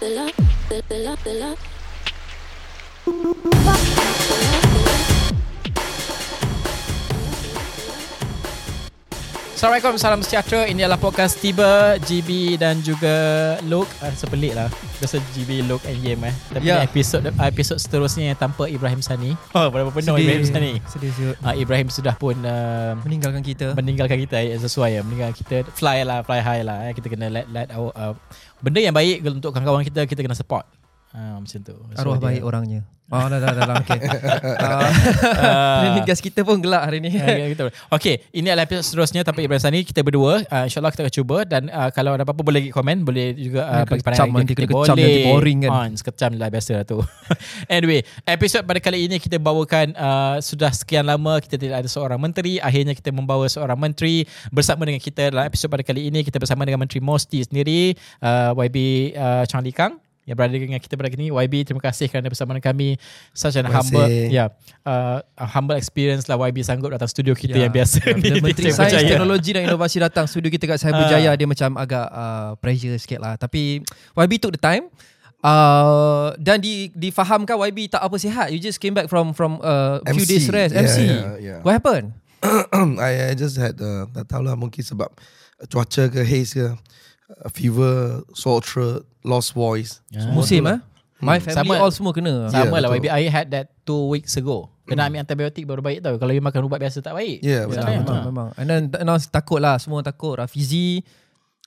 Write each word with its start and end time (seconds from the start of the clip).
the 0.00 0.08
love, 0.08 0.32
the 0.88 0.98
love, 0.98 1.24
the 1.24 1.34
love. 1.34 1.58
Assalamualaikum, 9.60 10.00
salam 10.00 10.24
sejahtera. 10.24 10.64
Ini 10.72 10.88
adalah 10.88 10.96
podcast 10.96 11.36
Tiba, 11.36 12.00
GB 12.00 12.56
dan 12.56 12.80
juga 12.80 13.12
Luke. 13.68 13.92
Ah, 14.00 14.08
rasa 14.08 14.24
pelik 14.24 14.56
lah. 14.56 14.72
Rasa 15.04 15.20
GB, 15.36 15.68
Luke 15.68 15.84
and 15.84 16.00
Yem 16.00 16.16
eh. 16.24 16.32
Tapi 16.48 16.64
Ya. 16.64 16.80
yeah. 16.80 16.88
episod 16.88 17.20
episod 17.28 17.76
seterusnya 17.76 18.32
yang 18.32 18.40
tanpa 18.40 18.72
Ibrahim 18.72 19.04
Sani. 19.04 19.36
Oh, 19.52 19.68
berapa 19.68 19.92
penuh 19.92 20.16
Ibrahim 20.16 20.48
Sani. 20.48 20.80
Sedih 20.88 21.12
siut. 21.12 21.36
Uh, 21.44 21.52
Ibrahim 21.52 21.92
sudah 21.92 22.16
pun 22.16 22.40
uh, 22.40 22.96
Meninggalkan 23.04 23.44
kita. 23.44 23.76
meninggalkan 23.76 24.16
kita 24.24 24.40
eh, 24.40 24.56
sesuai 24.56 24.96
ya. 24.96 25.00
Meninggalkan 25.04 25.36
kita 25.36 25.68
fly 25.76 26.08
lah, 26.08 26.24
fly 26.24 26.40
high 26.40 26.64
lah. 26.64 26.88
Eh. 26.88 26.96
Kita 26.96 27.12
kena 27.12 27.28
let 27.28 27.44
let 27.52 27.68
our, 27.76 27.92
uh, 27.92 28.16
benda 28.64 28.80
yang 28.80 28.96
baik 28.96 29.20
untuk 29.28 29.52
kawan-kawan 29.52 29.84
kita 29.84 30.08
kita 30.08 30.24
kena 30.24 30.40
support. 30.40 30.64
Uh, 31.12 31.36
macam 31.36 31.60
tu. 31.60 31.76
So, 31.76 32.00
Arwah 32.00 32.16
dia- 32.16 32.24
baik 32.32 32.42
orangnya. 32.48 32.80
Oh 33.10 33.26
dah 33.26 33.42
dah 33.42 33.50
dah, 33.50 33.62
dah 33.66 33.76
okay. 33.82 33.98
uh, 33.98 34.86
Ah. 35.50 35.82
Ini 35.90 36.06
gas 36.06 36.22
kita 36.22 36.46
pun 36.46 36.62
gelak 36.62 36.86
hari 36.86 37.02
ni. 37.02 37.10
Ah, 37.18 37.50
gitu. 37.50 37.66
Okay, 37.90 38.22
ini 38.30 38.46
adalah 38.54 38.70
episod 38.70 38.86
seterusnya 38.86 39.26
tanpa 39.26 39.42
Ibrahim 39.42 39.58
Sani. 39.58 39.82
Kita 39.82 40.06
berdua, 40.06 40.46
uh, 40.46 40.64
insyaAllah 40.70 40.94
kita 40.94 41.02
akan 41.10 41.14
cuba 41.18 41.36
dan 41.42 41.66
uh, 41.74 41.90
kalau 41.90 42.14
ada 42.14 42.22
apa-apa 42.22 42.46
boleh 42.46 42.62
lagi 42.62 42.70
komen. 42.70 43.02
Boleh 43.02 43.34
juga 43.34 43.66
uh, 43.66 43.82
Ya, 43.82 43.84
bagi 43.88 44.02
kecam 44.06 44.30
pandangan 44.30 44.38
nanti, 44.46 44.54
kita. 44.54 44.62
kena 44.62 44.74
kecam 44.78 44.96
nanti 45.02 45.20
boring 45.26 45.58
kan. 45.66 45.70
Ah, 45.74 45.86
sekecam 45.90 46.30
lah 46.38 46.48
biasa 46.54 46.70
lah 46.78 46.84
tu. 46.86 46.98
anyway, 47.74 48.00
episod 48.30 48.62
pada 48.62 48.78
kali 48.78 48.98
ini 49.10 49.16
kita 49.18 49.42
bawakan 49.42 49.86
uh, 49.98 50.36
sudah 50.38 50.70
sekian 50.70 51.02
lama 51.02 51.42
kita 51.42 51.58
tidak 51.58 51.82
ada 51.82 51.88
seorang 51.90 52.20
menteri. 52.22 52.62
Akhirnya 52.62 52.94
kita 52.94 53.10
membawa 53.10 53.50
seorang 53.50 53.78
menteri 53.80 54.22
bersama 54.54 54.86
dengan 54.86 55.02
kita 55.02 55.34
dalam 55.34 55.50
episod 55.50 55.66
pada 55.66 55.82
kali 55.82 56.06
ini. 56.14 56.22
Kita 56.22 56.38
bersama 56.38 56.62
dengan 56.62 56.86
Menteri 56.86 57.02
Mosti 57.02 57.42
sendiri, 57.42 57.90
uh, 58.22 58.54
YB 58.54 59.10
uh, 59.18 59.42
Chang 59.50 59.66
Li 59.66 59.74
Kang 59.74 59.98
yang 60.30 60.38
berada 60.38 60.54
dengan 60.54 60.78
kita 60.78 60.94
pada 60.94 61.10
kini 61.10 61.34
YB 61.34 61.66
terima 61.66 61.82
kasih 61.82 62.06
kerana 62.06 62.30
bersama 62.30 62.54
dengan 62.54 62.70
kami 62.70 62.94
such 63.34 63.58
an 63.58 63.66
humble 63.66 64.06
ya 64.06 64.46
yeah, 64.46 64.48
uh, 64.86 65.18
a 65.34 65.46
humble 65.50 65.74
experience 65.74 66.30
lah 66.30 66.38
YB 66.38 66.62
sanggup 66.62 66.94
datang 66.94 67.10
studio 67.10 67.34
kita 67.34 67.58
Ya, 67.58 67.66
yang 67.66 67.74
biasa 67.74 67.98
ya, 68.06 68.14
ni 68.14 68.38
Menteri 68.38 68.70
Sains, 68.70 68.94
Jaya. 68.94 69.18
Teknologi 69.18 69.50
dan 69.50 69.66
Inovasi 69.66 69.98
datang 69.98 70.30
studio 70.30 70.46
kita 70.46 70.70
kat 70.70 70.78
Cyber 70.78 71.02
Ah. 71.02 71.10
Jaya 71.10 71.30
dia 71.34 71.48
macam 71.50 71.74
agak 71.74 72.06
uh, 72.06 72.54
pressure 72.62 72.94
sikit 72.94 73.18
lah. 73.18 73.34
Tapi 73.34 73.82
YB 74.14 74.32
took 74.38 74.54
the 74.54 74.62
time. 74.62 74.86
Uh, 75.40 76.36
dan 76.36 76.60
di 76.60 76.92
difahamkan 76.92 77.56
YB 77.56 77.90
tak 77.90 78.04
apa 78.04 78.14
sihat. 78.20 78.52
You 78.52 78.60
just 78.60 78.78
came 78.78 78.92
back 78.92 79.08
from 79.08 79.32
from 79.32 79.56
uh, 79.64 79.98
few 80.12 80.22
MC. 80.22 80.30
days 80.30 80.46
rest 80.52 80.72
Yeah, 80.76 80.84
MC. 80.84 80.98
yeah, 81.02 81.32
yeah. 81.40 81.58
What 81.64 81.80
happened? 81.80 82.12
I, 83.02 83.32
I 83.32 83.34
just 83.34 83.56
had 83.56 83.74
uh, 83.80 84.04
tak 84.12 84.28
tahulah 84.30 84.54
mungkin 84.54 84.84
sebab 84.84 85.08
cuaca 85.72 86.12
ke 86.12 86.20
haze 86.22 86.54
ke 86.54 86.64
uh, 86.68 86.76
fever, 87.50 87.94
sore 88.32 88.60
throat, 88.60 89.00
lost 89.22 89.52
voice. 89.52 90.00
Ya. 90.08 90.22
Semua 90.22 90.34
Musim 90.36 90.62
eh? 90.62 90.70
lah. 90.70 90.78
My 91.20 91.36
Hmm. 91.36 91.44
family 91.46 91.76
Sama- 91.76 91.78
all 91.78 91.92
semua 91.92 92.12
kena. 92.12 92.48
Ya, 92.48 92.64
Sama 92.64 92.76
lah 92.76 92.88
YB 92.90 93.04
betul. 93.04 93.12
I 93.14 93.28
had 93.28 93.46
that 93.50 93.76
two 93.84 94.08
weeks 94.08 94.34
ago 94.34 94.72
Kena 94.82 95.04
ambil 95.04 95.20
antibiotik 95.20 95.62
baru 95.62 95.78
baik 95.78 96.00
tau 96.00 96.16
Kalau 96.16 96.32
you 96.32 96.40
makan 96.40 96.64
ubat 96.64 96.80
biasa 96.80 96.98
tak 96.98 97.12
baik 97.12 97.38
Ya, 97.40 97.62
Ya, 97.62 97.68
betul. 97.68 97.84
Betul. 97.84 97.94
memang, 98.00 98.24
memang. 98.24 98.48
And 98.56 98.66
then 98.66 99.04
now 99.04 99.20
takut 99.20 99.60
lah 99.60 99.76
semua 99.76 100.00
takut 100.00 100.34
Rafizi 100.34 101.04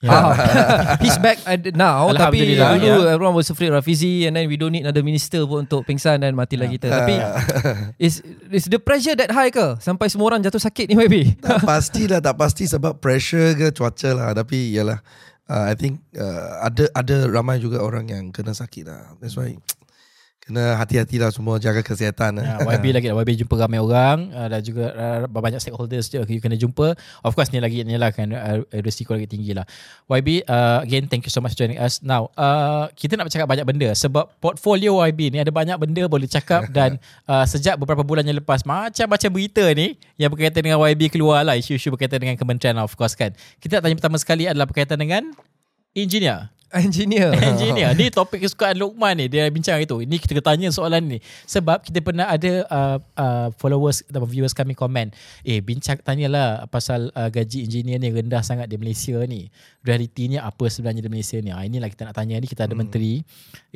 Ya. 0.01 0.11
Ah, 0.11 0.35
he's 1.05 1.15
back 1.15 1.39
at 1.45 1.63
now 1.71 2.11
tapi 2.11 2.59
dulu 2.59 2.83
ya. 2.99 3.13
everyone 3.13 3.31
was 3.31 3.47
afraid 3.47 3.71
Rafizi 3.71 4.27
and 4.27 4.35
then 4.35 4.49
we 4.49 4.59
don't 4.59 4.73
need 4.73 4.83
another 4.83 4.99
minister 4.99 5.45
pun 5.45 5.63
untuk 5.63 5.87
pingsan 5.87 6.19
dan 6.19 6.35
matilah 6.35 6.67
kita. 6.67 6.91
Tapi 6.91 7.15
is 8.03 8.19
is 8.49 8.67
the 8.67 8.75
pressure 8.75 9.15
that 9.15 9.31
high 9.31 9.47
ke 9.47 9.79
sampai 9.79 10.11
semua 10.11 10.27
orang 10.27 10.43
jatuh 10.43 10.59
sakit 10.59 10.91
ni 10.91 10.99
maybe? 10.99 11.39
tak 11.39 11.63
pasti 11.63 12.03
lah, 12.03 12.19
tak 12.19 12.35
pasti 12.35 12.67
sebab 12.67 12.99
pressure 12.99 13.55
ke 13.55 13.71
cuaca 13.71 14.11
lah. 14.11 14.29
Tapi 14.35 14.75
yalah, 14.75 14.99
uh, 15.49 15.65
I 15.67 15.75
think 15.75 16.03
uh, 16.15 16.63
ada 16.63 16.87
ada 16.95 17.27
ramai 17.27 17.59
juga 17.59 17.81
orang 17.83 18.11
yang 18.11 18.31
kena 18.31 18.55
sakit 18.55 18.87
lah. 18.87 19.15
That's 19.19 19.35
why 19.35 19.57
kena 20.43 20.75
hati-hati 20.75 21.15
lah 21.23 21.31
semua 21.31 21.55
jaga 21.55 21.79
kesihatan. 21.79 22.43
Ya, 22.43 22.59
lah. 22.59 22.75
YB 22.75 22.91
lagi 22.91 23.07
lah. 23.07 23.15
YB 23.23 23.39
jumpa 23.39 23.55
ramai 23.55 23.79
orang 23.79 24.27
uh, 24.35 24.51
Dan 24.51 24.59
juga 24.59 24.91
uh, 24.91 25.23
banyak 25.31 25.63
stakeholders 25.63 26.11
je. 26.11 26.19
You 26.19 26.43
kena 26.43 26.59
jumpa. 26.59 26.99
Of 27.23 27.31
course 27.33 27.55
ni 27.55 27.63
lagi 27.63 27.79
ni 27.87 27.95
lah 27.95 28.11
kan 28.11 28.27
uh, 28.35 28.59
Risiko 28.83 29.15
lagi 29.15 29.31
tinggi 29.31 29.55
lah. 29.55 29.63
YB 30.11 30.43
uh, 30.43 30.83
Again 30.83 31.07
thank 31.07 31.23
you 31.23 31.31
so 31.31 31.39
much 31.39 31.55
joining 31.55 31.79
us. 31.79 32.03
Now 32.03 32.27
uh, 32.35 32.91
Kita 32.91 33.15
nak 33.15 33.31
bercakap 33.31 33.47
banyak 33.47 33.65
benda 33.65 33.89
Sebab 33.95 34.35
portfolio 34.43 34.99
YB 34.99 35.31
ni 35.31 35.39
Ada 35.39 35.49
banyak 35.55 35.79
benda 35.79 36.03
boleh 36.11 36.27
cakap 36.27 36.67
Dan 36.77 36.99
uh, 37.25 37.47
sejak 37.47 37.79
beberapa 37.79 38.03
bulan 38.03 38.27
yang 38.27 38.43
lepas 38.43 38.67
Macam-macam 38.67 39.29
berita 39.31 39.63
ni 39.71 39.95
Yang 40.19 40.29
berkaitan 40.35 40.61
dengan 40.67 40.83
YB 40.83 41.07
keluar 41.15 41.47
lah. 41.47 41.55
Isu-isu 41.55 41.87
berkaitan 41.95 42.19
dengan 42.19 42.35
kementerian 42.35 42.75
Of 42.83 42.99
course 42.99 43.15
kan. 43.15 43.31
Kita 43.63 43.79
nak 43.79 43.87
tanya 43.87 43.95
pertama 43.95 44.17
sekali 44.19 44.43
Adalah 44.45 44.67
berkaitan 44.67 44.99
dengan 44.99 45.31
Engineer 45.93 46.52
Engineer. 46.73 47.29
engineer. 47.53 47.93
Ni 47.99 48.09
topik 48.09 48.41
kesukaan 48.41 48.73
Lokman 48.81 49.13
ni 49.13 49.29
dia 49.29 49.45
bincang 49.53 49.77
itu. 49.77 50.01
Ini 50.01 50.17
kita 50.17 50.41
tanya 50.41 50.73
soalan 50.73 51.05
ni 51.05 51.17
sebab 51.45 51.85
kita 51.85 52.01
pernah 52.01 52.25
ada 52.25 52.65
uh, 52.65 52.97
uh, 53.13 53.47
followers 53.61 54.01
atau 54.09 54.25
viewers 54.25 54.57
kami 54.57 54.73
komen, 54.73 55.13
eh 55.45 55.61
bincang 55.61 56.01
tanyalah 56.01 56.65
pasal 56.73 57.13
uh, 57.13 57.29
gaji 57.29 57.69
engineer 57.69 58.01
ni 58.01 58.09
rendah 58.09 58.41
sangat 58.41 58.65
di 58.65 58.81
Malaysia 58.81 59.21
ni. 59.29 59.53
Realitinya 59.83 60.47
apa 60.47 60.71
sebenarnya 60.71 61.03
di 61.03 61.11
Malaysia 61.11 61.35
ni? 61.37 61.51
Ah 61.51 61.67
inilah 61.67 61.91
kita 61.91 62.07
nak 62.07 62.15
tanya 62.15 62.39
ni 62.39 62.47
kita 62.47 62.63
ada 62.63 62.71
menteri 62.71 63.19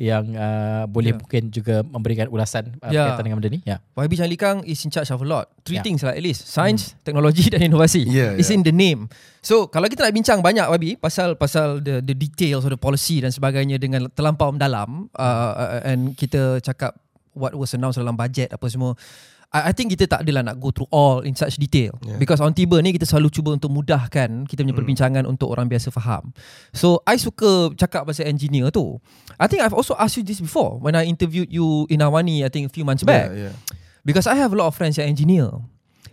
yang 0.00 0.24
uh, 0.32 0.88
boleh 0.88 1.12
Ya. 1.12 1.20
mungkin 1.20 1.42
juga 1.52 1.84
memberikan 1.84 2.32
ulasan 2.32 2.80
uh, 2.80 2.88
Ya. 2.88 3.12
berkaitan 3.12 3.24
dengan 3.28 3.36
benda 3.44 3.50
ni. 3.52 3.60
Ya. 3.60 3.76
YB 3.92 4.16
Charlie 4.16 4.40
Kang 4.40 4.64
is 4.64 4.80
in 4.80 4.88
charge 4.88 5.12
of 5.12 5.20
a 5.20 5.28
lot. 5.28 5.52
Three 5.68 5.76
Yeah. 5.76 5.84
things 5.84 6.00
lah 6.00 6.16
at 6.16 6.24
least. 6.24 6.48
Science, 6.48 6.96
teknologi 7.04 7.52
dan 7.52 7.60
inovasi. 7.60 8.08
Yeah, 8.08 8.40
It's 8.40 8.48
yeah. 8.48 8.56
in 8.56 8.64
the 8.64 8.72
name. 8.72 9.12
So 9.44 9.68
kalau 9.68 9.84
kita 9.86 10.00
nak 10.00 10.16
bincang 10.16 10.40
banyak 10.40 10.64
YB 10.80 10.96
pasal 10.96 11.36
pasal 11.36 11.84
the 11.84 12.00
the 12.00 12.16
details 12.16 12.64
of 12.64 12.72
the 12.72 12.80
policy 12.80 13.20
dan 13.20 13.28
sebagainya 13.28 13.76
dengan 13.76 14.08
terlampau 14.08 14.48
mendalam 14.48 15.12
uh, 15.12 15.52
uh, 15.52 15.80
and 15.84 16.16
kita 16.16 16.64
cakap 16.64 16.96
what 17.36 17.52
was 17.52 17.70
announced 17.70 18.00
dalam 18.00 18.16
bajet 18.16 18.48
apa 18.48 18.64
semua 18.66 18.96
I, 19.48 19.68
I 19.68 19.72
think 19.72 19.96
kita 19.96 20.04
tak 20.04 20.28
adalah 20.28 20.44
nak 20.44 20.60
go 20.60 20.68
through 20.68 20.88
all 20.92 21.24
in 21.24 21.32
such 21.32 21.56
detail 21.56 21.96
Yeah. 22.04 22.20
because 22.20 22.36
on 22.36 22.52
tiba 22.52 22.76
ni 22.80 22.92
kita 22.92 23.08
selalu 23.08 23.32
cuba 23.32 23.56
untuk 23.56 23.72
mudahkan 23.72 24.44
kita 24.44 24.60
punya 24.60 24.76
perbincangan 24.76 25.24
untuk 25.24 25.48
orang 25.48 25.64
biasa 25.66 25.88
faham. 25.88 26.36
So 26.70 27.00
I 27.08 27.16
suka 27.16 27.72
cakap 27.72 28.04
pasal 28.04 28.28
engineer 28.28 28.68
tu. 28.68 29.00
I 29.40 29.48
think 29.48 29.64
I've 29.64 29.72
also 29.72 29.96
asked 29.96 30.16
you 30.16 30.24
this 30.24 30.38
before 30.38 30.76
when 30.76 30.92
I 30.92 31.08
interviewed 31.08 31.48
you 31.48 31.88
in 31.88 32.04
Awani 32.04 32.44
I 32.44 32.52
think 32.52 32.68
a 32.68 32.72
few 32.72 32.84
months 32.84 33.02
back. 33.02 33.32
Yeah, 33.32 33.48
yeah. 33.48 33.54
Because 34.04 34.28
I 34.28 34.36
have 34.36 34.52
a 34.52 34.56
lot 34.56 34.68
of 34.68 34.76
friends 34.76 35.00
yang 35.00 35.08
engineer 35.08 35.48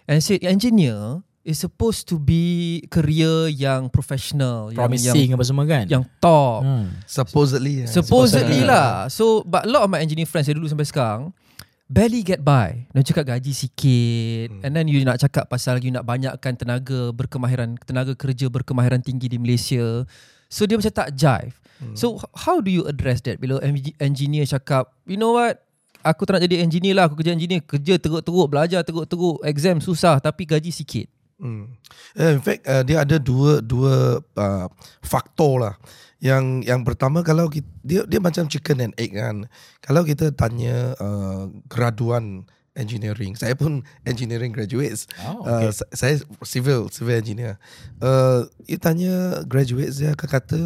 and 0.08 0.24
said 0.24 0.40
engineer 0.44 1.20
is 1.46 1.62
supposed 1.62 2.10
to 2.10 2.18
be 2.18 2.82
career 2.90 3.46
yang 3.48 3.86
professional, 3.94 4.74
yang 4.74 4.82
Promising 4.82 5.30
yang, 5.30 5.38
apa 5.38 5.46
semua 5.46 5.64
kan? 5.70 5.86
yang 5.86 6.02
top. 6.18 6.66
hmm. 6.66 6.90
Supposedly. 7.06 7.84
yeah. 7.84 7.92
Supposedly 7.92 8.64
lah. 8.66 9.12
So 9.12 9.44
but 9.44 9.68
a 9.68 9.70
lot 9.70 9.84
of 9.86 9.92
my 9.92 10.00
engineering 10.00 10.26
friends 10.26 10.48
dari 10.48 10.56
dulu 10.58 10.72
sampai 10.72 10.88
sekarang 10.88 11.36
barely 11.86 12.26
get 12.26 12.42
by. 12.42 12.90
Nak 12.94 13.06
cakap 13.06 13.26
gaji 13.30 13.54
sikit 13.54 14.50
Hmm. 14.50 14.62
and 14.66 14.72
then 14.74 14.86
you 14.90 15.02
nak 15.06 15.22
cakap 15.22 15.46
pasal 15.46 15.78
you 15.82 15.94
nak 15.94 16.06
banyakkan 16.06 16.58
tenaga 16.58 17.14
berkemahiran 17.14 17.78
tenaga 17.86 18.18
kerja 18.18 18.50
berkemahiran 18.50 19.02
tinggi 19.02 19.30
di 19.30 19.38
Malaysia. 19.38 20.06
So 20.50 20.66
dia 20.66 20.78
macam 20.78 20.94
tak 20.94 21.14
jive. 21.14 21.58
Hmm. 21.82 21.94
So 21.94 22.18
how 22.34 22.62
do 22.62 22.74
you 22.74 22.88
address 22.90 23.22
that 23.30 23.38
bila 23.38 23.62
en- 23.62 23.98
engineer 24.02 24.48
cakap, 24.50 24.94
you 25.06 25.20
know 25.20 25.38
what? 25.38 25.62
Aku 26.06 26.22
tak 26.22 26.38
nak 26.38 26.46
jadi 26.46 26.62
engineer 26.62 26.94
lah, 26.94 27.10
aku 27.10 27.18
kerja 27.18 27.34
engineer, 27.34 27.66
kerja 27.66 27.98
teruk-teruk, 27.98 28.46
belajar 28.46 28.86
teruk-teruk, 28.86 29.42
exam 29.42 29.82
susah 29.82 30.22
tapi 30.22 30.46
gaji 30.46 30.70
sikit. 30.70 31.10
Hmm. 31.36 31.76
Uh, 32.16 32.32
in 32.38 32.42
fact 32.46 32.64
uh, 32.64 32.80
dia 32.86 33.04
ada 33.04 33.20
dua 33.20 33.60
dua 33.60 34.24
uh, 34.24 34.68
faktor 35.04 35.66
lah. 35.66 35.76
Yang 36.26 36.66
yang 36.66 36.82
pertama 36.82 37.22
kalau 37.22 37.46
kita, 37.48 37.70
dia 37.86 38.02
dia 38.10 38.18
macam 38.18 38.50
chicken 38.50 38.82
and 38.82 38.94
egg 38.98 39.14
kan. 39.14 39.46
Kalau 39.80 40.02
kita 40.02 40.34
tanya 40.34 40.98
uh, 40.98 41.46
graduan 41.70 42.50
engineering, 42.74 43.38
saya 43.38 43.54
pun 43.54 43.86
engineering 44.10 44.50
graduates. 44.50 45.06
Oh, 45.22 45.46
Uh, 45.46 45.70
okay. 45.70 45.72
sa- 45.72 45.92
saya 45.94 46.16
civil 46.42 46.90
civil 46.90 47.14
engineer. 47.16 47.62
Uh, 48.02 48.50
you 48.66 48.76
tanya 48.76 49.46
graduates 49.46 50.02
dia 50.02 50.18
akan 50.18 50.28
kata 50.28 50.60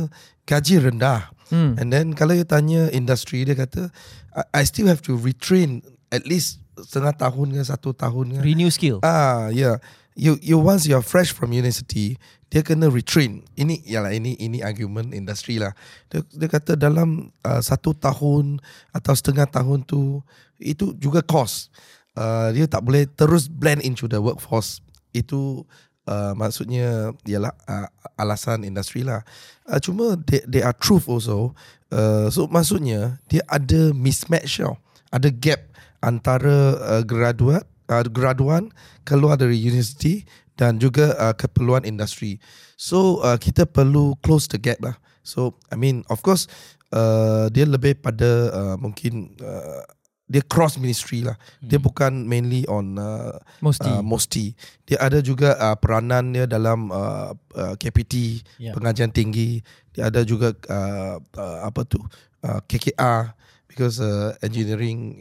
gaji 0.48 0.80
rendah. 0.80 1.28
Hmm. 1.52 1.76
And 1.76 1.92
then 1.92 2.16
kalau 2.16 2.34
you 2.34 2.46
tanya 2.46 2.88
industri 2.90 3.44
dia 3.44 3.54
kata 3.54 3.92
I, 4.32 4.62
I 4.62 4.64
still 4.64 4.88
have 4.88 5.04
to 5.06 5.18
retrain 5.18 5.84
at 6.10 6.24
least 6.24 6.64
setengah 6.80 7.20
tahun 7.20 7.52
ke 7.52 7.62
satu 7.62 7.92
tahun 7.92 8.40
ke. 8.40 8.48
Renew 8.48 8.72
skill. 8.72 9.04
Ah, 9.04 9.52
yeah. 9.52 9.84
You 10.20 10.36
you 10.44 10.60
once 10.60 10.84
you 10.84 11.00
are 11.00 11.06
fresh 11.06 11.32
from 11.32 11.56
university, 11.56 12.20
dia 12.52 12.60
kena 12.60 12.92
retrain. 12.92 13.48
Ini 13.56 13.88
ialah 13.88 14.12
ini 14.12 14.36
ini 14.36 14.60
argument 14.60 15.16
industri 15.16 15.64
lah. 15.64 15.72
Dia, 16.12 16.28
dia 16.36 16.52
kata 16.52 16.76
dalam 16.76 17.32
uh, 17.48 17.64
satu 17.64 17.96
tahun 17.96 18.60
atau 18.92 19.14
setengah 19.16 19.48
tahun 19.48 19.88
tu 19.88 20.20
itu 20.60 20.92
juga 21.00 21.24
cost. 21.24 21.72
Uh, 22.20 22.52
dia 22.52 22.68
tak 22.68 22.84
boleh 22.84 23.08
terus 23.08 23.48
blend 23.48 23.80
into 23.80 24.12
the 24.12 24.20
workforce. 24.20 24.84
Itu 25.16 25.64
uh, 26.04 26.36
maksudnya 26.36 27.16
ialah 27.24 27.56
uh, 27.64 27.88
alasan 28.20 28.68
industri 28.68 29.08
lah. 29.08 29.24
Uh, 29.64 29.80
cuma 29.80 30.20
they, 30.28 30.44
they 30.44 30.60
are 30.60 30.76
truth 30.76 31.08
also. 31.08 31.56
Uh, 31.96 32.28
so 32.28 32.44
maksudnya 32.52 33.24
dia 33.32 33.40
ada 33.48 33.96
mismatch 33.96 34.60
tau. 34.60 34.76
Ada 35.16 35.32
gap 35.32 35.64
antara 36.04 36.76
uh, 36.76 37.04
graduat 37.08 37.64
uh, 37.90 38.06
graduan 38.08 38.70
keluar 39.04 39.36
dari 39.36 39.58
university 39.58 40.24
dan 40.56 40.78
juga 40.78 41.16
uh, 41.18 41.34
keperluan 41.34 41.84
industri. 41.84 42.38
So 42.76 43.20
uh, 43.20 43.36
kita 43.36 43.66
perlu 43.66 44.16
close 44.22 44.48
the 44.48 44.60
gap 44.62 44.80
lah. 44.80 44.96
So 45.26 45.60
I 45.68 45.76
mean 45.76 46.06
of 46.08 46.22
course 46.22 46.48
uh, 46.92 47.50
dia 47.50 47.66
lebih 47.68 48.00
pada 48.00 48.30
uh, 48.54 48.76
mungkin 48.80 49.34
uh, 49.42 49.84
dia 50.30 50.46
cross 50.46 50.78
ministry 50.78 51.26
lah. 51.26 51.34
Dia 51.58 51.82
bukan 51.82 52.22
mainly 52.30 52.62
on 52.70 53.02
uh, 53.02 53.34
Mesti. 53.66 53.90
uh, 53.90 54.06
Mosti. 54.06 54.54
Dia 54.86 55.02
ada 55.02 55.26
juga 55.26 55.58
uh, 55.58 55.74
peranan 55.74 56.30
dia 56.38 56.46
dalam 56.46 56.94
uh, 56.94 57.34
uh, 57.58 57.74
KPT, 57.74 58.46
Ya. 58.62 58.78
pengajian 58.78 59.10
tinggi. 59.10 59.66
Dia 59.90 60.14
ada 60.14 60.22
juga 60.22 60.54
uh, 60.70 61.18
uh, 61.18 61.58
apa 61.66 61.82
tu 61.82 61.98
uh, 62.46 62.62
KKR 62.70 63.34
because 63.74 63.98
uh, 63.98 64.38
engineering 64.46 65.18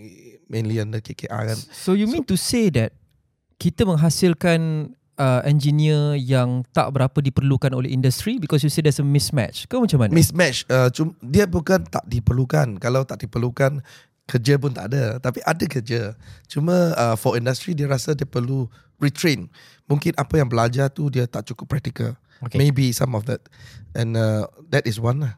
mainly 0.48 0.80
under 0.80 0.98
KKR 0.98 1.54
kan. 1.54 1.58
So 1.70 1.94
you 1.94 2.08
mean 2.08 2.24
to 2.26 2.34
say 2.34 2.72
that 2.74 2.96
kita 3.60 3.84
menghasilkan 3.84 4.92
uh, 5.18 5.40
engineer 5.44 6.16
yang 6.16 6.64
tak 6.72 6.94
berapa 6.94 7.18
diperlukan 7.20 7.74
oleh 7.74 7.92
industri 7.92 8.38
because 8.40 8.64
you 8.64 8.72
say 8.72 8.80
there's 8.80 9.02
a 9.02 9.06
mismatch 9.06 9.68
ke 9.68 9.76
macam 9.76 10.06
mana? 10.06 10.12
Mismatch 10.14 10.64
uh, 10.72 10.88
cum, 10.88 11.12
dia 11.20 11.44
bukan 11.44 11.84
tak 11.84 12.06
diperlukan. 12.08 12.80
Kalau 12.80 13.04
tak 13.04 13.26
diperlukan 13.26 13.84
kerja 14.28 14.60
pun 14.60 14.72
tak 14.72 14.94
ada 14.94 15.18
tapi 15.20 15.44
ada 15.44 15.64
kerja. 15.66 16.14
Cuma 16.46 16.94
uh, 16.96 17.16
for 17.18 17.36
industry 17.36 17.74
dia 17.76 17.90
rasa 17.90 18.14
dia 18.16 18.24
perlu 18.24 18.70
retrain. 19.02 19.50
Mungkin 19.90 20.14
apa 20.16 20.38
yang 20.38 20.48
belajar 20.48 20.88
tu 20.88 21.10
dia 21.10 21.26
tak 21.26 21.50
cukup 21.50 21.66
practical. 21.68 22.14
Okay. 22.38 22.58
Maybe 22.58 22.94
some 22.94 23.18
of 23.18 23.26
that. 23.26 23.42
And 23.98 24.14
uh, 24.14 24.46
that 24.70 24.86
is 24.86 25.02
one 25.02 25.26
lah. 25.26 25.34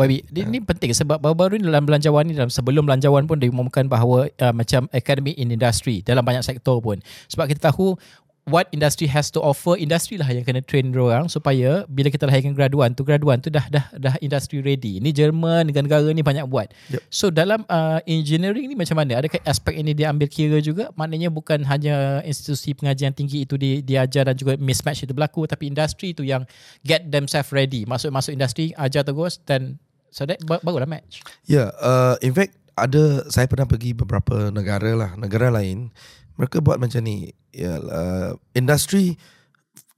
YB, 0.00 0.12
Ya. 0.32 0.44
ini, 0.44 0.56
ini 0.56 0.58
penting 0.64 0.90
sebab 0.96 1.20
baru-baru 1.20 1.60
ni 1.60 1.68
dalam 1.68 1.84
belanjawan 1.84 2.24
ni 2.24 2.32
dalam 2.32 2.48
sebelum 2.48 2.88
belanjawan 2.88 3.28
pun 3.28 3.36
dia 3.36 3.52
umumkan 3.52 3.84
bahawa 3.86 4.32
uh, 4.40 4.54
macam 4.56 4.88
academy 4.96 5.36
in 5.36 5.52
industry 5.52 6.00
dalam 6.00 6.24
banyak 6.24 6.40
sektor 6.40 6.80
pun. 6.80 6.98
Sebab 7.28 7.46
kita 7.52 7.68
tahu 7.68 8.00
what 8.48 8.66
industry 8.72 9.06
has 9.06 9.30
to 9.30 9.38
offer, 9.38 9.76
industry 9.76 10.16
lah 10.16 10.26
yang 10.26 10.42
kena 10.42 10.64
train 10.64 10.90
orang 10.96 11.30
supaya 11.30 11.84
bila 11.86 12.10
kita 12.10 12.26
lahirkan 12.26 12.56
graduan 12.56 12.96
tu, 12.96 13.06
graduan 13.06 13.38
tu 13.38 13.52
dah 13.52 13.62
dah 13.70 13.86
dah 13.94 14.14
industry 14.24 14.64
ready. 14.64 14.98
Ni 14.98 15.14
Jerman, 15.14 15.70
negara-negara 15.70 16.10
ni 16.10 16.24
banyak 16.24 16.50
buat. 16.50 16.72
Yep. 16.90 17.00
So 17.08 17.30
dalam 17.30 17.62
uh, 17.70 18.02
engineering 18.08 18.66
ni 18.66 18.74
macam 18.74 18.98
mana? 18.98 19.20
Adakah 19.22 19.38
aspek 19.46 19.78
ini 19.78 19.94
dia 19.94 20.10
ambil 20.10 20.26
kira 20.26 20.58
juga? 20.58 20.90
Maknanya 20.98 21.28
bukan 21.30 21.62
hanya 21.68 22.24
institusi 22.26 22.74
pengajian 22.74 23.14
tinggi 23.14 23.44
itu 23.44 23.54
di, 23.54 23.84
diajar 23.84 24.26
dan 24.26 24.34
juga 24.34 24.58
mismatch 24.58 25.06
itu 25.06 25.14
berlaku 25.14 25.46
tapi 25.46 25.70
industri 25.70 26.16
tu 26.16 26.26
yang 26.26 26.42
get 26.82 27.06
themselves 27.08 27.54
ready. 27.54 27.86
Masuk-masuk 27.86 28.34
industri, 28.34 28.74
ajar 28.74 29.06
terus 29.06 29.38
dan 29.46 29.78
so 30.10 30.26
that 30.26 30.42
ba- 30.44 30.62
barulah 30.62 30.86
match. 30.86 31.22
Yeah, 31.46 31.74
uh, 31.78 32.18
in 32.20 32.34
fact 32.34 32.58
ada 32.78 33.26
saya 33.28 33.46
pernah 33.46 33.66
pergi 33.66 33.96
beberapa 33.96 34.50
negara 34.50 34.92
lah, 34.94 35.10
negara 35.18 35.50
lain. 35.50 35.90
Mereka 36.38 36.62
buat 36.64 36.80
macam 36.80 37.02
ni. 37.04 37.34
Ya, 37.50 37.82
uh, 37.82 38.38
industri 38.54 39.18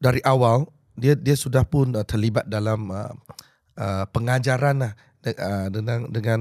dari 0.00 0.24
awal 0.24 0.64
dia 0.96 1.12
dia 1.12 1.36
sudah 1.36 1.68
pun 1.68 1.92
uh, 1.92 2.04
terlibat 2.04 2.48
dalam 2.48 2.88
uh, 2.88 3.12
uh, 3.76 4.04
pengajaran 4.08 4.88
lah 4.88 4.92
de, 5.20 5.36
uh, 5.36 5.68
dengan 5.68 5.98
dengan 6.08 6.40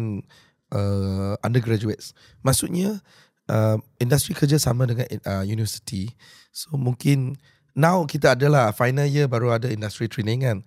uh, 0.71 1.35
undergraduates. 1.43 2.15
Maksudnya 2.41 2.99
uh, 3.51 3.77
industri 4.01 4.33
kerja 4.35 4.57
sama 4.57 4.87
dengan 4.87 5.07
uh, 5.27 5.43
university. 5.45 6.11
So 6.51 6.75
mungkin 6.75 7.39
now 7.75 8.03
kita 8.03 8.35
adalah 8.35 8.75
final 8.75 9.07
year 9.07 9.27
baru 9.27 9.55
ada 9.55 9.67
industry 9.71 10.11
training 10.11 10.43
kan. 10.43 10.57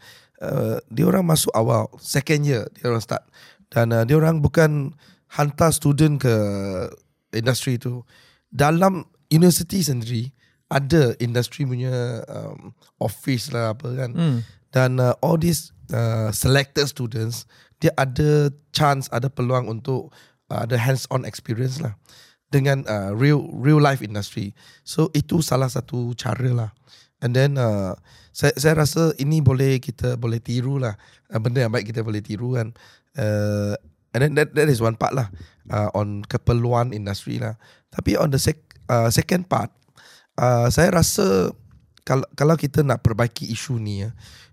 Uh, 0.43 0.83
dia 0.91 1.07
orang 1.07 1.23
masuk 1.23 1.55
awal, 1.55 1.87
second 2.03 2.43
year 2.43 2.67
dia 2.75 2.91
orang 2.91 2.99
start 2.99 3.23
dan 3.71 3.95
uh, 3.95 4.03
dia 4.03 4.19
orang 4.19 4.43
bukan 4.43 4.91
hantar 5.31 5.71
student 5.71 6.19
ke 6.19 6.35
industri 7.35 7.79
tu. 7.79 8.03
Dalam 8.51 9.07
university 9.31 9.83
sendiri 9.83 10.35
ada 10.71 11.15
industri 11.23 11.63
punya 11.63 12.23
um, 12.27 12.75
office 12.99 13.55
lah 13.55 13.79
apa 13.79 13.89
kan. 13.95 14.11
Hmm. 14.15 14.39
Dan 14.75 14.99
uh, 14.99 15.15
all 15.23 15.39
these 15.39 15.71
uh, 15.95 16.35
selected 16.35 16.91
students 16.91 17.47
dia 17.79 17.95
ada 17.95 18.51
chance, 18.75 19.07
ada 19.15 19.31
peluang 19.31 19.71
untuk 19.71 20.11
uh, 20.51 20.67
ada 20.67 20.75
hands 20.75 21.07
on 21.15 21.23
experience 21.23 21.79
lah 21.79 21.95
dengan 22.51 22.87
uh, 22.87 23.11
real 23.15 23.43
real 23.55 23.83
life 23.83 24.03
industry. 24.03 24.55
So 24.87 25.11
itu 25.15 25.43
salah 25.43 25.71
satu 25.71 26.15
cara 26.15 26.51
lah. 26.51 26.71
And 27.23 27.37
then 27.37 27.61
uh, 27.61 27.95
saya 28.35 28.55
saya 28.59 28.75
rasa 28.83 29.15
ini 29.21 29.39
boleh 29.45 29.79
kita 29.79 30.19
boleh 30.19 30.43
tiru 30.43 30.83
lah. 30.83 30.99
Uh, 31.31 31.39
benda 31.39 31.63
yang 31.63 31.73
baik 31.73 31.93
kita 31.93 32.03
boleh 32.03 32.25
tiru 32.25 32.59
kan. 32.59 32.75
Uh, 33.15 33.79
and 34.15 34.21
then 34.27 34.33
that 34.35 34.55
that 34.55 34.67
is 34.67 34.83
one 34.83 34.99
part 34.99 35.15
lah 35.15 35.31
uh, 35.71 35.91
on 35.95 36.27
keperluan 36.27 36.91
industri 36.91 37.39
lah. 37.39 37.55
Tapi 37.95 38.19
on 38.19 38.35
the 38.35 38.41
sec, 38.43 38.59
uh, 38.91 39.07
second 39.11 39.47
part 39.47 39.71
uh, 40.39 40.69
saya 40.71 40.95
rasa 40.95 41.53
kalau 42.05 42.27
kalau 42.37 42.55
kita 42.59 42.85
nak 42.85 43.01
perbaiki 43.01 43.49
isu 43.49 43.81
ni 43.81 44.05
ya, 44.05 44.11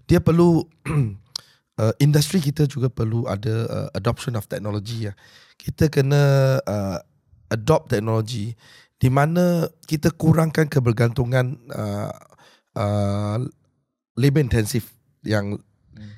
dia 0.08 0.20
perlu 0.24 0.64
uh, 1.82 1.94
industri 2.00 2.40
kita 2.40 2.64
juga 2.64 2.88
perlu 2.88 3.28
ada 3.28 3.68
uh, 3.68 3.90
adoption 3.98 4.40
of 4.40 4.48
technology 4.48 5.12
ya. 5.12 5.14
Kita 5.60 5.92
kena 5.92 6.58
uh, 6.64 6.98
adopt 7.52 7.92
teknologi 7.92 8.56
di 9.02 9.10
mana 9.12 9.68
kita 9.90 10.14
kurangkan 10.16 10.70
kebergantungan 10.72 11.60
uh, 11.74 12.14
uh, 12.76 13.40
labor 14.16 14.42
intensif 14.42 14.92
yang 15.26 15.60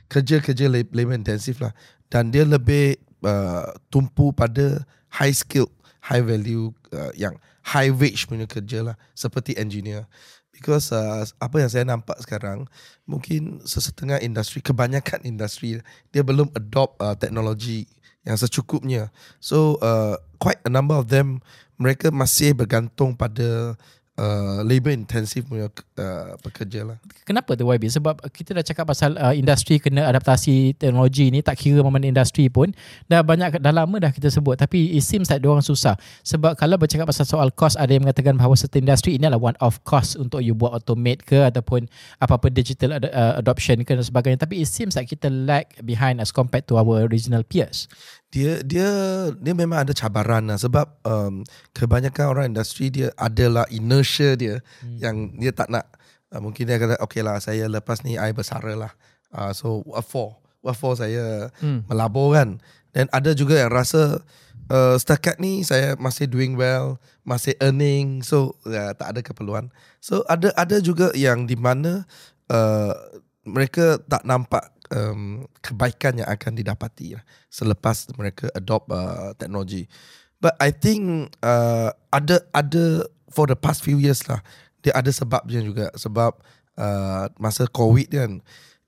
kerja-kerja 0.08 0.70
lab- 0.70 0.94
labor 0.94 1.16
intensif 1.18 1.60
lah. 1.62 1.74
Dan 2.10 2.30
dia 2.30 2.46
lebih 2.46 3.02
uh, 3.26 3.74
tumpu 3.90 4.30
pada 4.34 4.86
high 5.10 5.34
skill 5.34 5.70
high 6.04 6.22
value 6.22 6.76
uh, 6.92 7.16
yang 7.16 7.40
high 7.64 7.88
wage 7.88 8.28
punya 8.28 8.44
kerja 8.44 8.84
lah 8.84 8.96
seperti 9.16 9.56
engineer. 9.56 10.04
Because 10.52 10.92
uh, 10.92 11.26
apa 11.40 11.64
yang 11.64 11.72
saya 11.72 11.88
nampak 11.88 12.20
sekarang 12.22 12.68
mungkin 13.08 13.64
sesetengah 13.64 14.20
industri 14.20 14.60
kebanyakan 14.60 15.24
industri 15.32 15.80
dia 16.12 16.22
belum 16.22 16.52
adopt 16.54 17.00
uh, 17.00 17.16
teknologi 17.16 17.88
yang 18.28 18.36
secukupnya. 18.36 19.10
So 19.40 19.80
uh, 19.80 20.20
quite 20.38 20.60
a 20.68 20.72
number 20.72 21.00
of 21.00 21.08
them 21.08 21.40
mereka 21.80 22.12
masih 22.14 22.54
bergantung 22.54 23.16
pada 23.18 23.80
uh, 24.20 24.62
labor 24.62 24.94
intensive 24.94 25.48
punya 25.50 25.70
uh, 25.98 26.38
pekerja 26.42 26.86
lah 26.86 26.98
Kenapa 27.24 27.56
tu 27.58 27.66
YB? 27.66 27.90
Sebab 27.90 28.20
kita 28.30 28.54
dah 28.54 28.66
cakap 28.66 28.86
pasal 28.90 29.16
uh, 29.18 29.34
industri 29.34 29.80
kena 29.80 30.06
adaptasi 30.10 30.76
teknologi 30.78 31.32
ni 31.32 31.40
tak 31.40 31.58
kira 31.58 31.82
mana 31.82 32.06
industri 32.06 32.52
pun 32.52 32.70
dah 33.08 33.24
banyak 33.24 33.58
dah 33.58 33.74
lama 33.74 33.96
dah 33.98 34.12
kita 34.12 34.30
sebut 34.30 34.60
tapi 34.60 34.94
it 34.94 35.04
seems 35.04 35.32
like 35.32 35.42
orang 35.44 35.64
susah 35.64 35.96
sebab 36.26 36.58
kalau 36.60 36.76
bercakap 36.76 37.08
pasal 37.10 37.26
soal 37.26 37.50
cost 37.54 37.80
ada 37.80 37.94
yang 37.96 38.04
mengatakan 38.06 38.36
bahawa 38.36 38.58
certain 38.60 38.86
industry 38.86 39.16
ini 39.16 39.30
adalah 39.30 39.54
one 39.54 39.58
of 39.64 39.80
cost 39.88 40.20
untuk 40.20 40.44
you 40.44 40.54
buat 40.54 40.76
automate 40.76 41.24
ke 41.24 41.40
ataupun 41.48 41.88
apa-apa 42.20 42.52
digital 42.52 42.98
ad- 43.00 43.12
uh, 43.12 43.40
adoption 43.40 43.82
ke 43.82 43.96
dan 43.96 44.04
sebagainya 44.04 44.40
tapi 44.44 44.62
it 44.62 44.70
seems 44.70 44.98
like 45.00 45.08
kita 45.08 45.32
lag 45.32 45.66
behind 45.86 46.20
as 46.20 46.30
compared 46.34 46.66
to 46.68 46.76
our 46.76 47.06
regional 47.08 47.42
peers. 47.46 47.88
Dia 48.34 48.66
dia 48.66 48.90
dia 49.38 49.54
memang 49.54 49.86
ada 49.86 49.94
cabaran 49.94 50.50
lah 50.50 50.58
sebab 50.58 50.90
um, 51.06 51.46
kebanyakan 51.70 52.26
orang 52.34 52.46
industri 52.50 52.90
dia 52.90 53.14
adalah 53.14 53.70
inertia 53.70 54.34
dia 54.34 54.58
hmm. 54.82 54.98
yang 54.98 55.16
dia 55.38 55.54
tak 55.54 55.70
nak 55.70 55.86
uh, 56.34 56.42
mungkin 56.42 56.66
dia 56.66 56.82
kata 56.82 56.98
okay 56.98 57.22
lah 57.22 57.38
saya 57.38 57.70
lepas 57.70 58.02
ni 58.02 58.18
I 58.18 58.34
bersara 58.34 58.74
lah 58.74 58.92
uh, 59.38 59.54
so 59.54 59.86
what 59.86 60.02
for 60.02 60.42
what 60.66 60.74
for 60.74 60.98
saya 60.98 61.54
Hmm. 61.62 61.86
hmm. 61.86 61.94
melabur 61.94 62.34
kan 62.34 62.58
dan 62.98 63.06
ada 63.14 63.38
juga 63.38 63.62
yang 63.62 63.70
rasa 63.70 64.26
uh, 64.74 64.98
setakat 64.98 65.38
ni 65.38 65.62
saya 65.62 65.94
masih 66.02 66.26
doing 66.26 66.58
well 66.58 66.98
masih 67.22 67.54
earning 67.62 68.26
so 68.26 68.58
uh, 68.66 68.98
tak 68.98 69.14
ada 69.14 69.22
keperluan 69.22 69.70
so 70.02 70.26
ada 70.26 70.50
ada 70.58 70.82
juga 70.82 71.14
yang 71.14 71.46
di 71.46 71.54
mana 71.54 72.10
uh, 72.50 72.98
mereka 73.46 74.02
tak 74.10 74.26
nampak 74.26 74.73
um, 74.94 75.50
kebaikan 75.60 76.22
yang 76.22 76.30
akan 76.30 76.54
didapati 76.54 77.18
lah 77.18 77.24
selepas 77.50 78.08
mereka 78.16 78.48
adopt 78.54 78.88
uh, 78.94 79.34
teknologi. 79.36 79.90
But 80.38 80.56
I 80.62 80.70
think 80.70 81.34
uh, 81.42 81.92
ada 82.14 82.46
ada 82.54 83.10
for 83.34 83.50
the 83.50 83.58
past 83.58 83.82
few 83.82 83.98
years 83.98 84.24
lah 84.30 84.46
dia 84.84 84.94
ada 84.94 85.10
sebabnya 85.10 85.64
juga 85.64 85.88
sebab 85.96 86.38
uh, 86.78 87.26
masa 87.40 87.66
COVID 87.72 88.08
kan 88.12 88.32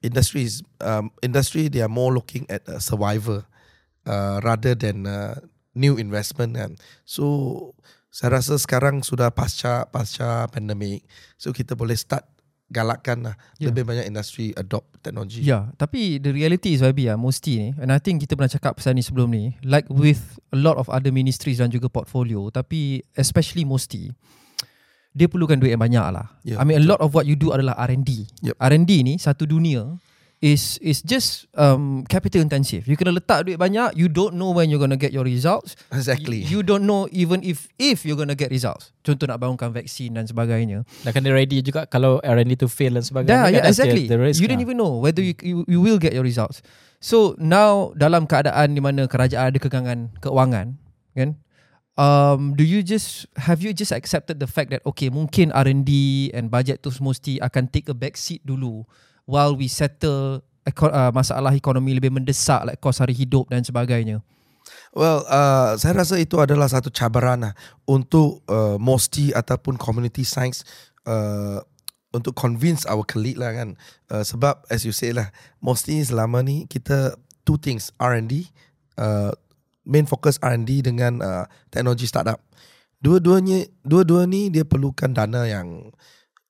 industries 0.04 0.62
um, 0.84 1.10
industry 1.24 1.72
they 1.72 1.82
are 1.82 1.92
more 1.92 2.14
looking 2.14 2.46
at 2.52 2.62
uh, 2.68 2.78
survivor 2.78 3.48
uh, 4.06 4.38
rather 4.44 4.76
than 4.76 5.08
uh, 5.08 5.40
new 5.74 5.98
investment 5.98 6.60
kan. 6.60 6.76
So 7.08 7.26
saya 8.12 8.40
rasa 8.40 8.56
sekarang 8.60 9.04
sudah 9.04 9.32
pasca 9.32 9.88
pasca 9.92 10.48
pandemik 10.48 11.04
so 11.36 11.52
kita 11.52 11.76
boleh 11.76 12.00
start 12.00 12.24
galakkan 12.66 13.22
lah 13.22 13.36
yeah. 13.62 13.70
lebih 13.70 13.86
banyak 13.86 14.10
industri 14.10 14.50
adopt 14.58 14.90
teknologi. 15.06 15.46
Ya, 15.46 15.46
yeah, 15.46 15.64
tapi 15.78 16.18
the 16.18 16.34
reality 16.34 16.74
is 16.74 16.82
YB 16.82 17.06
lah, 17.06 17.18
mesti 17.18 17.54
ni. 17.62 17.70
And 17.78 17.94
I 17.94 18.02
think 18.02 18.26
kita 18.26 18.34
pernah 18.34 18.50
cakap 18.50 18.82
pasal 18.82 18.98
ni 18.98 19.06
sebelum 19.06 19.30
ni. 19.30 19.54
Like 19.62 19.86
with 19.92 20.42
a 20.50 20.58
lot 20.58 20.82
of 20.82 20.90
other 20.90 21.14
ministries 21.14 21.62
dan 21.62 21.70
juga 21.70 21.88
portfolio. 21.94 22.50
Tapi 22.50 23.06
especially 23.14 23.64
Mosti, 23.70 24.10
dia 25.14 25.30
perlukan 25.30 25.62
duit 25.62 25.78
yang 25.78 25.84
banyak 25.84 26.06
lah. 26.10 26.28
Ya, 26.42 26.58
I 26.58 26.66
mean 26.66 26.82
a 26.82 26.86
lot 26.86 27.00
of 27.00 27.14
what 27.14 27.30
you 27.30 27.38
do 27.38 27.54
adalah 27.54 27.78
R&D. 27.86 28.28
Yep. 28.42 28.58
R&D 28.58 28.92
ni 29.06 29.14
satu 29.22 29.46
dunia 29.46 29.96
is 30.46 30.78
is 30.86 31.02
just 31.02 31.50
um, 31.58 32.06
capital 32.06 32.38
intensive. 32.46 32.86
You 32.86 32.94
kena 32.94 33.18
letak 33.18 33.50
duit 33.50 33.58
banyak, 33.58 33.98
you 33.98 34.06
don't 34.06 34.38
know 34.38 34.54
when 34.54 34.70
you're 34.70 34.78
gonna 34.78 35.00
get 35.00 35.10
your 35.10 35.25
results. 35.25 35.74
Exactly. 35.90 36.46
You, 36.46 36.62
you 36.62 36.62
don't 36.62 36.86
know 36.86 37.10
even 37.10 37.42
if 37.42 37.66
if 37.82 38.06
you're 38.06 38.20
gonna 38.20 38.38
get 38.38 38.54
results. 38.54 38.94
Contoh 39.02 39.25
nak 39.25 39.42
bangunkan 39.42 39.74
vaksin 39.74 40.14
dan 40.14 40.30
sebagainya. 40.30 40.86
Dah 41.02 41.10
kena 41.10 41.34
ready 41.34 41.66
juga 41.66 41.90
kalau 41.90 42.22
R&D 42.22 42.62
to 42.62 42.70
fail 42.70 42.94
dan 42.94 43.02
sebagainya. 43.02 43.34
Yeah, 43.34 43.44
Kan 43.50 43.54
yeah, 43.58 43.64
that's 43.66 43.82
the- 43.82 43.90
exactly. 43.90 44.06
The 44.06 44.22
risk 44.22 44.38
you 44.38 44.46
don't 44.46 44.62
lah. 44.62 44.68
even 44.70 44.78
know 44.78 45.02
whether 45.02 45.25
you, 45.25 45.34
you 45.42 45.66
you 45.66 45.80
will 45.82 45.98
get 45.98 46.14
your 46.14 46.22
results. 46.22 46.62
So 47.02 47.34
now 47.42 47.90
dalam 47.98 48.30
keadaan 48.30 48.78
di 48.78 48.82
mana 48.86 49.10
kerajaan 49.10 49.50
ada 49.50 49.58
kekangan 49.58 50.14
keuangan, 50.22 50.78
kan? 51.18 51.42
Um, 51.96 52.60
do 52.60 52.68
you 52.68 52.84
just 52.84 53.24
have 53.40 53.64
you 53.64 53.72
just 53.72 53.96
accepted 53.96 54.44
the 54.44 54.52
fact 54.52 54.68
that 54.75 54.84
okay 54.84 55.08
mungkin 55.08 55.56
R&D 55.56 55.90
and 56.36 56.52
budget 56.52 56.84
tu 56.84 56.92
mesti 57.00 57.40
akan 57.40 57.72
take 57.72 57.88
a 57.88 57.96
back 57.96 58.20
seat 58.20 58.44
dulu 58.44 58.84
while 59.25 59.53
we 59.58 59.70
settle 59.70 60.41
eko, 60.65 60.89
uh, 60.89 61.12
masalah 61.13 61.53
ekonomi 61.53 61.98
lebih 61.98 62.13
mendesak 62.13 62.65
like 62.65 62.82
kos 62.82 63.01
hari 63.01 63.13
hidup 63.13 63.50
dan 63.50 63.62
sebagainya. 63.62 64.22
Well, 64.96 65.27
uh, 65.27 65.77
saya 65.77 66.01
rasa 66.01 66.17
itu 66.17 66.39
adalah 66.41 66.72
satu 66.72 66.89
cabaran 66.89 67.46
lah 67.46 67.53
untuk 67.86 68.41
uh, 68.50 68.79
MOSTI 68.82 69.36
ataupun 69.36 69.77
community 69.77 70.25
science 70.25 70.63
uh, 71.05 71.62
untuk 72.15 72.32
convince 72.34 72.88
our 72.88 73.03
colleague 73.03 73.38
lah 73.38 73.51
kan. 73.51 73.75
Uh, 74.08 74.24
sebab 74.24 74.63
as 74.72 74.88
you 74.88 74.96
say 74.96 75.12
lah, 75.12 75.29
MOSTI 75.60 76.01
selama 76.01 76.41
ni 76.41 76.63
kita 76.65 77.13
two 77.44 77.60
things, 77.60 77.91
R&D, 78.00 78.50
uh, 78.98 79.36
main 79.86 80.08
focus 80.08 80.39
R&D 80.41 80.82
dengan 80.82 81.22
uh, 81.22 81.46
teknologi 81.70 82.10
startup. 82.10 82.41
Dua-duanya, 83.03 83.70
dua-dua 83.86 84.25
ni 84.25 84.50
dia 84.50 84.65
perlukan 84.65 85.13
dana 85.13 85.46
yang 85.46 85.94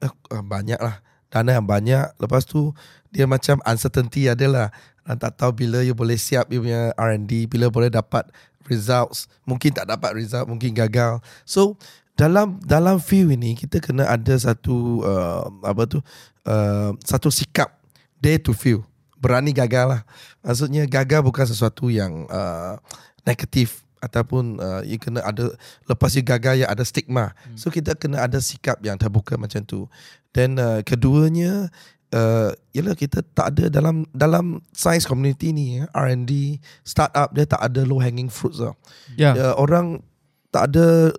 uh, 0.05 0.43
banyak 0.45 0.79
lah. 0.79 1.03
Dana 1.35 1.59
yang 1.59 1.67
banyak. 1.67 2.15
Lepas 2.15 2.47
tu 2.47 2.71
dia 3.11 3.27
macam 3.27 3.59
uncertainty 3.67 4.31
adalah. 4.31 4.71
Dan 5.03 5.19
tak 5.19 5.35
tahu 5.35 5.51
bila 5.67 5.83
you 5.83 5.91
boleh 5.91 6.15
siap 6.15 6.47
you 6.47 6.63
punya 6.63 6.95
R&D, 6.95 7.51
bila 7.51 7.67
boleh 7.67 7.91
dapat 7.91 8.23
results. 8.71 9.27
Mungkin 9.43 9.75
tak 9.75 9.91
dapat 9.91 10.15
result, 10.15 10.47
mungkin 10.47 10.71
gagal. 10.71 11.19
So 11.43 11.75
dalam 12.15 12.63
dalam 12.63 12.97
view 12.97 13.27
ini 13.35 13.59
kita 13.59 13.83
kena 13.83 14.07
ada 14.07 14.33
satu 14.39 15.03
uh, 15.03 15.51
apa 15.67 15.83
tu 15.83 15.99
uh, 16.47 16.95
satu 17.03 17.27
sikap 17.27 17.75
dare 18.23 18.39
to 18.39 18.55
feel 18.55 18.87
berani 19.19 19.51
gagal 19.51 19.99
lah 19.99 20.01
maksudnya 20.39 20.87
gagal 20.87 21.21
bukan 21.27 21.43
sesuatu 21.43 21.91
yang 21.91 22.23
uh, 22.31 22.79
negatif 23.27 23.83
ataupun 24.03 24.59
uh, 24.59 24.81
you 24.83 24.99
kena 24.99 25.23
ada 25.23 25.51
lepas 25.87 26.11
you 26.15 26.23
gagal 26.23 26.59
ya 26.59 26.67
ada 26.67 26.83
stigma 26.83 27.31
hmm. 27.31 27.57
so 27.57 27.71
kita 27.71 27.95
kena 27.95 28.23
ada 28.23 28.37
sikap 28.39 28.79
yang 28.83 28.99
terbuka 28.99 29.39
macam 29.39 29.63
tu 29.63 29.87
dan 30.35 30.59
uh, 30.59 30.83
keduanya 30.83 31.71
uh, 32.11 32.51
ialah 32.75 32.95
kita 32.95 33.23
tak 33.35 33.55
ada 33.55 33.71
dalam 33.71 34.07
dalam 34.11 34.59
science 34.75 35.07
community 35.07 35.55
ni 35.55 35.81
ya, 35.81 35.87
R&D 35.95 36.59
startup 36.83 37.31
dia 37.35 37.47
tak 37.47 37.61
ada 37.63 37.81
low 37.87 37.99
hanging 37.99 38.31
fruits 38.31 38.59
lah. 38.59 38.75
Yeah. 39.15 39.35
Uh, 39.35 39.55
orang 39.59 40.03
tak 40.51 40.71
ada 40.71 41.11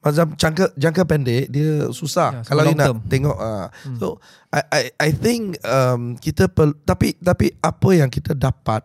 macam 0.00 0.32
jangka 0.32 0.72
jangka 0.80 1.02
pendek 1.04 1.52
dia 1.52 1.92
susah 1.92 2.40
Yeah, 2.40 2.44
kalau 2.48 2.62
you 2.64 2.72
nak 2.72 2.88
term. 2.88 2.98
tengok 3.12 3.36
uh, 3.36 3.68
hmm. 3.68 3.98
so 4.00 4.16
I 4.48 4.60
I 4.72 4.82
I 4.96 5.10
think 5.12 5.60
um, 5.60 6.16
kita 6.16 6.48
per, 6.48 6.72
tapi 6.88 7.20
tapi 7.20 7.52
apa 7.60 7.88
yang 7.92 8.08
kita 8.08 8.32
dapat 8.32 8.80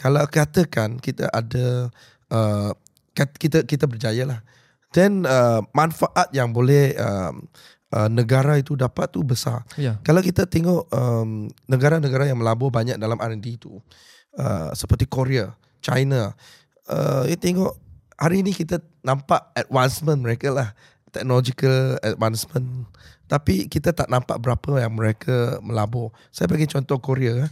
kalau 0.00 0.24
katakan 0.24 0.96
kita 1.04 1.28
ada 1.28 1.92
uh, 2.34 2.74
kat- 3.14 3.38
kita 3.38 3.62
kita 3.62 3.86
berjaya 3.86 4.26
lah 4.26 4.40
then 4.90 5.22
uh, 5.22 5.62
manfaat 5.70 6.26
yang 6.34 6.50
boleh 6.50 6.98
um, 6.98 7.46
uh, 7.94 8.10
negara 8.10 8.58
itu 8.58 8.74
dapat 8.74 9.06
tu 9.14 9.22
besar 9.22 9.62
Yeah. 9.78 10.02
kalau 10.02 10.18
kita 10.18 10.50
tengok 10.50 10.90
um, 10.90 11.46
negara-negara 11.70 12.26
yang 12.26 12.42
melabur 12.42 12.74
banyak 12.74 12.98
dalam 12.98 13.22
R&D 13.22 13.46
itu 13.62 13.78
uh, 14.38 14.70
seperti 14.74 15.06
Korea, 15.06 15.54
China, 15.78 16.34
uh, 16.90 17.22
you 17.26 17.38
tengok 17.38 17.74
hari 18.18 18.42
ini 18.42 18.54
kita 18.54 18.82
nampak 19.02 19.50
advancement 19.54 20.22
mereka 20.22 20.48
lah, 20.50 20.68
technological 21.10 21.98
advancement. 22.02 22.86
Tapi 23.24 23.66
kita 23.72 23.96
tak 23.96 24.12
nampak 24.12 24.36
berapa 24.36 24.84
yang 24.84 24.94
mereka 24.94 25.58
melabur. 25.64 26.12
Saya 26.28 26.46
bagi 26.46 26.68
contoh 26.68 27.00
Korea. 27.00 27.48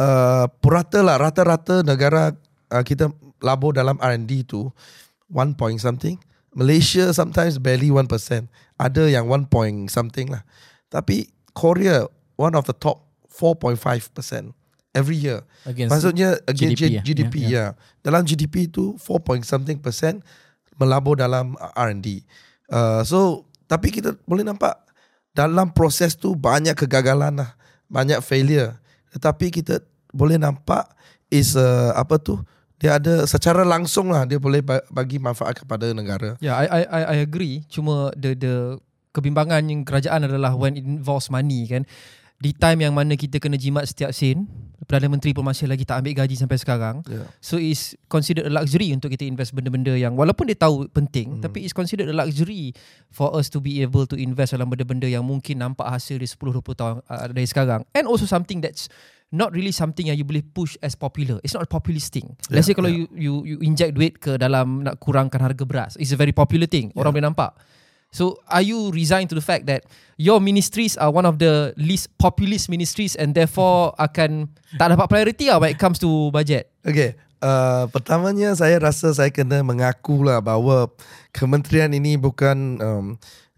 Uh, 0.00 0.48
purata 0.64 1.04
lah, 1.04 1.20
rata-rata 1.20 1.84
negara 1.84 2.32
uh, 2.72 2.80
kita 2.80 3.12
labur 3.40 3.74
dalam 3.74 3.96
R&D 4.00 4.46
tu 4.46 4.70
1 5.32 5.56
point 5.56 5.78
something. 5.80 6.16
Malaysia 6.50 7.14
sometimes 7.14 7.58
barely 7.62 7.92
1%. 7.92 8.06
Ada 8.76 9.04
yang 9.06 9.26
1 9.28 9.52
point 9.52 9.88
something 9.90 10.32
lah. 10.32 10.42
Tapi 10.90 11.30
Korea 11.54 12.06
one 12.40 12.56
of 12.56 12.64
the 12.66 12.74
top 12.74 13.04
4.5% 13.30 13.76
every 14.96 15.18
year. 15.18 15.44
Against 15.66 15.90
Maksudnya 15.92 16.40
again 16.48 16.74
GDP, 16.74 16.82
GDP, 16.82 16.96
ya? 16.96 17.02
GDP 17.04 17.34
Ya, 17.40 17.48
ya. 17.48 17.66
Dalam 18.02 18.22
GDP 18.26 18.66
tu 18.66 18.98
4 18.98 19.26
point 19.26 19.42
something 19.46 19.78
percent 19.78 20.22
melabur 20.80 21.20
dalam 21.20 21.54
R&D. 21.76 22.24
Uh, 22.70 23.04
so 23.04 23.44
tapi 23.70 23.92
kita 23.94 24.16
boleh 24.26 24.42
nampak 24.42 24.74
dalam 25.30 25.70
proses 25.70 26.18
tu 26.18 26.34
banyak 26.34 26.74
kegagalan 26.74 27.38
lah, 27.38 27.54
banyak 27.86 28.18
failure. 28.24 28.74
Tetapi 29.14 29.54
kita 29.54 29.78
boleh 30.10 30.40
nampak 30.40 30.90
is 31.30 31.54
uh, 31.54 31.94
apa 31.94 32.18
tu? 32.18 32.40
Dia 32.80 32.96
ada 32.96 33.28
secara 33.28 33.60
langsung 33.60 34.08
lah 34.08 34.24
dia 34.24 34.40
boleh 34.40 34.64
ba- 34.64 34.84
bagi 34.88 35.20
manfaat 35.20 35.60
kepada 35.60 35.92
negara. 35.92 36.40
Yeah, 36.40 36.56
I 36.56 36.64
I 36.64 36.82
I 36.88 37.02
I 37.04 37.16
agree. 37.20 37.60
Cuma 37.68 38.08
the 38.16 38.32
the 38.32 38.54
kebimbangan 39.12 39.60
yang 39.68 39.84
kerajaan 39.84 40.24
adalah 40.24 40.56
when 40.56 40.80
it 40.80 40.84
involves 40.88 41.28
money 41.28 41.68
kan. 41.68 41.84
Di 42.40 42.56
time 42.56 42.88
yang 42.88 42.96
mana 42.96 43.20
kita 43.20 43.36
kena 43.36 43.60
jimat 43.60 43.84
setiap 43.84 44.16
sen, 44.16 44.48
Perdana 44.88 45.12
Menteri 45.12 45.36
pun 45.36 45.44
masih 45.44 45.68
lagi 45.68 45.84
tak 45.84 46.00
ambil 46.00 46.24
gaji 46.24 46.34
sampai 46.40 46.56
sekarang. 46.56 47.04
Yeah. 47.04 47.28
So 47.44 47.60
it's 47.60 47.94
considered 48.08 48.48
a 48.48 48.52
luxury 48.52 48.90
untuk 48.96 49.12
kita 49.12 49.28
invest 49.28 49.52
benda-benda 49.52 49.92
yang 49.92 50.16
walaupun 50.16 50.48
dia 50.48 50.56
tahu 50.56 50.88
penting 50.90 51.38
hmm. 51.38 51.42
tapi 51.44 51.62
it's 51.62 51.76
considered 51.76 52.08
a 52.08 52.16
luxury 52.16 52.72
for 53.12 53.30
us 53.36 53.52
to 53.52 53.60
be 53.60 53.84
able 53.84 54.08
to 54.08 54.16
invest 54.16 54.56
dalam 54.56 54.72
benda-benda 54.72 55.04
yang 55.04 55.22
mungkin 55.22 55.60
nampak 55.60 55.84
hasil 55.84 56.16
di 56.16 56.26
10 56.26 56.64
20 56.64 56.74
tahun 56.74 56.94
uh, 57.06 57.28
dari 57.30 57.46
sekarang. 57.46 57.84
And 57.92 58.08
also 58.08 58.24
something 58.24 58.64
that's 58.64 58.88
not 59.30 59.54
really 59.54 59.70
something 59.70 60.10
yang 60.10 60.18
you 60.18 60.26
boleh 60.26 60.42
push 60.42 60.74
as 60.82 60.98
popular. 60.98 61.38
It's 61.46 61.54
not 61.54 61.62
a 61.62 61.70
populist 61.70 62.10
thing. 62.10 62.34
Let's 62.50 62.66
say 62.66 62.74
Yeah, 62.74 62.82
kalau 62.82 62.90
yeah. 62.90 63.04
you 63.04 63.04
you 63.14 63.32
you 63.46 63.56
inject 63.62 63.94
duit 63.94 64.18
ke 64.18 64.40
dalam 64.40 64.82
nak 64.82 64.98
kurangkan 64.98 65.38
harga 65.38 65.62
beras. 65.62 65.92
It's 66.00 66.10
a 66.10 66.18
very 66.18 66.34
popular 66.34 66.66
thing. 66.66 66.90
Orang 66.98 67.14
boleh 67.14 67.30
nampak. 67.30 67.54
So 68.10 68.42
are 68.46 68.60
you 68.60 68.90
resigned 68.90 69.30
to 69.30 69.38
the 69.38 69.42
fact 69.42 69.70
that 69.70 69.86
your 70.18 70.42
ministries 70.42 70.98
are 70.98 71.08
one 71.08 71.22
of 71.22 71.38
the 71.38 71.70
least 71.78 72.10
populist 72.18 72.66
ministries 72.66 73.14
and 73.14 73.32
therefore 73.32 73.94
akan 74.02 74.50
tak 74.74 74.90
dapat 74.90 75.06
priority 75.06 75.46
lah 75.46 75.62
when 75.62 75.70
it 75.70 75.78
comes 75.78 75.98
to 75.98 76.28
budget? 76.30 76.68
Okay. 76.82 77.14
Uh, 77.40 77.88
pertamanya 77.88 78.52
saya 78.52 78.76
rasa 78.76 79.16
saya 79.16 79.32
kena 79.32 79.64
mengaku 79.64 80.20
lah 80.20 80.44
bahawa 80.44 80.92
kementerian 81.32 81.88
ini 81.88 82.20
bukan 82.20 82.76
um, 82.78 83.06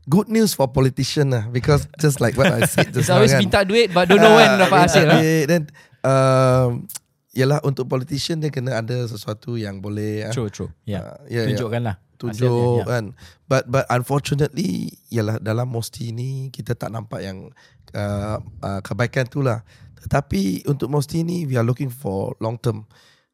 good 0.06 0.30
news 0.30 0.54
for 0.54 0.70
politician 0.70 1.34
lah 1.34 1.50
because 1.50 1.90
just 1.98 2.22
like 2.22 2.38
what 2.38 2.46
I 2.46 2.62
said 2.62 2.90
just 2.94 3.08
It's 3.08 3.10
always 3.10 3.34
kan. 3.34 3.42
minta 3.42 3.66
duit 3.66 3.90
but 3.90 4.06
don't 4.06 4.22
know 4.22 4.38
when 4.38 4.54
Ah, 4.54 4.58
dapat 4.62 4.78
minta 4.78 4.86
hasil. 4.86 5.06
lah. 5.10 5.20
Then 5.50 5.62
um, 6.06 6.86
Yalah 7.32 7.64
untuk 7.64 7.88
politician 7.88 8.38
dia 8.38 8.52
kena 8.52 8.84
ada 8.84 9.08
sesuatu 9.08 9.56
yang 9.56 9.80
boleh 9.80 10.28
ah, 10.28 10.32
True, 10.36 10.52
true. 10.52 10.68
Ya. 10.84 11.00
ah, 11.00 11.16
ya, 11.26 11.42
ya, 11.42 11.56
Tunjukkan 11.56 11.80
lah. 11.80 11.96
Hasilnya, 12.30 12.82
ya. 12.82 12.84
kan. 12.86 13.04
But 13.50 13.66
but 13.66 13.88
unfortunately 13.90 14.94
ialah 15.10 15.42
dalam 15.42 15.66
Mosti 15.72 16.14
ni 16.14 16.52
kita 16.54 16.78
tak 16.78 16.94
nampak 16.94 17.26
yang 17.26 17.50
uh, 17.96 18.38
uh, 18.62 18.80
kebaikan 18.84 19.26
tu 19.26 19.42
lah. 19.42 19.66
Tetapi 20.06 20.68
untuk 20.70 20.86
Mosti 20.86 21.26
ni 21.26 21.48
we 21.48 21.58
are 21.58 21.66
looking 21.66 21.90
for 21.90 22.38
long 22.38 22.54
term. 22.60 22.86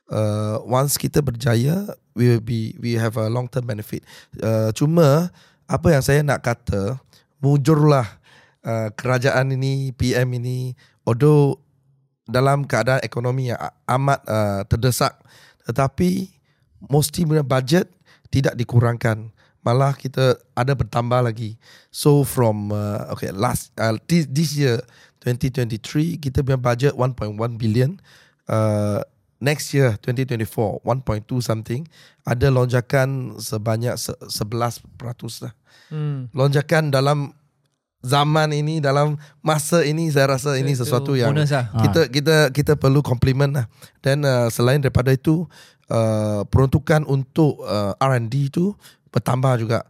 Uh, 0.08 0.56
once 0.64 0.96
kita 0.96 1.20
berjaya 1.20 1.84
we 2.16 2.32
will 2.32 2.40
be 2.40 2.72
we 2.80 2.96
have 2.96 3.20
a 3.20 3.28
long 3.28 3.44
term 3.50 3.68
benefit. 3.68 4.00
Uh, 4.40 4.72
cuma 4.72 5.28
apa 5.68 5.88
yang 5.92 6.00
saya 6.00 6.24
nak 6.24 6.40
kata 6.40 6.96
mujurlah 7.44 8.08
uh, 8.64 8.88
kerajaan 8.96 9.52
ini 9.52 9.92
PM 9.92 10.32
ini 10.40 10.72
although 11.04 11.60
dalam 12.28 12.64
keadaan 12.64 13.00
ekonomi 13.04 13.52
yang 13.52 13.60
amat 13.88 14.20
uh, 14.28 14.60
terdesak 14.68 15.16
tetapi 15.64 16.32
mesti 16.88 17.28
punya 17.28 17.44
budget 17.44 17.88
tidak 18.28 18.54
dikurangkan 18.54 19.30
malah 19.60 19.92
kita 19.92 20.38
ada 20.54 20.72
bertambah 20.72 21.20
lagi 21.20 21.58
so 21.88 22.22
from 22.22 22.70
uh, 22.70 23.10
okay 23.10 23.28
last 23.30 23.74
uh, 23.76 23.96
this, 24.06 24.24
this 24.28 24.54
year 24.54 24.78
2023 25.20 26.16
kita 26.16 26.40
punya 26.40 26.56
budget 26.56 26.94
1.1 26.94 27.14
billion 27.56 27.98
uh, 28.46 29.02
next 29.38 29.70
year 29.70 29.98
2024 30.00 30.82
1.2 30.82 30.86
something 31.40 31.82
ada 32.22 32.46
lonjakan 32.48 33.36
sebanyak 33.36 33.94
se- 33.94 34.18
11% 34.24 34.84
lah 35.42 35.54
Hmm. 35.88 36.28
lonjakan 36.36 36.92
dalam 36.92 37.32
zaman 37.98 38.52
ini 38.52 38.78
dalam 38.78 39.16
masa 39.40 39.82
ini 39.82 40.06
saya 40.06 40.36
rasa 40.36 40.54
ini 40.54 40.76
sesuatu 40.76 41.16
yang 41.16 41.32
lah. 41.32 41.48
Ah. 41.72 41.82
kita 41.82 42.00
kita 42.06 42.36
kita 42.52 42.72
perlu 42.76 43.00
compliment 43.00 43.50
lah 43.50 43.66
dan 43.98 44.20
uh, 44.20 44.46
selain 44.48 44.78
daripada 44.78 45.10
itu 45.10 45.48
uh, 45.90 46.44
peruntukan 46.48 47.04
untuk 47.08 47.60
uh, 47.64 47.96
R&D 47.98 48.52
itu 48.52 48.76
bertambah 49.12 49.60
juga. 49.60 49.80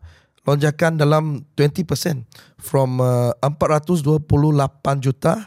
Lonjakan 0.49 0.97
dalam 0.97 1.45
20% 1.59 2.25
from 2.57 3.05
uh, 3.05 3.37
428 3.45 4.17
juta 5.05 5.45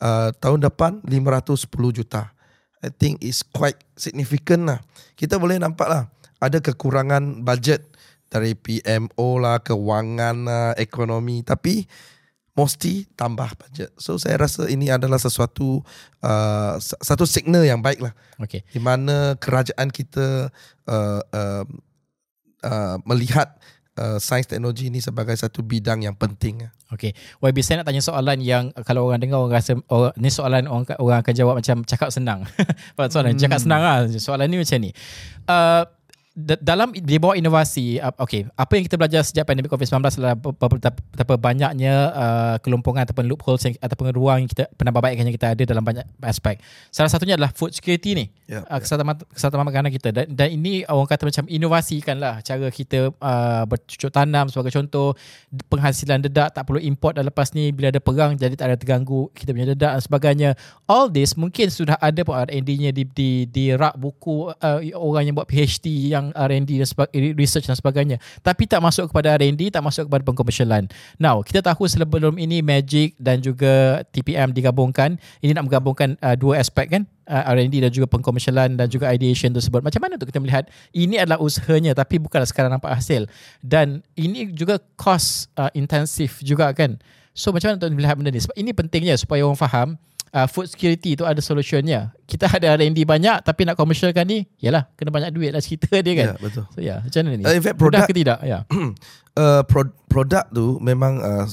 uh, 0.00 0.32
tahun 0.40 0.64
depan 0.64 1.04
510 1.04 1.68
juta. 1.92 2.32
I 2.78 2.94
think 2.94 3.20
is 3.20 3.42
quite 3.42 3.76
significant 3.98 4.70
lah. 4.70 4.80
Kita 5.18 5.36
boleh 5.36 5.58
nampak 5.58 5.90
lah 5.90 6.06
ada 6.38 6.62
kekurangan 6.62 7.42
budget 7.42 7.90
dari 8.30 8.54
PMO 8.54 9.28
lah 9.42 9.58
kewangan 9.60 10.36
lah 10.46 10.66
ekonomi. 10.78 11.42
Tapi 11.42 11.84
mesti 12.58 13.06
tambah 13.14 13.46
budget. 13.54 13.94
So 13.94 14.18
saya 14.18 14.34
rasa 14.34 14.66
ini 14.66 14.90
adalah 14.90 15.22
sesuatu 15.22 15.78
uh, 16.26 16.74
sa- 16.82 16.98
satu 16.98 17.22
signal 17.22 17.62
yang 17.62 17.78
baik 17.78 18.02
lah. 18.02 18.10
Okay. 18.42 18.66
Di 18.74 18.82
mana 18.82 19.38
kerajaan 19.38 19.94
kita 19.94 20.50
uh, 20.90 21.20
uh, 21.22 21.64
uh, 22.66 22.96
melihat 23.06 23.54
uh, 23.94 24.18
sains 24.18 24.50
teknologi 24.50 24.90
ini 24.90 24.98
sebagai 24.98 25.38
satu 25.38 25.62
bidang 25.62 26.02
yang 26.02 26.18
penting. 26.18 26.66
Okay. 26.90 27.14
YB 27.38 27.62
saya 27.62 27.82
nak 27.82 27.94
tanya 27.94 28.02
soalan 28.02 28.42
yang 28.42 28.74
uh, 28.74 28.82
kalau 28.82 29.06
orang 29.06 29.22
dengar 29.22 29.38
orang 29.38 29.54
rasa 29.54 29.78
orang, 29.86 30.10
ni 30.18 30.30
soalan 30.34 30.66
orang 30.66 30.84
orang 30.98 31.18
akan 31.22 31.34
jawab 31.38 31.54
macam 31.62 31.86
cakap 31.86 32.10
senang. 32.10 32.42
Soalan 33.14 33.38
hmm. 33.38 33.42
cakap 33.46 33.58
senang 33.62 33.80
lah. 33.86 33.96
Soalan 34.18 34.50
ni 34.50 34.58
macam 34.58 34.78
ni. 34.82 34.90
Uh, 35.46 35.86
dalam 36.38 36.94
di 36.94 37.18
bawah 37.18 37.34
inovasi 37.34 37.98
uh, 37.98 38.14
okay 38.16 38.48
apa 38.54 38.72
yang 38.78 38.86
kita 38.86 38.96
belajar 38.96 39.20
sejak 39.26 39.44
pandemik 39.44 39.68
COVID-19 39.74 39.98
adalah 40.22 40.34
betapa, 40.38 41.34
banyaknya 41.34 41.94
uh, 42.14 42.56
kelompongan 42.62 43.04
ataupun 43.04 43.26
loopholes 43.26 43.66
yang, 43.66 43.74
ataupun 43.82 44.14
ruang 44.14 44.46
yang 44.46 44.50
kita 44.50 44.70
penambahbaikan 44.78 45.26
yang 45.26 45.34
kita 45.34 45.52
ada 45.52 45.62
dalam 45.66 45.82
banyak 45.82 46.06
aspek. 46.24 46.62
Salah 46.94 47.10
satunya 47.10 47.34
adalah 47.34 47.50
food 47.50 47.74
security 47.74 48.14
ni. 48.14 48.24
Ya, 48.46 48.62
uh, 48.64 48.78
kesatuan 48.78 49.18
kesatuan 49.34 49.66
makanan 49.66 49.90
kita. 49.90 50.14
Dan, 50.14 50.30
dan 50.32 50.48
ini 50.54 50.86
orang 50.86 51.10
kata 51.10 51.26
macam 51.26 51.44
inovasi 51.50 52.00
kan 52.00 52.16
lah 52.22 52.40
cara 52.40 52.70
kita 52.70 53.12
uh, 53.12 53.62
bercucuk 53.66 54.14
tanam 54.14 54.46
sebagai 54.48 54.72
contoh. 54.72 55.18
Penghasilan 55.68 56.22
dedak 56.22 56.54
tak 56.54 56.64
perlu 56.64 56.78
import 56.80 57.18
dah 57.18 57.24
lepas 57.26 57.50
ni 57.52 57.74
bila 57.74 57.90
ada 57.90 57.98
perang 57.98 58.38
jadi 58.38 58.54
tak 58.54 58.72
ada 58.72 58.76
terganggu 58.78 59.28
kita 59.34 59.50
punya 59.50 59.74
dedak 59.74 59.98
dan 59.98 60.02
sebagainya. 60.04 60.50
All 60.86 61.10
this 61.10 61.34
mungkin 61.34 61.72
sudah 61.72 61.98
ada 61.98 62.20
pun 62.22 62.38
R&D-nya 62.38 62.94
di, 62.94 63.02
di, 63.08 63.30
di 63.48 63.74
rak 63.74 63.98
buku 63.98 64.52
uh, 64.52 64.80
orang 64.94 65.26
yang 65.26 65.34
buat 65.34 65.48
PhD 65.48 66.12
yang 66.12 66.27
R&D 66.34 66.70
dan 66.80 66.88
research 67.36 67.66
dan 67.68 67.76
sebagainya 67.76 68.16
tapi 68.42 68.64
tak 68.64 68.80
masuk 68.80 69.12
kepada 69.12 69.36
R&D 69.38 69.72
tak 69.72 69.84
masuk 69.84 70.08
kepada 70.10 70.22
pengkomersialan 70.24 70.90
now 71.20 71.40
kita 71.44 71.60
tahu 71.60 71.86
sebelum 71.88 72.36
ini 72.36 72.60
Magic 72.64 73.14
dan 73.20 73.40
juga 73.40 74.02
TPM 74.10 74.52
digabungkan 74.52 75.16
ini 75.40 75.52
nak 75.54 75.68
menggabungkan 75.68 76.18
uh, 76.20 76.34
dua 76.34 76.60
aspek 76.60 76.90
kan 76.98 77.02
uh, 77.28 77.44
R&D 77.54 77.84
dan 77.84 77.92
juga 77.92 78.08
pengkomersialan 78.08 78.74
dan 78.74 78.88
juga 78.88 79.12
ideation 79.12 79.52
tersebut. 79.52 79.84
Macam 79.84 80.00
mana 80.00 80.16
untuk 80.16 80.32
kita 80.32 80.40
melihat 80.40 80.64
ini 80.96 81.20
adalah 81.20 81.38
usahanya 81.38 81.92
tapi 81.92 82.16
bukanlah 82.16 82.48
sekarang 82.48 82.72
nampak 82.72 82.96
hasil 82.96 83.28
dan 83.60 84.00
ini 84.16 84.48
juga 84.50 84.80
cost 84.96 85.52
uh, 85.60 85.70
intensif 85.76 86.40
juga 86.40 86.72
kan. 86.72 86.96
So 87.36 87.54
macam 87.54 87.70
mana 87.70 87.76
untuk 87.78 87.94
melihat 87.94 88.16
benda 88.18 88.34
ni? 88.34 88.40
Sebab 88.42 88.56
ini 88.58 88.70
pentingnya 88.74 89.14
supaya 89.14 89.46
orang 89.46 89.60
faham 89.60 89.88
uh, 90.32 90.46
food 90.48 90.68
security 90.68 91.16
itu 91.16 91.24
ada 91.24 91.38
solutionnya. 91.40 92.12
Kita 92.28 92.48
ada 92.48 92.76
R&D 92.76 93.04
banyak 93.04 93.44
tapi 93.44 93.64
nak 93.64 93.76
komersialkan 93.76 94.24
ni, 94.28 94.44
yalah 94.60 94.88
kena 94.94 95.12
banyak 95.12 95.30
duit 95.32 95.50
lah 95.52 95.62
cerita 95.62 96.00
dia 96.00 96.14
kan. 96.16 96.28
Ya, 96.32 96.34
betul. 96.38 96.64
So 96.74 96.78
ya, 96.80 96.86
yeah, 96.86 96.98
macam 97.04 97.20
mana 97.24 97.36
ni? 97.36 97.44
Uh, 97.44 97.54
in 97.56 97.62
fact, 97.64 97.76
Mudah 97.76 97.82
produk- 98.04 98.08
ke 98.08 98.14
tidak? 98.14 98.38
Ya. 98.44 98.58
uh, 99.42 99.62
pro- 99.64 99.96
produk 100.10 100.44
tu 100.50 100.76
memang 100.80 101.20
uh, 101.20 101.44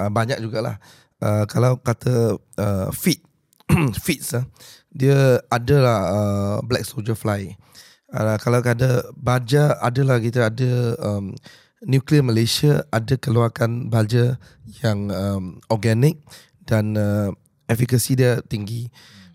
uh, 0.00 0.10
banyak 0.10 0.38
jugalah. 0.42 0.78
Uh, 1.22 1.46
kalau 1.48 1.78
kata 1.80 2.36
uh, 2.58 2.88
feed 2.92 3.22
feeds 4.04 4.34
uh, 4.36 4.44
dia 4.94 5.40
adalah 5.50 5.98
uh, 6.10 6.56
black 6.62 6.84
soldier 6.86 7.16
fly. 7.16 7.54
Uh, 8.14 8.38
kalau 8.38 8.62
ada 8.62 9.02
baja 9.18 9.74
adalah 9.82 10.22
kita 10.22 10.46
ada 10.46 10.94
um, 11.02 11.34
nuclear 11.82 12.22
Malaysia 12.22 12.86
ada 12.94 13.18
keluarkan 13.18 13.90
baja 13.90 14.38
yang 14.86 15.10
um, 15.10 15.44
organik 15.68 16.22
dan 16.64 16.96
uh, 16.96 17.34
efikasi 17.70 18.10
dia 18.16 18.32
tinggi. 18.44 18.88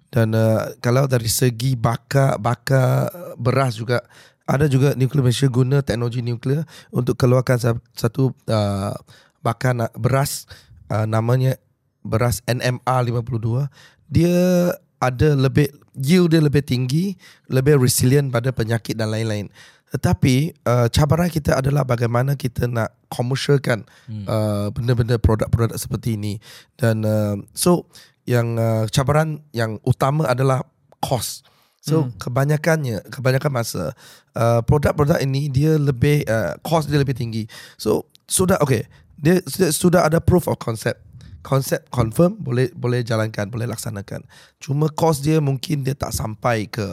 Dan 0.09 0.33
uh, 0.33 0.73
kalau 0.81 1.05
dari 1.05 1.29
segi 1.29 1.77
bakar 1.77 2.41
bakar 2.41 3.13
beras 3.37 3.77
juga 3.77 4.01
ada 4.49 4.65
juga 4.65 4.97
nuklear 4.97 5.21
Malaysia 5.21 5.45
guna 5.45 5.85
teknologi 5.85 6.25
nuklear 6.25 6.65
untuk 6.89 7.13
keluarkan 7.13 7.57
sa- 7.61 7.83
satu 7.93 8.33
uh, 8.49 8.97
bakar 9.45 9.77
beras 9.93 10.49
uh, 10.89 11.05
namanya 11.05 11.61
beras 12.01 12.41
NMR 12.49 13.05
52 13.05 13.69
dia 14.09 14.73
ada 14.97 15.29
lebih 15.37 15.69
yield 15.93 16.33
dia 16.33 16.41
lebih 16.41 16.65
tinggi 16.65 17.13
lebih 17.45 17.77
resilient 17.77 18.33
pada 18.33 18.49
penyakit 18.49 18.97
dan 18.97 19.13
lain-lain 19.13 19.53
tetapi 19.89 20.53
uh, 20.69 20.85
cabaran 20.89 21.29
kita 21.29 21.57
adalah 21.57 21.81
bagaimana 21.81 22.37
kita 22.37 22.69
nak 22.69 22.93
komersialkan 23.09 23.85
hmm. 24.05 24.25
uh, 24.25 24.67
benda-benda 24.69 25.17
produk-produk 25.17 25.77
seperti 25.77 26.13
ini 26.17 26.37
dan 26.77 27.01
uh, 27.05 27.37
so 27.53 27.89
yang 28.29 28.61
uh, 28.61 28.85
cabaran 28.93 29.41
yang 29.49 29.81
utama 29.81 30.29
adalah 30.29 30.61
cost 31.01 31.49
So 31.79 32.05
hmm. 32.05 32.19
kebanyakannya 32.19 32.97
kebanyakan 33.07 33.51
masa 33.55 33.95
uh, 34.35 34.59
produk-produk 34.67 35.23
ini 35.23 35.47
dia 35.47 35.79
lebih 35.79 36.27
uh, 36.27 36.59
cost 36.59 36.91
dia 36.91 36.99
lebih 36.99 37.15
tinggi. 37.15 37.47
So 37.79 38.11
sudah 38.27 38.59
okay, 38.59 38.85
dia 39.15 39.39
sudah, 39.47 39.71
sudah 39.71 40.01
ada 40.03 40.19
proof 40.19 40.51
of 40.51 40.59
concept. 40.59 40.99
Konsep 41.39 41.87
confirm 41.87 42.35
boleh 42.35 42.67
boleh 42.75 42.99
jalankan, 42.99 43.47
boleh 43.47 43.63
laksanakan. 43.63 44.27
Cuma 44.59 44.91
cost 44.91 45.23
dia 45.23 45.39
mungkin 45.39 45.87
dia 45.87 45.95
tak 45.95 46.11
sampai 46.11 46.67
ke 46.67 46.83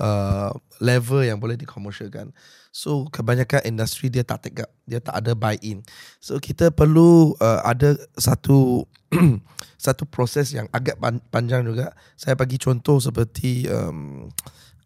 uh, 0.00 0.50
level 0.80 1.20
yang 1.20 1.36
boleh 1.36 1.60
dikomersialkan. 1.60 2.32
So 2.72 3.04
kebanyakan 3.12 3.68
industri 3.68 4.08
dia 4.08 4.24
tak 4.24 4.48
take 4.48 4.64
up, 4.64 4.72
dia 4.88 4.96
tak 4.96 5.20
ada 5.20 5.36
buy 5.36 5.60
in. 5.60 5.84
So 6.24 6.40
kita 6.40 6.72
perlu 6.72 7.36
uh, 7.36 7.60
ada 7.68 8.00
satu 8.16 8.88
satu 9.84 10.08
proses 10.08 10.56
yang 10.56 10.66
agak 10.72 10.96
pan- 10.96 11.22
panjang 11.28 11.62
juga. 11.66 11.92
Saya 12.16 12.34
bagi 12.34 12.56
contoh 12.56 12.98
seperti 12.98 13.68
um, 13.68 14.28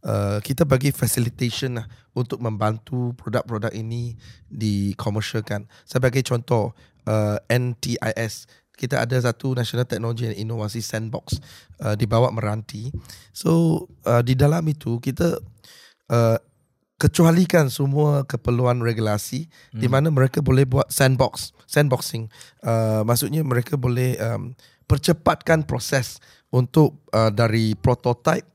uh, 0.03 0.39
kita 0.43 0.67
bagi 0.67 0.91
facilitation 0.91 1.79
lah 1.79 1.87
untuk 2.17 2.43
membantu 2.43 3.15
produk-produk 3.15 3.71
ini 3.73 4.17
dikomersialkan. 4.51 5.69
Saya 5.87 6.01
bagi 6.03 6.27
contoh 6.27 6.75
uh, 7.07 7.39
NTIS. 7.47 8.49
Kita 8.77 9.01
ada 9.01 9.17
satu 9.17 9.57
National 9.57 9.89
Technology 9.89 10.29
and 10.29 10.37
Innovasi 10.37 10.85
Sandbox 10.85 11.41
uh, 11.81 11.97
di 11.97 12.05
bawah 12.05 12.29
Meranti. 12.29 12.93
So 13.33 13.85
uh, 14.05 14.21
di 14.21 14.37
dalam 14.37 14.65
itu 14.69 15.01
kita 15.01 15.41
uh, 16.13 16.37
kecualikan 16.97 17.69
semua 17.69 18.25
keperluan 18.25 18.81
regulasi 18.81 19.49
hmm. 19.49 19.81
di 19.81 19.87
mana 19.89 20.09
mereka 20.09 20.41
boleh 20.41 20.65
buat 20.65 20.89
sandbox 20.89 21.53
sandboxing. 21.69 22.33
Uh, 22.65 23.05
maksudnya 23.05 23.45
mereka 23.45 23.77
boleh 23.77 24.17
um, 24.23 24.57
percepatkan 24.89 25.67
proses 25.67 26.23
untuk 26.49 26.97
uh, 27.13 27.29
dari 27.29 27.77
prototype 27.77 28.47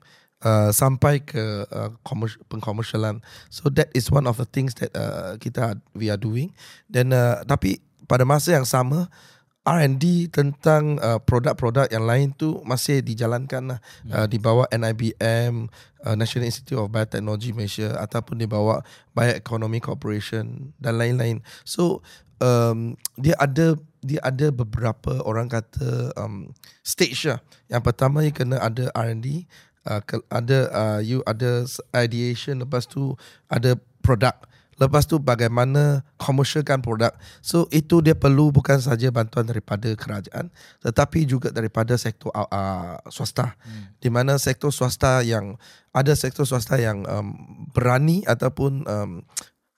uh, 0.42 0.74
sampai 0.74 1.22
ke 1.22 1.68
uh, 1.70 1.92
commercial, 2.02 2.42
pengkomersialan. 2.50 3.22
So 3.54 3.70
that 3.78 3.94
is 3.94 4.10
one 4.10 4.26
of 4.26 4.42
the 4.42 4.48
things 4.50 4.74
that 4.82 4.90
uh, 4.96 5.38
kita 5.38 5.78
we 5.94 6.10
are 6.10 6.20
doing. 6.20 6.56
Dan 6.90 7.14
uh, 7.14 7.46
tapi 7.46 7.84
pada 8.10 8.26
masa 8.26 8.58
yang 8.58 8.66
sama 8.66 9.12
R&D 9.62 10.34
tentang 10.34 10.97
uh, 10.97 11.21
produk-produk 11.21 11.86
yang 11.93 12.10
lain 12.10 12.34
tu 12.34 12.65
masih 12.65 13.06
dijalankan 13.06 13.78
lah 13.78 13.80
uh, 14.10 14.26
di 14.26 14.41
bawah 14.41 14.65
NIBM, 14.74 15.69
uh, 16.02 16.15
National 16.17 16.50
Institute 16.50 16.82
of 16.82 16.89
Biotechnology 16.89 17.54
Malaysia 17.54 17.93
ataupun 18.02 18.41
di 18.41 18.50
bawah 18.50 18.82
Bioeconomy 19.13 19.78
Corporation 19.78 20.74
dan 20.82 20.97
lain-lain. 20.97 21.45
So 21.62 22.02
um, 22.41 22.97
dia 23.21 23.38
ada 23.38 23.78
dia 24.02 24.17
ada 24.26 24.50
beberapa 24.50 25.21
orang 25.21 25.45
kata 25.45 26.10
um, 26.17 26.58
stage 26.82 27.30
lah. 27.30 27.38
Yang 27.69 27.82
pertama 27.86 28.26
you 28.26 28.34
kena 28.34 28.58
ada 28.58 28.89
R&D, 28.97 29.45
uh, 29.86 30.02
ke- 30.02 30.26
ada 30.34 30.60
uh, 30.74 31.00
you 31.06 31.21
ada 31.30 31.69
ideation 31.93 32.65
lepas 32.65 32.89
tu 32.89 33.13
ada 33.45 33.78
produk. 34.02 34.34
Lepas 34.82 35.06
tu 35.06 35.22
bagaimana 35.22 36.02
komersialkan 36.17 36.82
produk. 36.82 37.13
So 37.46 37.70
itu 37.70 38.02
dia 38.02 38.17
perlu 38.17 38.50
bukan 38.50 38.82
saja 38.82 39.13
bantuan 39.13 39.46
daripada 39.46 39.94
kerajaan 39.94 40.50
tetapi 40.82 41.30
juga 41.30 41.54
daripada 41.54 41.94
sektor 42.02 42.34
uh, 42.34 42.50
uh, 42.50 42.98
swasta. 43.13 43.54
Hmm. 43.62 43.94
Di 44.02 44.10
mana 44.10 44.41
sektor 44.41 44.74
swasta 44.74 45.22
yang 45.22 45.54
ada 45.94 46.17
sektor 46.17 46.50
swasta 46.50 46.82
yang 46.82 47.06
um, 47.06 47.38
berani 47.70 48.26
ataupun 48.26 48.82
um, 48.89 49.22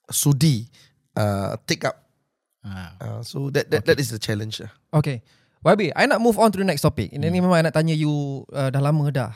sudi 0.08 0.72
uh, 1.20 1.60
take 1.68 1.84
up. 1.84 2.00
Ha. 2.64 2.96
Uh, 2.96 3.20
so 3.20 3.52
that 3.52 3.68
that, 3.68 3.84
okay. 3.84 3.92
that 3.92 3.98
is 4.00 4.08
the 4.08 4.16
challenge. 4.16 4.64
Okay. 4.88 5.20
YB, 5.64 5.96
I 5.96 6.04
nak 6.04 6.20
move 6.20 6.36
on 6.36 6.52
to 6.52 6.60
the 6.60 6.68
next 6.68 6.84
topic. 6.84 7.12
Ini 7.12 7.28
hmm. 7.28 7.44
memang 7.44 7.60
I 7.60 7.64
nak 7.64 7.76
tanya 7.76 7.92
you 7.92 8.44
uh, 8.56 8.72
dah 8.72 8.80
lama 8.80 9.08
dah. 9.12 9.32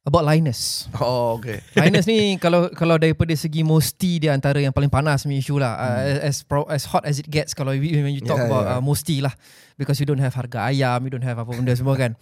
About 0.00 0.24
Linus. 0.24 0.88
Oh 0.96 1.36
okay. 1.36 1.60
Linus 1.80 2.08
ni 2.08 2.40
kalau 2.40 2.72
kalau 2.72 2.96
daripada 2.96 3.36
segi 3.36 3.60
Mosti 3.60 4.16
dia 4.16 4.32
antara 4.32 4.56
yang 4.56 4.72
paling 4.72 4.88
panas 4.88 5.28
punya 5.28 5.36
issue 5.36 5.60
lah. 5.60 5.76
Hmm. 5.76 5.84
Uh, 6.16 6.18
as 6.24 6.36
pro, 6.40 6.64
as 6.72 6.88
hot 6.88 7.04
as 7.04 7.20
it 7.20 7.28
gets 7.28 7.52
kalau 7.52 7.76
you, 7.76 7.84
when 8.00 8.16
you 8.16 8.24
talk 8.24 8.40
Yeah, 8.40 8.48
about 8.48 8.64
yeah. 8.64 8.76
Uh, 8.76 8.82
Mosti 8.82 9.20
lah. 9.20 9.34
Because 9.76 10.00
you 10.00 10.08
don't 10.08 10.20
have 10.20 10.32
harga 10.32 10.72
ayam, 10.72 11.04
you 11.04 11.12
don't 11.12 11.24
have 11.24 11.36
apa 11.36 11.52
benda 11.52 11.76
semua 11.76 12.00
kan. 12.00 12.16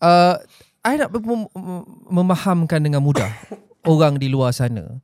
Uh, 0.00 0.40
I 0.80 0.96
nak 0.96 1.12
mem- 1.12 1.52
mem- 1.52 1.88
memahamkan 2.08 2.80
dengan 2.80 3.04
mudah 3.04 3.28
orang 3.92 4.16
di 4.16 4.32
luar 4.32 4.56
sana. 4.56 5.00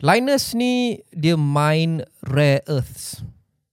Linus 0.00 0.56
ni 0.56 1.04
dia 1.12 1.36
mine 1.36 2.00
rare 2.24 2.64
earths. 2.64 3.20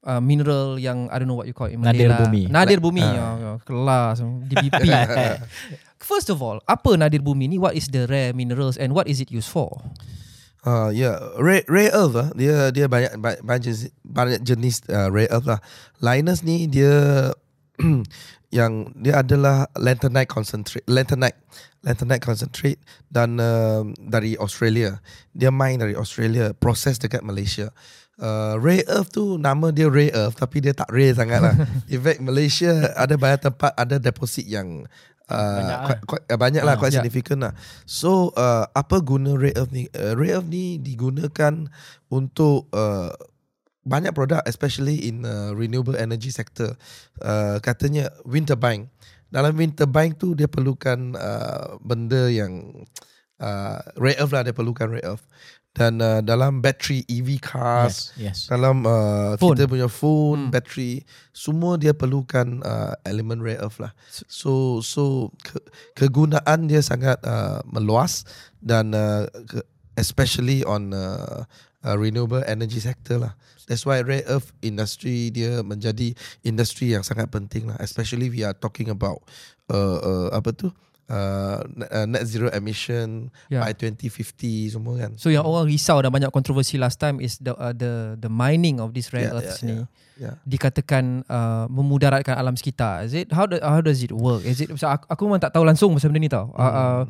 Uh, 0.06 0.22
mineral 0.22 0.78
yang 0.78 1.10
I 1.10 1.18
don't 1.18 1.26
know 1.26 1.34
what 1.40 1.50
you 1.50 1.56
call 1.56 1.66
it 1.66 1.80
Malay 1.82 2.06
Nadir 2.06 2.10
lah. 2.14 2.20
bumi. 2.22 2.44
Nadir 2.46 2.80
bumi. 2.84 3.02
Uh. 3.02 3.58
kelas 3.64 4.20
DBP. 4.22 4.84
First 6.06 6.30
of 6.30 6.38
all, 6.46 6.62
apa 6.70 6.94
nadir 6.94 7.26
bumi 7.26 7.50
ni? 7.50 7.58
What 7.58 7.74
is 7.74 7.90
the 7.90 8.06
rare 8.06 8.30
minerals 8.30 8.78
and 8.78 8.94
what 8.94 9.10
is 9.10 9.18
it 9.18 9.34
used 9.34 9.50
for? 9.50 9.82
Uh, 10.62 10.94
yeah, 10.94 11.18
rare 11.42 11.66
rare 11.66 11.90
earth 11.94 12.14
lah. 12.14 12.30
Dia 12.38 12.70
dia 12.70 12.86
banyak 12.86 13.18
banyak, 13.18 13.42
banyak 13.42 13.62
jenis, 13.66 13.82
banyak 14.06 14.42
jenis 14.46 14.86
uh, 14.94 15.10
rare 15.10 15.30
earth 15.34 15.50
lah. 15.50 15.58
Linus 16.06 16.46
ni 16.46 16.70
dia 16.70 17.34
yang 18.56 18.94
dia 18.96 19.20
adalah 19.20 19.68
lanthanite 19.76 20.32
concentrate 20.32 20.86
lanthanite 20.88 21.36
lanthanite 21.84 22.24
concentrate 22.24 22.80
dan 23.12 23.36
uh, 23.42 23.84
dari 24.00 24.40
Australia 24.40 25.04
dia 25.36 25.52
mine 25.52 25.84
dari 25.84 25.96
Australia 25.98 26.56
proses 26.56 26.96
dekat 26.96 27.20
Malaysia 27.20 27.76
uh, 28.24 28.56
rare 28.56 28.88
earth 28.88 29.12
tu 29.12 29.36
nama 29.36 29.76
dia 29.76 29.92
rare 29.92 30.14
earth 30.16 30.40
tapi 30.40 30.64
dia 30.64 30.72
tak 30.72 30.88
rare 30.88 31.12
sangat 31.12 31.40
lah 31.44 31.56
in 31.94 32.00
fact 32.00 32.24
Malaysia 32.24 32.96
ada 32.96 33.20
banyak 33.20 33.44
tempat 33.44 33.72
ada 33.76 34.00
deposit 34.00 34.48
yang 34.48 34.88
Uh, 35.26 35.58
Banyak 35.58 35.78
quite, 35.82 36.02
quite, 36.06 36.24
uh, 36.30 36.38
banyak 36.38 36.62
lah, 36.62 36.74
Ah, 36.76 36.80
quite 36.80 36.94
yeah. 36.94 37.02
significant 37.02 37.40
lah. 37.50 37.54
So, 37.90 38.30
uh, 38.38 38.70
apa 38.78 39.02
guna 39.02 39.34
rare 39.34 39.58
earth 39.58 39.74
ni? 39.74 39.90
Uh, 39.90 40.14
rare 40.14 40.38
earth 40.38 40.50
ni 40.50 40.78
digunakan 40.78 41.66
untuk 42.14 42.70
uh, 42.70 43.10
banyak 43.86 44.14
produk, 44.14 44.46
especially 44.46 45.10
in 45.10 45.26
uh, 45.26 45.54
renewable 45.58 45.98
energy 45.98 46.30
sector. 46.30 46.78
Uh, 47.22 47.58
katanya 47.62 48.14
wind 48.26 48.50
turbine. 48.50 48.90
Dalam 49.34 49.58
wind 49.58 49.74
turbine 49.74 50.14
tu 50.14 50.38
dia 50.38 50.46
perlukan 50.46 51.18
uh, 51.18 51.78
benda 51.82 52.30
yang 52.30 52.86
uh, 53.42 53.82
rare 53.98 54.18
earth 54.22 54.34
lah, 54.34 54.46
dia 54.46 54.54
perlukan 54.54 54.94
rare 54.94 55.06
earth. 55.06 55.26
Dan 55.76 56.00
uh, 56.00 56.24
dalam 56.24 56.64
battery 56.64 57.04
EV 57.04 57.36
cars, 57.38 58.16
Yes, 58.16 58.16
yes. 58.16 58.38
dalam 58.48 58.88
uh, 58.88 59.36
Phone. 59.36 59.60
kita 59.60 59.68
punya 59.68 59.92
phone, 59.92 60.48
Hmm. 60.48 60.52
battery, 60.56 61.04
semua 61.36 61.76
dia 61.76 61.92
perlukan 61.92 62.64
uh, 62.64 62.96
elemen 63.04 63.44
rare 63.44 63.60
earth 63.60 63.84
lah. 63.84 63.92
So 64.32 64.80
so 64.80 65.36
ke, 65.44 65.60
kegunaan 65.94 66.72
dia 66.72 66.80
sangat 66.80 67.20
uh, 67.22 67.60
meluas 67.68 68.24
dan 68.64 68.96
uh, 68.96 69.28
especially 69.94 70.64
on 70.64 70.96
uh, 70.96 71.44
uh, 71.84 71.96
renewable 71.96 72.44
energy 72.48 72.80
sector 72.80 73.20
lah. 73.20 73.36
That's 73.66 73.84
why 73.84 74.00
rare 74.00 74.24
earth 74.30 74.54
industry 74.62 75.28
dia 75.28 75.60
menjadi 75.60 76.14
industri 76.42 76.94
yang 76.94 77.02
sangat 77.02 77.28
penting 77.28 77.68
lah. 77.68 77.76
Especially 77.82 78.30
we 78.30 78.46
are 78.46 78.54
talking 78.54 78.88
about 78.88 79.26
uh, 79.68 79.98
uh, 80.00 80.28
apa 80.32 80.54
tu? 80.54 80.70
Uh, 80.70 80.85
uh, 81.08 81.62
net 82.06 82.26
zero 82.26 82.50
emission 82.50 83.30
Yeah. 83.48 83.62
by 83.62 83.74
2050 83.74 84.74
semua 84.74 84.94
kan. 84.98 85.12
So 85.18 85.30
yang 85.30 85.46
orang 85.46 85.70
risau 85.70 86.02
dan 86.02 86.10
banyak 86.10 86.32
kontroversi 86.32 86.82
last 86.82 86.98
time 86.98 87.22
is 87.22 87.38
the 87.38 87.54
uh, 87.54 87.74
the 87.74 88.18
the 88.18 88.32
mining 88.32 88.82
of 88.82 88.92
these 88.92 89.14
rare 89.14 89.30
Yeah, 89.30 89.36
earths 89.38 89.62
yeah, 89.62 89.68
ni 89.70 89.76
yeah. 90.18 90.36
dikatakan 90.44 91.24
uh, 91.28 91.66
memudaratkan 91.70 92.34
alam 92.34 92.58
sekitar. 92.58 93.06
Is 93.06 93.14
it 93.14 93.30
how 93.30 93.46
do, 93.46 93.62
how 93.62 93.82
does 93.82 94.02
it 94.02 94.10
work? 94.10 94.42
Is 94.44 94.62
it 94.62 94.74
so 94.76 94.90
aku, 94.90 95.06
aku 95.06 95.22
memang 95.28 95.42
tak 95.42 95.54
tahu 95.54 95.64
langsung 95.68 95.94
pasal 95.94 96.10
benda 96.10 96.22
ni 96.22 96.32
tau. 96.32 96.50
Uh, 96.58 96.62
uh, 96.62 97.02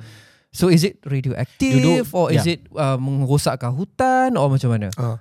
so 0.51 0.71
is 0.71 0.83
it 0.83 0.99
radioactive 1.03 1.79
Duduk- 1.79 2.11
or 2.15 2.31
is 2.31 2.43
yeah. 2.43 2.55
it 2.55 2.67
uh, 2.75 2.95
merosakkan 2.95 3.71
hutan 3.71 4.35
or 4.35 4.47
macam 4.47 4.71
mana? 4.75 4.87
Uh, 4.95 5.15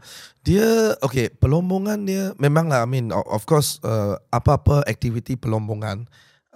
dia 0.44 0.92
okay 1.00 1.32
pelombongan 1.32 2.04
dia 2.04 2.30
memanglah 2.36 2.84
I 2.84 2.88
mean 2.88 3.08
of 3.10 3.42
course 3.48 3.80
uh, 3.80 4.20
apa-apa 4.28 4.84
aktiviti 4.84 5.40
pelombongan 5.40 6.04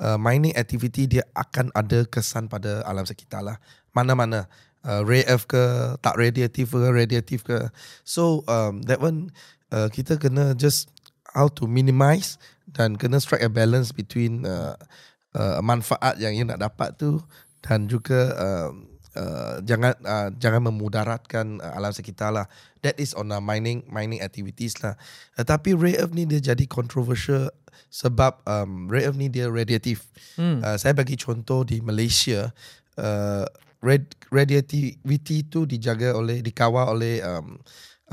uh, 0.01 0.19
mining 0.19 0.55
activity 0.55 1.07
dia 1.07 1.27
akan 1.35 1.75
ada 1.75 2.07
kesan 2.07 2.47
pada 2.47 2.83
alam 2.87 3.05
sekitar 3.05 3.45
lah. 3.45 3.59
Mana-mana. 3.93 4.47
Uh, 4.87 5.03
rare 5.03 5.27
earth 5.27 5.51
ke 5.51 5.59
tak 6.01 6.15
radiatif 6.15 6.71
ke 6.71 6.89
radiatif 6.95 7.43
ke. 7.43 7.67
So 8.07 8.47
um, 8.47 8.87
that 8.87 9.03
one 9.03 9.35
uh, 9.75 9.91
kita 9.91 10.17
kena 10.23 10.55
just 10.55 10.89
how 11.35 11.51
to 11.59 11.67
minimize 11.67 12.39
dan 12.73 12.95
kena 12.95 13.19
strike 13.19 13.43
a 13.43 13.51
balance 13.51 13.91
between 13.91 14.47
uh, 14.47 14.79
uh, 15.35 15.61
manfaat 15.61 16.17
yang 16.23 16.33
ia 16.33 16.47
nak 16.47 16.63
dapat 16.63 16.95
tu 16.97 17.21
dan 17.61 17.91
juga 17.91 18.33
um, 18.39 18.98
uh, 19.19 19.59
jangan 19.67 19.99
uh, 20.07 20.31
jangan 20.39 20.71
memudaratkan 20.71 21.59
uh, 21.59 21.75
alam 21.75 21.91
sekitar 21.91 22.31
lah. 22.31 22.47
That 22.87 23.03
is 23.03 23.13
on 23.19 23.35
uh, 23.35 23.43
mining 23.43 23.83
mining 23.91 24.23
activities 24.23 24.79
lah. 24.79 24.95
Uh, 25.35 25.43
tapi 25.43 25.75
rare 25.75 25.99
earth 25.99 26.15
ni 26.15 26.23
dia 26.25 26.39
jadi 26.39 26.63
controversial 26.71 27.51
sebab 27.91 28.39
um, 28.47 28.87
rare 28.87 29.11
earth 29.11 29.19
ni 29.19 29.27
dia 29.27 29.51
radiatif. 29.51 30.07
Hmm. 30.39 30.63
Uh, 30.63 30.79
saya 30.79 30.95
bagi 30.95 31.19
contoh 31.19 31.67
di 31.67 31.83
Malaysia 31.83 32.55
uh, 32.95 33.45
rad, 33.83 34.07
radiativity 34.31 35.51
tu 35.51 35.67
dijaga 35.67 36.15
oleh 36.15 36.39
dikawal 36.39 36.95
oleh 36.95 37.19
um, 37.27 37.59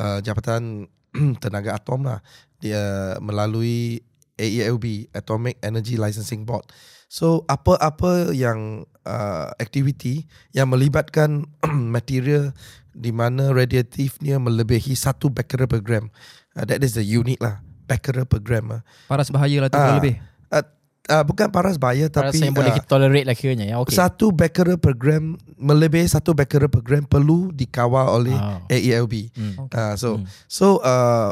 uh, 0.02 0.20
Jabatan 0.26 0.90
Tenaga 1.42 1.78
Atom 1.78 2.10
lah 2.10 2.20
dia 2.60 3.16
melalui 3.22 4.02
AELB 4.36 5.12
Atomic 5.16 5.60
Energy 5.64 5.96
Licensing 5.96 6.44
Board. 6.44 6.68
So 7.08 7.48
apa-apa 7.48 8.34
yang 8.34 8.90
uh, 9.06 9.54
aktiviti 9.56 10.26
yang 10.52 10.68
melibatkan 10.68 11.46
material 11.96 12.52
di 12.92 13.12
mana 13.12 13.52
radiatifnya 13.52 14.38
melebihi 14.38 14.94
satu 14.94 15.30
becquerel 15.30 15.68
per 15.68 15.80
gram. 15.80 16.10
Uh, 16.54 16.64
that 16.64 16.82
is 16.82 16.94
the 16.94 17.04
unit 17.04 17.38
lah. 17.38 17.60
Becquerel 17.86 18.26
per 18.26 18.40
gram. 18.40 18.70
lah. 18.70 18.82
Paras 19.06 19.30
bahaya 19.30 19.62
lah 19.62 19.70
tu 19.70 19.76
Ah, 19.76 19.84
kalau 19.86 20.00
lebih. 20.00 20.16
Uh, 20.48 20.66
uh, 21.12 21.24
bukan 21.24 21.48
paras 21.50 21.76
bahaya 21.76 22.08
Tapi 22.08 22.34
tapi 22.34 22.38
yang 22.42 22.56
boleh 22.56 22.72
uh, 22.72 22.76
kita 22.76 22.88
tolerate 22.88 23.28
lah 23.28 23.36
kiranya 23.36 23.66
ya. 23.68 23.76
Okay. 23.80 23.94
satu 23.94 24.32
becquerel 24.32 24.80
per 24.80 24.96
gram 24.96 25.36
melebihi 25.56 26.08
satu 26.08 26.34
becquerel 26.34 26.68
per 26.68 26.82
gram 26.82 27.04
perlu 27.04 27.52
dikawal 27.52 28.10
oleh 28.16 28.34
Ah. 28.34 28.64
AELB. 28.68 29.30
Hmm. 29.32 29.54
Uh, 29.70 29.94
so 29.96 30.10
Hmm. 30.18 30.26
so 30.48 30.66
uh, 30.82 31.30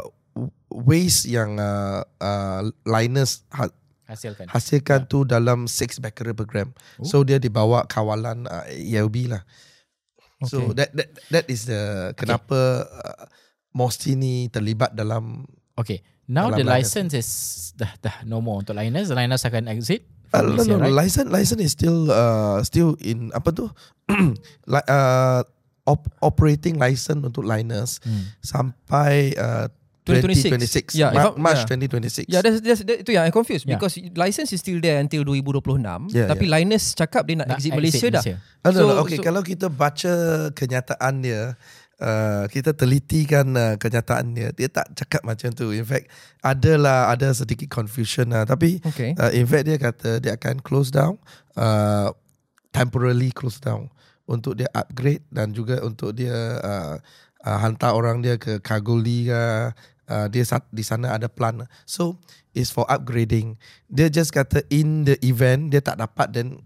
waste 0.68 1.24
yang 1.24 1.56
uh, 1.56 2.02
uh, 2.18 2.60
liners 2.84 3.46
ha- 4.04 4.12
Hasilkan. 4.12 4.46
hasilkan 4.46 5.00
tu 5.04 5.22
dalam 5.22 5.64
6 5.64 5.98
becquerel 5.98 6.32
per 6.32 6.44
gram. 6.44 6.68
Oh. 6.96 7.04
So 7.04 7.20
dia 7.20 7.36
dibawa 7.36 7.84
kawalan 7.84 8.44
uh, 8.44 8.64
ELB 8.68 9.28
lah. 9.28 9.42
So 10.44 10.60
Okay. 10.60 10.76
that 10.76 10.90
that 10.92 11.08
that 11.30 11.44
is 11.46 11.64
the 11.64 11.82
kenapa 12.14 12.56
uh, 12.84 13.24
Mosti 13.70 14.12
ni 14.12 14.46
terlibat 14.46 14.92
dalam 14.92 15.48
Okay. 15.74 15.98
Now 16.24 16.48
Dalam 16.48 16.56
the 16.56 16.64
liners. 16.64 16.76
license 16.88 17.12
is 17.12 17.28
dah 17.74 17.92
dah 17.98 18.16
no 18.22 18.38
more 18.38 18.56
untuk 18.58 18.72
liners. 18.72 19.08
The 19.08 19.16
liners 19.16 19.42
akan 19.42 19.68
exit. 19.68 20.04
uh, 20.30 20.40
no, 20.40 20.62
no, 20.64 20.78
right? 20.80 20.90
license 20.96 21.28
license 21.28 21.62
is 21.62 21.72
still 21.72 22.08
uh, 22.08 22.58
still 22.60 22.98
in 22.98 23.30
apa 23.30 23.50
tu 23.50 23.70
like 24.66 24.82
uh, 24.84 25.46
op, 25.84 26.06
operating 26.20 26.74
license 26.74 27.20
untuk 27.20 27.42
liners 27.42 28.02
Hmm. 28.02 28.24
sampai 28.40 29.32
uh, 29.34 29.68
2026. 30.04 30.92
2026 30.92 31.00
Yeah, 31.00 31.10
Ma- 31.10 31.32
March 31.40 31.64
yeah. 31.64 31.80
2026 31.88 32.28
Ya, 32.28 32.38
that's, 32.44 32.60
that's, 32.60 32.82
that, 32.84 32.98
itu 33.00 33.10
yang 33.10 33.24
I 33.24 33.32
confused 33.32 33.64
Yeah. 33.64 33.80
because 33.80 33.96
license 34.12 34.52
is 34.52 34.60
still 34.60 34.76
there 34.78 35.00
until 35.00 35.24
2026 35.24 36.12
Yeah, 36.12 36.28
tapi 36.28 36.44
Linus 36.44 36.92
cakap 36.92 37.24
dia 37.24 37.40
nak, 37.40 37.48
Nak 37.48 37.56
exit 37.56 37.72
Malaysia 37.72 38.06
dah. 38.12 38.22
Ah, 38.60 38.68
no, 38.68 38.78
So- 38.78 38.84
no, 38.86 38.94
okay, 39.00 39.16
so- 39.16 39.24
kalau 39.24 39.40
kita 39.40 39.72
baca 39.72 40.12
kenyataan 40.52 41.24
dia, 41.24 41.56
uh, 41.96 42.44
kita 42.46 42.76
telitikan 42.76 43.48
uh, 43.50 43.74
kenyataan 43.74 44.36
dia, 44.36 44.52
dia 44.52 44.68
tak 44.68 44.92
cakap 44.92 45.24
macam 45.24 45.48
tu. 45.50 45.72
In 45.72 45.84
fact, 45.84 46.12
adalah 46.40 47.08
ada 47.08 47.32
sedikit 47.32 47.72
confusion 47.72 48.28
lah. 48.28 48.44
Tapi 48.44 48.84
Okay. 48.84 49.16
uh, 49.16 49.32
in 49.32 49.48
fact 49.48 49.64
dia 49.64 49.80
kata 49.80 50.20
dia 50.20 50.36
akan 50.36 50.60
close 50.60 50.92
down, 50.92 51.16
uh, 51.56 52.12
temporarily 52.70 53.30
close 53.30 53.56
down 53.56 53.88
untuk 54.26 54.56
dia 54.56 54.68
upgrade 54.72 55.24
dan 55.30 55.52
juga 55.52 55.80
untuk 55.80 56.12
dia 56.12 56.34
uh, 56.60 56.96
uh, 57.40 57.58
hantar 57.58 57.92
orang 57.92 58.20
dia 58.20 58.36
ke 58.36 58.60
Kalgoorlie 58.60 59.28
ke. 59.28 59.42
Uh, 60.04 60.28
dia 60.28 60.44
di 60.68 60.84
sana 60.84 61.16
ada 61.16 61.32
plan. 61.32 61.64
So 61.88 62.20
it's 62.52 62.68
for 62.68 62.84
upgrading. 62.92 63.56
Dia 63.88 64.12
just 64.12 64.36
kata 64.36 64.60
in 64.68 65.08
the 65.08 65.16
event 65.24 65.72
dia 65.72 65.80
tak 65.80 65.96
dapat 65.96 66.28
then 66.32 66.60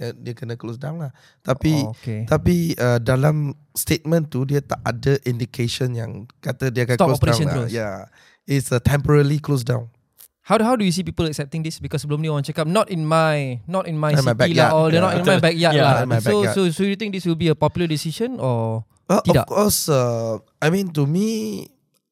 dia, 0.00 0.16
dia 0.16 0.32
kena 0.32 0.56
close 0.56 0.80
down 0.80 0.96
lah. 0.96 1.12
Tapi 1.44 1.76
oh, 1.84 1.92
okay. 1.92 2.24
tapi 2.24 2.72
uh, 2.80 2.96
dalam 2.96 3.52
statement 3.76 4.32
tu 4.32 4.48
dia 4.48 4.64
tak 4.64 4.80
ada 4.80 5.20
indication 5.28 5.92
yang 5.92 6.24
kata 6.40 6.72
dia 6.72 6.88
akan 6.88 6.96
Stop 6.96 7.08
close 7.20 7.44
down 7.44 7.68
lah. 7.68 7.68
Yeah. 7.68 8.08
It's 8.48 8.72
a 8.72 8.80
temporarily 8.80 9.38
close 9.44 9.60
down. 9.60 9.92
How 10.40 10.56
do 10.56 10.64
how 10.64 10.74
do 10.74 10.82
you 10.82 10.90
see 10.90 11.04
people 11.04 11.28
accepting 11.28 11.60
this? 11.60 11.78
Because 11.78 12.02
sebelum 12.02 12.24
ni 12.24 12.32
orang 12.32 12.42
cakap 12.42 12.64
not 12.64 12.88
in 12.88 13.04
my 13.04 13.60
not 13.68 13.84
in 13.86 13.94
my 13.94 14.16
In 14.16 14.24
my 14.24 14.32
city 14.34 14.56
backyard. 14.56 14.72
lah 14.72 14.74
or 14.74 14.84
they're 14.88 15.04
not 15.04 15.14
Yeah. 15.14 15.20
in 15.20 15.26
my 15.28 15.38
backyard 15.38 15.74
Yeah, 15.76 15.84
lah. 15.84 15.96
my 16.08 16.18
so 16.18 16.42
backyard. 16.42 16.54
so 16.56 16.60
so 16.72 16.82
you 16.88 16.96
think 16.96 17.12
this 17.12 17.28
will 17.28 17.38
be 17.38 17.52
a 17.52 17.54
popular 17.54 17.84
decision 17.86 18.40
or 18.40 18.88
Uh, 19.10 19.18
Tidak. 19.26 19.42
Of 19.42 19.50
course, 19.50 19.90
uh, 19.90 20.38
I 20.62 20.70
mean 20.70 20.94
to 20.94 21.02
me, 21.02 21.66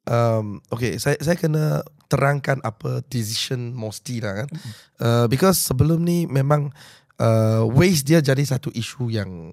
um, 0.09 0.65
okay, 0.73 0.97
saya 0.97 1.21
saya 1.21 1.37
kena 1.37 1.85
terangkan 2.09 2.59
apa 2.65 3.05
decision 3.13 3.77
Mosti 3.77 4.25
lah 4.25 4.45
kan. 4.45 4.49
Uh, 4.97 5.27
because 5.29 5.61
sebelum 5.61 6.01
ni 6.03 6.25
memang 6.25 6.73
uh, 7.21 7.69
waste 7.69 8.09
dia 8.09 8.25
jadi 8.25 8.41
satu 8.41 8.73
isu 8.73 9.13
yang 9.13 9.53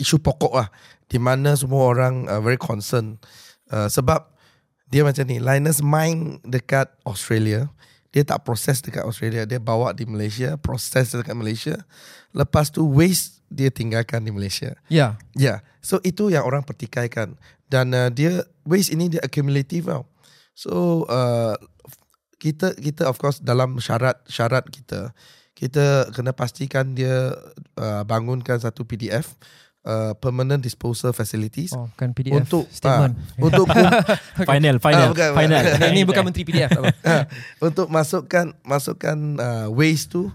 isu 0.00 0.16
pokok 0.24 0.56
lah, 0.56 0.72
di 1.04 1.20
mana 1.20 1.52
semua 1.52 1.92
orang 1.92 2.24
uh, 2.26 2.40
very 2.40 2.56
concern. 2.56 3.20
Uh, 3.68 3.92
sebab 3.92 4.32
dia 4.88 5.04
macam 5.04 5.24
ni, 5.24 5.40
Linus 5.40 5.80
mine 5.80 6.40
dekat 6.44 6.88
Australia, 7.04 7.68
dia 8.12 8.24
tak 8.24 8.44
proses 8.44 8.84
dekat 8.84 9.04
Australia, 9.04 9.48
dia 9.48 9.56
bawa 9.56 9.96
di 9.96 10.04
Malaysia, 10.04 10.60
proses 10.60 11.12
dekat 11.12 11.32
Malaysia. 11.32 11.76
Lepas 12.32 12.68
tu 12.68 12.84
waste 12.84 13.41
dia 13.52 13.68
tinggalkan 13.68 14.24
di 14.24 14.32
Malaysia. 14.32 14.72
yeah. 14.88 15.20
Ya, 15.32 15.38
yeah. 15.38 15.58
so 15.78 16.00
itu 16.02 16.32
yang 16.32 16.42
orang 16.42 16.64
pertikaikan 16.64 17.36
dan 17.68 17.92
uh, 17.92 18.08
dia 18.08 18.42
waste 18.64 18.92
ini 18.92 19.08
dia 19.08 19.20
accumulative 19.20 19.86
tau. 19.86 20.04
So 20.52 21.04
uh, 21.06 21.56
kita 22.36 22.74
kita 22.74 23.06
of 23.06 23.16
course 23.16 23.38
dalam 23.38 23.78
syarat-syarat 23.78 24.66
kita 24.68 25.12
kita 25.52 26.10
kena 26.10 26.34
pastikan 26.34 26.92
dia 26.92 27.32
uh, 27.78 28.02
bangunkan 28.02 28.58
satu 28.58 28.82
PDF 28.82 29.38
uh, 29.86 30.10
permanent 30.18 30.58
disposal 30.58 31.14
facilities 31.14 31.70
Oh, 31.70 31.86
bukan 31.88 32.10
PDF 32.12 32.34
untuk 32.42 32.66
statement. 32.68 33.14
ah, 33.14 33.38
untuk 33.46 33.66
Final, 34.50 34.76
final, 34.82 35.06
Ah, 35.06 35.10
bukan, 35.14 35.28
final. 35.38 35.62
Ini 35.94 36.02
bukan 36.02 36.22
menteri 36.26 36.42
PDF 36.42 36.70
apa. 36.74 36.90
untuk 37.62 37.86
masukkan 37.88 38.50
masukkan 38.66 39.16
uh, 39.38 39.68
waste 39.70 40.10
tu 40.10 40.28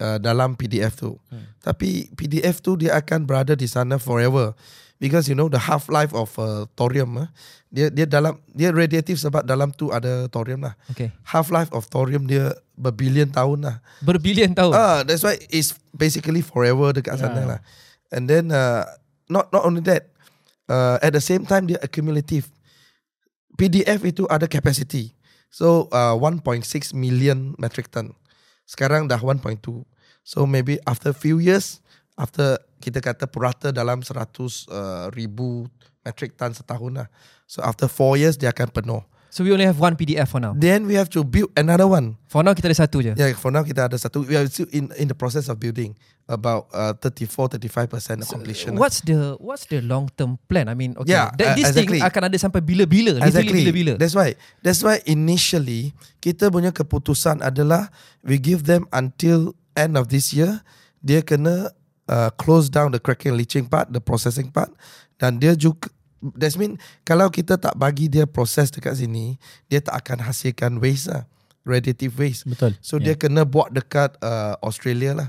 uh, 0.00 0.18
dalam 0.18 0.56
PDF 0.56 0.96
tu. 0.96 1.14
Hmm. 1.28 1.44
Tapi 1.60 2.08
PDF 2.16 2.64
tu 2.64 2.74
dia 2.74 2.96
akan 2.96 3.28
berada 3.28 3.52
di 3.54 3.68
sana 3.68 4.00
forever. 4.00 4.56
Because 5.00 5.32
you 5.32 5.36
know 5.36 5.48
the 5.48 5.56
half 5.60 5.88
life 5.88 6.12
of 6.12 6.36
uh, 6.36 6.68
thorium 6.76 7.16
uh, 7.16 7.28
dia 7.72 7.88
dia 7.88 8.04
dalam 8.04 8.36
dia 8.52 8.68
radiatif 8.68 9.16
sebab 9.16 9.46
dalam 9.46 9.72
tu 9.72 9.88
ada 9.88 10.28
thorium 10.28 10.66
lah. 10.68 10.76
Okay. 10.92 11.08
Half 11.24 11.48
life 11.48 11.70
of 11.72 11.88
thorium 11.88 12.28
dia 12.28 12.52
berbilion 12.76 13.32
tahun 13.32 13.64
lah. 13.64 13.76
Berbilion 14.04 14.52
tahun. 14.52 14.72
Ah, 14.76 15.00
that's 15.06 15.24
why 15.24 15.40
it's 15.48 15.72
basically 15.94 16.44
forever 16.44 16.92
dekat 16.92 17.16
sana 17.16 17.40
Yeah. 17.40 17.48
lah. 17.56 17.60
And 18.12 18.26
then 18.28 18.50
uh, 18.52 18.84
not 19.30 19.48
not 19.54 19.62
only 19.64 19.80
that, 19.86 20.10
uh, 20.66 20.98
at 21.00 21.14
the 21.14 21.22
same 21.22 21.46
time 21.46 21.70
dia 21.70 21.78
accumulative. 21.80 22.50
PDF 23.56 24.00
itu 24.04 24.24
ada 24.26 24.50
capacity. 24.50 25.14
So 25.52 25.86
uh, 25.94 26.16
1.6 26.18 26.44
million 26.92 27.54
metric 27.56 27.88
ton. 27.88 28.12
Sekarang 28.66 29.06
dah 29.06 29.18
1.2. 29.18 29.42
So 30.30 30.46
maybe 30.46 30.78
after 30.86 31.10
few 31.10 31.42
years, 31.42 31.82
after 32.14 32.62
kita 32.78 33.02
kata 33.02 33.26
purata 33.26 33.74
dalam 33.74 34.06
100 34.06 34.14
uh, 34.14 35.10
ribu 35.10 35.66
metric 36.06 36.38
ton 36.38 36.54
setahun 36.54 37.02
lah. 37.02 37.08
So 37.50 37.66
after 37.66 37.90
4 37.90 38.22
years 38.22 38.34
dia 38.38 38.54
akan 38.54 38.70
penuh. 38.70 39.02
So 39.30 39.42
we 39.42 39.50
only 39.50 39.66
have 39.66 39.78
one 39.78 39.94
PDF 39.98 40.30
for 40.30 40.38
now. 40.38 40.54
Then 40.54 40.86
we 40.86 40.94
have 40.94 41.10
to 41.14 41.22
build 41.26 41.50
another 41.54 41.86
one. 41.86 42.14
For 42.30 42.46
now 42.46 42.54
kita 42.54 42.70
ada 42.70 42.78
satu 42.82 42.98
je. 42.98 43.14
Yeah, 43.14 43.30
for 43.34 43.54
now 43.54 43.62
kita 43.62 43.90
ada 43.90 43.94
satu. 43.98 44.26
We 44.26 44.34
are 44.34 44.46
still 44.46 44.66
in 44.74 44.90
in 44.98 45.06
the 45.06 45.14
process 45.14 45.46
of 45.46 45.58
building 45.62 45.94
about 46.26 46.66
uh, 46.74 46.94
34 46.98 47.58
35% 47.58 48.26
completion. 48.26 48.74
lah. 48.74 48.86
What's 48.86 49.02
the 49.06 49.38
what's 49.38 49.70
the 49.70 49.86
long 49.86 50.10
term 50.18 50.38
plan? 50.50 50.66
I 50.66 50.74
mean, 50.74 50.98
okay, 50.98 51.14
Yeah, 51.14 51.30
that, 51.38 51.46
uh, 51.46 51.58
this 51.58 51.70
exactly. 51.70 52.02
thing 52.02 52.06
akan 52.06 52.22
ada 52.26 52.36
sampai 52.42 52.58
bila-bila, 52.58 53.22
exactly. 53.22 53.66
bila-bila. 53.66 53.92
That's 53.98 54.18
why. 54.18 54.34
That's 54.66 54.82
why 54.82 54.98
initially 55.06 55.94
kita 56.18 56.50
punya 56.50 56.74
keputusan 56.74 57.38
adalah 57.38 57.90
we 58.26 58.38
give 58.42 58.66
them 58.66 58.90
until 58.90 59.54
end 59.76 59.98
of 59.98 60.08
this 60.10 60.32
year. 60.34 60.62
Dia 61.00 61.24
kena 61.24 61.72
uh, 62.10 62.30
close 62.36 62.68
down 62.68 62.92
the 62.92 63.00
cracking 63.00 63.32
and 63.32 63.38
leaching 63.40 63.66
part, 63.66 63.88
the 63.94 64.02
processing 64.02 64.52
part, 64.52 64.70
dan 65.16 65.40
dia 65.40 65.56
juga 65.56 65.88
That's 66.20 66.60
mean 66.60 66.76
kalau 67.08 67.32
kita 67.32 67.56
tak 67.56 67.80
bagi 67.80 68.04
dia 68.04 68.28
proses 68.28 68.68
dekat 68.68 69.00
sini, 69.00 69.40
dia 69.72 69.80
tak 69.80 70.04
akan 70.04 70.28
hasilkan 70.28 70.76
waste 70.76 71.08
lah, 71.08 71.24
radiative 71.64 72.12
waste. 72.20 72.44
Betul. 72.44 72.76
So 72.84 73.00
yeah. 73.00 73.16
dia 73.16 73.24
kena 73.24 73.48
buat 73.48 73.72
dekat 73.72 74.20
uh, 74.20 74.52
Australia 74.60 75.16
lah. 75.16 75.28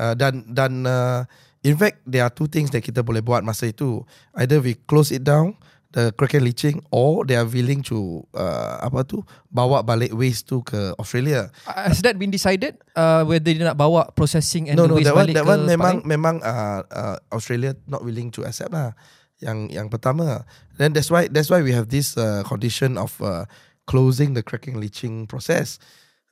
Uh, 0.00 0.16
dan 0.16 0.48
dan 0.48 0.88
uh, 0.88 1.28
in 1.60 1.76
fact 1.76 2.00
there 2.08 2.24
are 2.24 2.32
two 2.32 2.48
things 2.48 2.72
that 2.72 2.80
kita 2.80 3.04
boleh 3.04 3.20
buat 3.20 3.44
masa 3.44 3.68
itu. 3.68 4.00
Either 4.32 4.64
we 4.64 4.80
close 4.88 5.12
it 5.12 5.28
down 5.28 5.60
the 5.90 6.14
crack 6.14 6.34
and 6.38 6.46
leaching 6.46 6.78
or 6.94 7.26
they 7.26 7.34
are 7.34 7.46
willing 7.46 7.82
to 7.82 8.22
uh, 8.34 8.78
apa 8.78 9.02
tu 9.02 9.22
bawa 9.50 9.82
balik 9.82 10.14
waste 10.14 10.46
tu 10.46 10.62
ke 10.62 10.94
Australia. 10.96 11.50
Uh, 11.66 11.90
Has 11.90 12.02
that 12.06 12.14
been 12.14 12.30
decided? 12.30 12.78
Uh, 12.94 13.26
whether 13.26 13.50
dia 13.50 13.66
nak 13.66 13.78
bawa 13.78 14.06
processing 14.14 14.70
and 14.70 14.78
no 14.78 14.86
the 14.86 14.90
no 14.90 14.96
waste 14.98 15.10
that 15.10 15.18
one 15.18 15.26
balik 15.26 15.34
that 15.34 15.44
ke 15.44 15.50
one 15.50 15.60
tempat 15.66 15.72
memang 15.74 15.94
lain? 15.98 16.06
memang 16.06 16.36
uh, 16.46 16.80
uh, 16.86 17.16
Australia 17.34 17.74
not 17.90 18.06
willing 18.06 18.30
to 18.30 18.46
accept 18.46 18.70
lah. 18.70 18.94
Yang 19.42 19.58
yang 19.74 19.88
pertama. 19.90 20.46
Then 20.78 20.94
that's 20.94 21.10
why 21.10 21.26
that's 21.26 21.50
why 21.50 21.60
we 21.64 21.74
have 21.74 21.90
this 21.90 22.14
uh, 22.14 22.46
condition 22.46 22.94
of 22.94 23.18
uh, 23.18 23.50
closing 23.90 24.38
the 24.38 24.46
cracking 24.46 24.78
leaching 24.78 25.26
process. 25.26 25.82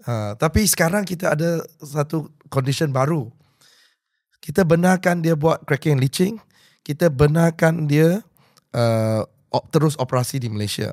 Uh, 0.06 0.38
tapi 0.38 0.62
sekarang 0.62 1.02
kita 1.02 1.34
ada 1.34 1.66
satu 1.82 2.30
condition 2.46 2.94
baru. 2.94 3.26
Kita 4.38 4.62
benarkan 4.62 5.18
dia 5.18 5.34
buat 5.34 5.66
cracking 5.66 5.98
and 5.98 6.02
leaching. 6.06 6.38
Kita 6.86 7.10
benarkan 7.10 7.90
dia 7.90 8.22
uh, 8.72 9.26
terus 9.72 9.96
operasi 9.96 10.40
di 10.40 10.48
Malaysia. 10.52 10.92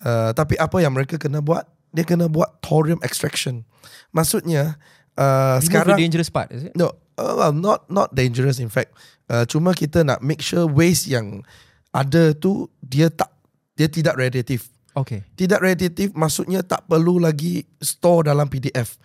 Uh, 0.00 0.32
tapi 0.32 0.56
apa 0.56 0.80
yang 0.80 0.96
mereka 0.96 1.20
kena 1.20 1.44
buat? 1.44 1.68
Dia 1.92 2.06
kena 2.06 2.30
buat 2.30 2.62
thorium 2.62 3.02
extraction. 3.02 3.66
Maksudnya 4.14 4.78
uh, 5.18 5.58
Remove 5.58 5.66
sekarang 5.66 5.96
the 5.98 6.02
dangerous 6.06 6.30
part, 6.30 6.48
is 6.54 6.70
it? 6.70 6.72
No, 6.78 6.94
uh, 7.20 7.34
well, 7.36 7.52
not 7.52 7.88
not 7.92 8.14
dangerous 8.16 8.62
in 8.62 8.72
fact. 8.72 8.96
Uh, 9.28 9.44
cuma 9.44 9.76
kita 9.76 10.02
nak 10.02 10.24
make 10.24 10.40
sure 10.40 10.64
waste 10.64 11.10
yang 11.10 11.44
ada 11.92 12.32
tu 12.32 12.70
dia 12.80 13.10
tak 13.10 13.30
dia 13.76 13.90
tidak 13.90 14.16
radiatif. 14.16 14.70
Okay. 14.94 15.22
Tidak 15.38 15.60
radiatif 15.62 16.10
maksudnya 16.18 16.66
tak 16.66 16.86
perlu 16.90 17.22
lagi 17.22 17.62
store 17.78 18.26
dalam 18.26 18.50
PDF. 18.50 18.98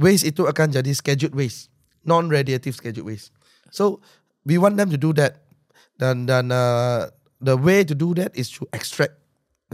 Waste 0.00 0.26
itu 0.26 0.48
akan 0.48 0.74
jadi 0.74 0.90
scheduled 0.90 1.36
waste, 1.36 1.70
non-radiative 2.02 2.74
scheduled 2.74 3.06
waste. 3.06 3.30
So 3.70 4.02
we 4.42 4.58
want 4.58 4.80
them 4.80 4.90
to 4.90 4.98
do 4.98 5.14
that. 5.14 5.44
Dan 5.94 6.26
dan 6.26 6.50
uh, 6.50 7.06
the 7.38 7.56
way 7.56 7.82
to 7.82 7.94
do 7.94 8.12
that 8.14 8.34
is 8.34 8.50
to 8.52 8.66
extract. 8.70 9.16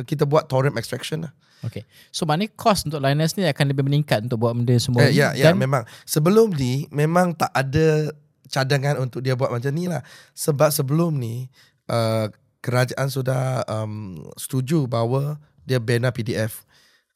Kita 0.01 0.25
buat 0.25 0.49
thorium 0.49 0.79
extraction 0.79 1.29
lah. 1.29 1.33
Okay. 1.61 1.85
So 2.09 2.25
maknanya 2.25 2.57
cost 2.57 2.89
untuk 2.89 3.05
Linus 3.05 3.37
ni 3.37 3.45
akan 3.45 3.65
lebih 3.69 3.85
meningkat 3.85 4.25
untuk 4.25 4.41
buat 4.41 4.57
benda 4.57 4.73
semua 4.81 5.05
Eh, 5.05 5.13
ni. 5.13 5.21
ya, 5.21 5.37
ya, 5.37 5.53
Dan 5.53 5.61
memang. 5.61 5.85
Sebelum 6.09 6.57
ni 6.57 6.89
memang 6.89 7.37
tak 7.37 7.53
ada 7.53 8.09
cadangan 8.49 8.97
untuk 9.05 9.21
dia 9.21 9.37
buat 9.37 9.53
macam 9.53 9.69
ni 9.71 9.85
lah. 9.85 10.01
Sebab 10.33 10.73
sebelum 10.73 11.21
ni 11.21 11.53
uh, 11.93 12.33
kerajaan 12.65 13.13
sudah 13.13 13.61
um, 13.69 14.25
setuju 14.41 14.89
bahawa 14.89 15.37
dia 15.69 15.77
bina 15.77 16.09
PDF. 16.09 16.65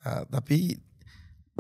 Uh, 0.05 0.29
tapi 0.29 0.77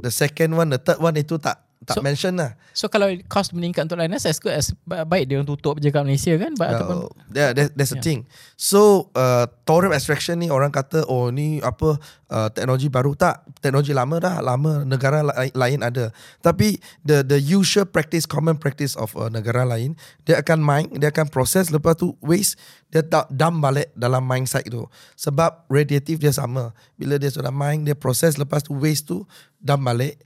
the 0.04 0.12
second 0.12 0.52
one, 0.52 0.68
the 0.68 0.76
third 0.76 1.00
one 1.00 1.16
itu 1.16 1.40
tak 1.40 1.64
tak 1.84 2.00
So- 2.00 2.04
mention 2.04 2.34
lah. 2.34 2.56
So 2.72 2.88
kalau 2.88 3.06
cost 3.28 3.52
meningkat 3.52 3.86
untuk 3.86 4.00
Linus 4.00 4.24
as 4.24 4.40
good 4.40 4.52
as 4.52 4.72
ba- 4.82 5.04
baik 5.04 5.28
dia 5.28 5.38
orang 5.38 5.46
tutup 5.46 5.78
je 5.78 5.88
kat 5.88 6.02
Malaysia 6.02 6.34
kan 6.34 6.52
ba- 6.56 6.74
ataupun 6.74 6.96
Uh, 6.96 7.08
yeah, 7.30 7.52
that, 7.52 7.76
that's 7.76 7.92
the 7.92 8.00
Yeah. 8.00 8.04
thing. 8.04 8.20
So 8.56 9.12
uh, 9.12 9.44
thorium 9.62 9.92
extraction 9.92 10.40
ni 10.40 10.48
orang 10.48 10.72
kata 10.72 11.04
oh 11.04 11.28
ni 11.28 11.60
apa 11.60 12.00
uh, 12.28 12.48
teknologi 12.50 12.88
baru 12.88 13.12
tak 13.12 13.44
teknologi 13.60 13.92
lama 13.92 14.16
dah 14.18 14.40
lama 14.40 14.82
negara 14.82 15.20
la- 15.20 15.36
lain 15.52 15.80
ada. 15.80 16.10
Tapi 16.40 16.80
the 17.02 17.20
the 17.20 17.38
usual 17.38 17.84
practice 17.84 18.24
common 18.24 18.56
practice 18.56 18.96
of 18.96 19.12
uh, 19.14 19.28
negara 19.28 19.62
lain 19.62 19.94
dia 20.24 20.40
akan 20.40 20.58
mine 20.58 20.88
dia 20.96 21.12
akan 21.12 21.28
proses 21.28 21.68
lepas 21.68 21.94
tu 21.94 22.16
waste 22.18 22.56
dia 22.88 23.02
tak 23.02 23.26
dump 23.28 23.58
balik 23.58 23.90
dalam 23.92 24.22
mine 24.22 24.46
site 24.46 24.70
tu. 24.70 24.86
Sebab 25.14 25.66
radiatif 25.66 26.16
dia 26.16 26.30
sama. 26.30 26.70
Bila 26.94 27.18
dia 27.18 27.28
sudah 27.28 27.50
mine 27.50 27.82
dia 27.82 27.94
proses 27.94 28.34
lepas 28.34 28.62
tu 28.62 28.72
waste 28.74 29.10
tu 29.10 29.26
dump 29.58 29.82
balik 29.84 30.22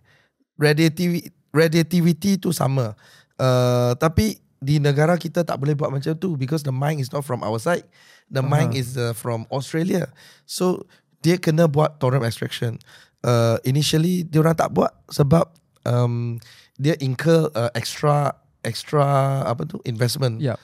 radiativity 0.56 1.30
radiativity 1.54 2.36
tu 2.36 2.52
sama. 2.52 2.94
Uh, 3.38 3.94
tapi 3.96 4.42
di 4.58 4.82
negara 4.82 5.14
kita 5.14 5.46
tak 5.46 5.62
boleh 5.62 5.78
buat 5.78 5.94
macam 5.94 6.12
tu 6.18 6.34
because 6.34 6.66
the 6.66 6.74
mine 6.74 6.98
is 6.98 7.14
not 7.14 7.22
from 7.22 7.46
our 7.46 7.62
side. 7.62 7.86
The 8.28 8.42
uh-huh. 8.42 8.50
mine 8.50 8.72
is 8.74 8.98
uh, 8.98 9.14
from 9.14 9.46
Australia. 9.54 10.10
So 10.44 10.84
dia 11.22 11.38
kena 11.38 11.70
buat 11.70 12.02
thorium 12.02 12.26
extraction. 12.26 12.82
Uh, 13.22 13.58
initially 13.66 14.26
dia 14.26 14.42
orang 14.42 14.58
tak 14.58 14.70
buat 14.74 14.94
sebab 15.10 15.50
um, 15.86 16.38
dia 16.78 16.94
incur 17.02 17.50
uh, 17.54 17.70
extra 17.74 18.34
extra 18.66 19.42
apa 19.46 19.66
tu 19.66 19.78
investment. 19.86 20.42
Yeah. 20.42 20.58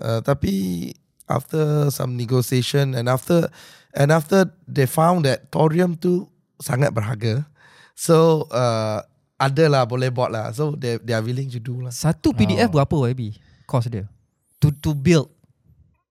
Uh, 0.00 0.20
tapi 0.24 0.92
after 1.28 1.88
some 1.92 2.16
negotiation 2.16 2.96
and 2.96 3.08
after 3.08 3.48
and 3.96 4.12
after 4.12 4.48
they 4.68 4.84
found 4.88 5.24
that 5.24 5.48
thorium 5.52 5.96
tu 5.96 6.28
sangat 6.60 6.92
berharga. 6.92 7.48
So 7.96 8.48
uh, 8.52 9.04
ada 9.40 9.64
lah 9.72 9.82
boleh 9.88 10.12
buat 10.12 10.28
lah. 10.28 10.52
So 10.52 10.76
they 10.76 11.00
they 11.00 11.16
are 11.16 11.24
willing 11.24 11.48
to 11.48 11.58
do 11.58 11.80
lah. 11.80 11.88
Satu 11.88 12.36
PDF 12.36 12.68
Oh. 12.68 12.76
berapa 12.76 12.94
YB? 13.16 13.40
Cost 13.64 13.88
dia? 13.88 14.04
To 14.60 14.68
to 14.68 14.92
build. 14.92 15.32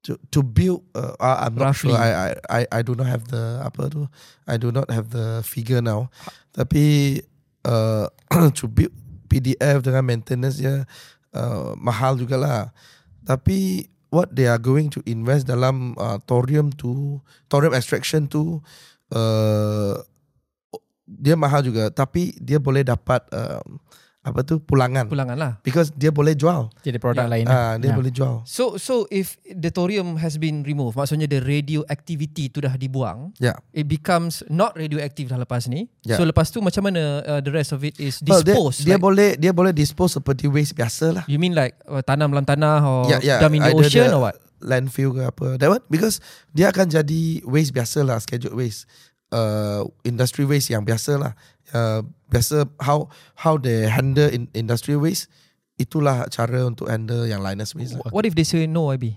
To 0.07 0.17
to 0.33 0.39
build 0.41 0.81
uh, 0.97 1.13
uh, 1.15 1.45
I'm 1.45 1.53
not 1.53 1.77
Roughly. 1.77 1.93
sure. 1.93 1.99
I, 1.99 2.09
I 2.09 2.29
I 2.49 2.61
I 2.71 2.81
do 2.81 2.97
not 2.97 3.05
have 3.05 3.29
the 3.29 3.61
apa 3.61 3.91
tu. 3.91 4.09
I 4.49 4.57
do 4.57 4.73
not 4.73 4.89
have 4.89 5.13
the 5.13 5.45
figure 5.45 5.83
now. 5.83 6.09
Tapi 6.55 7.19
uh, 7.67 8.09
to 8.57 8.65
build 8.65 8.89
PDF 9.29 9.85
dengan 9.85 10.01
maintenance 10.07 10.57
dia 10.57 10.89
uh, 11.37 11.77
mahal 11.77 12.17
jugalah. 12.17 12.73
Tapi 13.21 13.85
what 14.09 14.33
they 14.33 14.49
are 14.49 14.57
going 14.57 14.89
to 14.89 15.05
invest 15.05 15.45
dalam 15.45 15.93
uh, 16.01 16.17
thorium 16.25 16.73
tu, 16.73 17.21
thorium 17.45 17.77
extraction 17.77 18.25
tu 18.25 18.57
uh, 19.13 19.93
dia 21.11 21.33
mahal 21.33 21.61
juga 21.61 21.89
tapi 21.89 22.37
dia 22.37 22.57
boleh 22.57 22.83
dapat 22.83 23.25
um, 23.31 23.81
apa 24.19 24.43
tu 24.43 24.59
pulangan 24.59 25.07
Pulangan 25.07 25.33
lah. 25.33 25.53
because 25.59 25.89
dia 25.89 26.11
boleh 26.11 26.35
jual. 26.35 26.67
jadi 26.79 26.99
produk 26.99 27.23
Ya. 27.23 27.31
lain. 27.31 27.45
Ah, 27.47 27.49
lah. 27.49 27.71
dia 27.79 27.89
Ya. 27.89 27.95
boleh 27.95 28.11
jual. 28.11 28.43
So 28.43 28.75
so 28.75 29.07
if 29.09 29.39
the 29.47 29.69
thorium 29.69 30.19
has 30.19 30.35
been 30.35 30.61
removed, 30.61 30.93
maksudnya 30.93 31.23
the 31.25 31.39
radioactivity 31.39 32.47
tu 32.47 32.59
dah 32.59 32.75
dibuang, 32.75 33.31
Ya. 33.37 33.55
it 33.71 33.87
becomes 33.87 34.43
not 34.47 34.75
radioactive 34.75 35.27
dah 35.27 35.39
lepas 35.39 35.65
ni. 35.65 35.87
Yeah. 36.03 36.19
So 36.19 36.27
lepas 36.27 36.51
tu 36.51 36.59
macam 36.59 36.83
mana 36.83 37.23
uh, 37.23 37.39
the 37.39 37.49
rest 37.49 37.71
of 37.71 37.79
it 37.79 37.95
is 37.95 38.19
Well, 38.21 38.43
dia, 38.43 38.53
disposed? 38.53 38.83
dia 38.83 38.95
like, 38.95 39.01
boleh 39.01 39.29
dia 39.35 39.51
boleh 39.51 39.71
dispose 39.71 40.13
seperti 40.13 40.45
waste 40.45 40.75
biasa 40.75 41.05
lah. 41.11 41.23
you 41.25 41.39
mean 41.39 41.55
like 41.55 41.79
uh, 41.85 42.03
tanam 42.03 42.29
dalam 42.29 42.43
tanah 42.43 42.77
or 42.81 43.07
Yeah, 43.07 43.23
yeah. 43.23 43.39
dump 43.39 43.55
in 43.55 43.63
the 43.63 43.71
Either 43.71 43.81
ocean 43.81 44.03
dia 44.03 44.13
or 44.13 44.21
what? 44.21 44.35
Landfill 44.59 45.15
ke 45.15 45.23
apa. 45.23 45.55
That 45.55 45.71
one 45.71 45.83
because 45.87 46.19
dia 46.51 46.67
akan 46.67 46.91
jadi 46.91 47.39
waste 47.47 47.71
biasa 47.71 48.03
lah, 48.03 48.19
scheduled 48.19 48.51
waste. 48.51 48.83
Uh, 49.29 49.85
industry 50.01 50.41
waste 50.41 50.73
yang 50.73 50.81
biasa 50.81 51.21
lah. 51.21 51.33
Uh, 51.69 52.01
biasa 52.27 52.65
how 52.81 53.05
how 53.37 53.61
they 53.61 53.85
handle 53.85 54.25
in 54.25 54.49
industry 54.57 54.97
waste 54.97 55.29
itulah 55.77 56.25
cara 56.27 56.65
untuk 56.65 56.89
handle 56.89 57.23
yang 57.23 57.37
Linus 57.39 57.77
base. 57.77 57.93
lah. 57.93 58.09
What 58.09 58.25
if 58.25 58.33
they 58.33 58.41
say 58.41 58.65
no, 58.65 58.89
IB? 58.89 59.13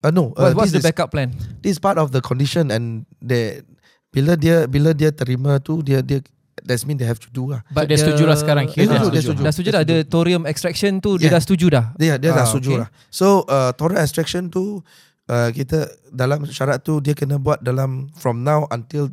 Uh, 0.00 0.08
no, 0.08 0.32
What, 0.32 0.40
uh, 0.40 0.56
what's 0.56 0.72
this 0.72 0.80
the 0.80 0.82
is- 0.82 0.88
backup 0.88 1.12
plan? 1.12 1.36
this 1.60 1.76
is 1.76 1.80
part 1.80 2.00
of 2.00 2.10
the 2.10 2.24
condition 2.24 2.72
and 2.72 3.04
they 3.20 3.60
bila 4.08 4.40
dia 4.40 4.64
bila 4.64 4.96
dia 4.96 5.12
terima 5.12 5.60
tu 5.60 5.84
dia 5.84 6.00
dia 6.00 6.24
that's 6.64 6.88
mean 6.88 6.96
they 6.96 7.04
have 7.04 7.20
to 7.20 7.28
do 7.28 7.52
lah. 7.52 7.60
So, 7.68 7.84
dia 7.84 7.98
setuju 8.00 8.24
lah 8.24 8.36
sekarang. 8.40 8.64
Dia 8.72 8.88
setuju, 8.88 9.08
dia 9.12 9.20
setuju. 9.20 9.40
Dah 9.44 9.52
setuju 9.52 9.68
dah 9.70 9.82
ada 9.84 9.96
thorium 10.08 10.42
extraction 10.48 10.96
tu 10.98 11.20
dia 11.20 11.28
Yeah. 11.28 11.36
dah 11.36 11.42
setuju 11.44 11.66
dah. 11.68 11.84
Dia 11.94 12.16
dia 12.16 12.32
dah 12.32 12.40
Ah, 12.40 12.48
setuju 12.48 12.70
okay. 12.72 12.80
lah. 12.80 12.88
So 13.12 13.44
uh, 13.46 13.76
thorium 13.76 14.00
extraction 14.00 14.48
tu 14.48 14.80
uh, 15.30 15.50
kita 15.52 15.90
dalam 16.10 16.46
syarat 16.48 16.82
tu 16.82 16.98
dia 17.02 17.14
kena 17.14 17.38
buat 17.38 17.62
dalam 17.62 18.10
from 18.16 18.42
now 18.42 18.64
until 18.72 19.10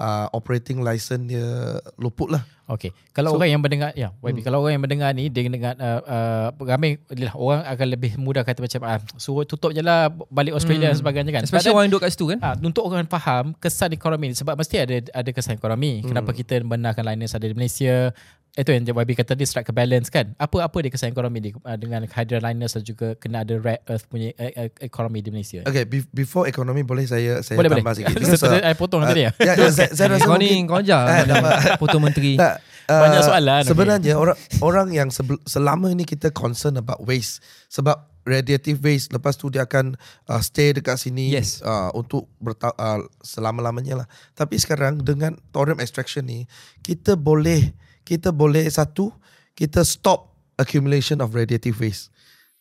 uh, 0.00 0.26
operating 0.32 0.82
license 0.82 1.30
dia 1.30 1.78
luput 2.00 2.32
lah. 2.32 2.42
Okay. 2.66 2.90
Kalau 3.12 3.30
So- 3.30 3.38
orang 3.38 3.48
yang 3.48 3.60
mendengar, 3.60 3.94
ya, 3.94 4.10
YB, 4.18 4.36
Hmm. 4.36 4.44
kalau 4.44 4.58
orang 4.58 4.74
yang 4.74 4.82
mendengar 4.82 5.10
ni, 5.10 5.26
dia 5.26 5.42
dengar, 5.42 5.74
uh, 5.76 6.00
uh, 6.02 6.46
ramai 6.60 6.98
lah, 7.12 7.32
orang 7.32 7.62
akan 7.64 7.86
lebih 7.88 8.10
mudah 8.16 8.42
kata 8.42 8.58
macam, 8.58 8.80
ah, 8.82 8.98
suruh 9.14 9.42
tutup 9.42 9.70
je 9.70 9.80
lah 9.80 10.08
balik 10.28 10.50
Australia 10.52 10.90
dan 10.90 10.92
Hmm. 10.92 11.00
sebagainya 11.00 11.30
kan. 11.30 11.42
Especially 11.42 11.70
But 11.70 11.74
orang 11.74 11.84
yang 11.84 11.92
duduk 11.92 12.02
kat 12.02 12.12
situ 12.12 12.26
kan. 12.28 12.38
Ah, 12.40 12.54
untuk 12.56 12.82
orang 12.82 13.06
faham 13.06 13.54
kesan 13.54 13.90
ekonomi 13.90 14.30
ni 14.30 14.34
sebab 14.34 14.54
mesti 14.54 14.76
ada 14.76 14.98
ada 15.14 15.30
kesan 15.30 15.54
ekonomi. 15.54 16.02
Hmm. 16.02 16.10
Kenapa 16.10 16.30
kita 16.32 16.58
benarkan 16.60 17.06
Linus 17.06 17.32
ada 17.32 17.44
di 17.44 17.54
Malaysia? 17.54 18.10
Itu 18.52 18.72
yang 18.72 18.88
YB 18.88 19.12
kata 19.14 19.36
dia 19.36 19.44
strike 19.44 19.68
a 19.68 19.74
balance 19.74 20.08
kan. 20.08 20.32
Apa 20.34 20.64
apa 20.64 20.76
dia 20.80 20.88
kesan 20.88 21.12
ekonomi 21.12 21.38
dia 21.38 21.52
uh, 21.60 21.76
dengan 21.76 22.00
kehadiran 22.02 22.40
Linus 22.42 22.72
dan 22.72 22.82
juga 22.82 23.12
kena 23.14 23.44
ada 23.44 23.52
rare 23.54 23.84
earth 23.86 24.08
punya 24.08 24.32
uh, 24.34 24.48
uh, 24.56 24.68
ekonomi 24.80 25.20
di 25.20 25.28
Malaysia. 25.28 25.60
Okay, 25.62 25.84
be- 25.84 26.08
before 26.10 26.48
ekonomi 26.48 26.80
boleh 26.80 27.04
saya 27.04 27.44
saya 27.44 27.52
boleh 27.52 27.68
boleh. 27.68 27.84
tambah 27.84 27.94
sikit. 27.94 28.16
Because, 28.16 28.40
Saya 28.40 28.64
uh, 28.64 28.72
potong 28.72 29.04
tadi 29.04 29.28
ya. 29.28 29.30
ya, 29.36 29.52
ya, 29.54 29.68
saya, 29.68 29.92
saya 29.92 30.08
rasa 30.10 30.24
Kau 30.24 30.40
ni 30.40 30.48
mungkin- 30.56 30.66
kau 30.66 30.80
ajar 30.80 31.04
Eh. 31.04 31.76
Potong 31.76 32.00
menteri. 32.00 32.40
Tak, 32.40 32.48
uh, 32.48 32.55
Banyak 32.86 33.22
soalan, 33.26 33.62
okay. 33.66 33.70
Sebenarnya 33.74 34.14
orang 34.14 34.38
orang 34.62 34.88
yang 34.94 35.08
sebel, 35.10 35.42
selama 35.42 35.90
ini 35.90 36.06
kita 36.06 36.30
concern 36.30 36.78
about 36.78 37.02
waste 37.02 37.42
sebab 37.66 37.98
radiative 38.22 38.78
waste 38.82 39.10
lepas 39.10 39.34
tu 39.34 39.50
dia 39.50 39.66
akan 39.66 39.94
uh, 40.26 40.42
stay 40.42 40.70
dekat 40.70 40.98
sini 40.98 41.30
Yes. 41.30 41.62
uh, 41.62 41.90
untuk 41.94 42.30
berta- 42.38 42.74
uh, 42.74 43.02
selama-lamanya 43.22 44.02
lah. 44.02 44.06
Tapi 44.34 44.58
sekarang 44.58 45.02
dengan 45.02 45.34
thorium 45.50 45.78
extraction 45.78 46.26
ni 46.26 46.46
kita 46.82 47.14
boleh 47.14 47.74
kita 48.06 48.30
boleh 48.30 48.66
satu 48.70 49.10
kita 49.54 49.82
stop 49.82 50.34
accumulation 50.54 51.18
of 51.18 51.34
radiative 51.34 51.78
waste. 51.78 52.10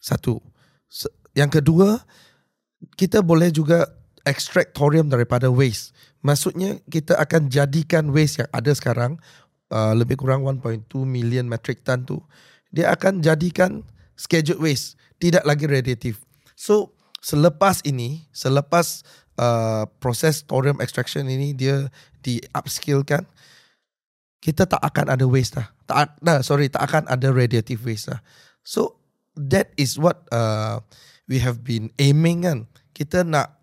Satu. 0.01 0.41
Se- 0.89 1.13
Yang 1.33 1.61
kedua 1.61 2.01
kita 2.95 3.21
boleh 3.25 3.49
juga 3.49 3.89
extract 4.25 4.73
thorium 4.73 5.09
daripada 5.09 5.49
waste. 5.53 5.93
Maksudnya 6.25 6.81
kita 6.89 7.13
akan 7.21 7.53
jadikan 7.53 8.09
waste 8.09 8.41
yang 8.41 8.49
ada 8.49 8.73
sekarang 8.73 9.21
uh, 9.71 9.93
lebih 9.97 10.19
kurang 10.19 10.43
1.2 10.43 10.85
million 11.05 11.45
metric 11.45 11.81
ton 11.85 12.03
tu 12.03 12.19
dia 12.75 12.91
akan 12.91 13.23
jadikan 13.23 13.87
scheduled 14.19 14.59
waste, 14.59 14.99
tidak 15.15 15.47
lagi 15.47 15.63
radiative. 15.63 16.19
So 16.59 16.91
selepas 17.23 17.79
ini, 17.87 18.27
selepas 18.35 19.07
uh, 19.39 19.87
proses 20.03 20.43
thorium 20.43 20.83
extraction 20.83 21.27
ini 21.31 21.55
dia 21.55 21.87
di 22.19 22.43
upskillkan 22.51 23.23
kita 24.43 24.67
tak 24.67 24.83
akan 24.83 25.15
ada 25.15 25.25
waste 25.25 25.57
dah. 25.57 25.67
Tak 25.87 26.19
nah, 26.21 26.43
sorry, 26.43 26.67
tak 26.67 26.85
akan 26.85 27.07
ada 27.07 27.31
radiative 27.31 27.81
waste 27.81 28.11
dah. 28.11 28.19
So 28.61 28.99
that 29.39 29.71
is 29.79 29.95
what 29.95 30.27
uh, 30.29 30.83
we 31.31 31.39
have 31.39 31.63
been 31.63 31.95
aiming 31.97 32.43
kan. 32.43 32.59
Kita 32.91 33.23
nak 33.23 33.55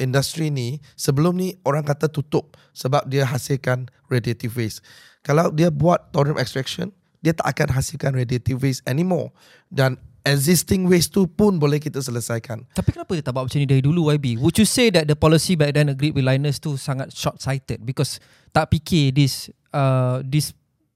industri 0.00 0.48
ni 0.48 0.80
sebelum 0.96 1.36
ni 1.36 1.60
orang 1.66 1.84
kata 1.84 2.08
tutup 2.08 2.56
sebab 2.72 3.04
dia 3.10 3.28
hasilkan 3.28 3.92
radiative 4.08 4.56
waste. 4.56 4.80
Kalau 5.20 5.52
dia 5.52 5.68
buat 5.68 6.12
thorium 6.12 6.40
extraction, 6.40 6.92
dia 7.20 7.36
tak 7.36 7.52
akan 7.52 7.76
hasilkan 7.76 8.16
radiative 8.16 8.56
waste 8.60 8.80
anymore 8.88 9.30
dan 9.68 10.00
existing 10.24 10.88
waste 10.88 11.12
tu 11.16 11.24
pun 11.28 11.56
boleh 11.56 11.80
kita 11.80 12.00
selesaikan. 12.00 12.64
Tapi 12.76 12.88
kenapa 12.92 13.12
dia 13.16 13.24
tak 13.24 13.32
buat 13.36 13.48
macam 13.48 13.60
ni 13.60 13.68
dari 13.68 13.84
dulu 13.84 14.12
YB? 14.12 14.40
Would 14.40 14.56
you 14.56 14.68
say 14.68 14.92
that 14.92 15.08
the 15.08 15.16
policy 15.16 15.56
back 15.56 15.76
then 15.76 15.88
agreed 15.92 16.12
with 16.16 16.24
Linus 16.24 16.60
tu 16.60 16.76
sangat 16.76 17.12
short-sighted 17.12 17.84
because 17.84 18.20
tak 18.52 18.68
fikir 18.72 19.16
this 19.16 19.48
uh, 19.72 20.20
this 20.24 20.52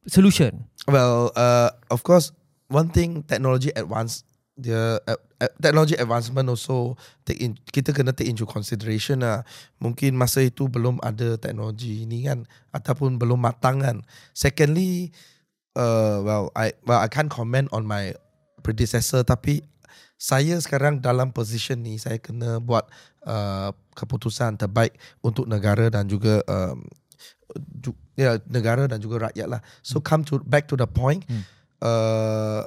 solution? 0.08 0.68
Well, 0.84 1.32
uh, 1.32 1.72
of 1.88 2.04
course, 2.04 2.32
one 2.68 2.92
thing 2.92 3.24
technology 3.24 3.72
advance, 3.72 4.24
the 4.54 5.02
uh, 5.06 5.18
uh, 5.42 5.52
technology 5.58 5.98
advancement 5.98 6.46
also 6.46 6.94
take 7.26 7.42
in 7.42 7.58
kita 7.74 7.90
kena 7.90 8.14
take 8.14 8.30
into 8.30 8.46
consideration 8.46 9.22
lah. 9.22 9.42
Mungkin 9.82 10.14
masa 10.14 10.46
itu 10.46 10.70
belum 10.70 11.02
ada 11.02 11.34
teknologi 11.38 12.06
ni 12.06 12.26
kan, 12.26 12.46
ataupun 12.70 13.18
belum 13.18 13.42
matang 13.42 13.82
kan. 13.82 13.96
Secondly, 14.30 15.10
uh, 15.74 16.22
well, 16.22 16.54
I 16.54 16.74
well 16.86 17.02
I 17.02 17.10
can't 17.10 17.30
comment 17.30 17.66
on 17.74 17.82
my 17.82 18.14
predecessor, 18.62 19.26
tapi 19.26 19.66
saya 20.14 20.56
sekarang 20.62 21.02
dalam 21.02 21.34
position 21.34 21.82
ni 21.82 21.98
saya 21.98 22.22
kena 22.22 22.62
buat 22.62 22.86
uh, 23.26 23.74
keputusan 23.98 24.56
terbaik 24.56 24.94
untuk 25.20 25.44
negara 25.50 25.90
dan 25.90 26.06
juga 26.06 26.40
um, 26.46 26.86
ju- 27.82 27.98
ya 28.14 28.38
negara 28.46 28.86
dan 28.86 29.02
juga 29.02 29.28
rakyat 29.28 29.50
lah. 29.50 29.60
So 29.82 29.98
come 29.98 30.22
to 30.30 30.40
back 30.46 30.70
to 30.70 30.78
the 30.78 30.86
point. 30.86 31.26
Hmm. 31.26 31.42
Uh, 31.82 32.62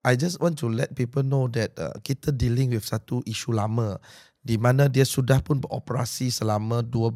I 0.00 0.16
just 0.16 0.40
want 0.40 0.56
to 0.64 0.66
let 0.72 0.96
people 0.96 1.20
know 1.20 1.48
that 1.52 1.76
uh, 1.76 1.92
kita 2.00 2.32
dealing 2.32 2.72
with 2.72 2.88
satu 2.88 3.20
isu 3.28 3.52
lama 3.52 4.00
di 4.40 4.56
mana 4.56 4.88
dia 4.88 5.04
sudah 5.04 5.44
pun 5.44 5.60
beroperasi 5.60 6.32
selama 6.32 6.80
12 6.80 7.12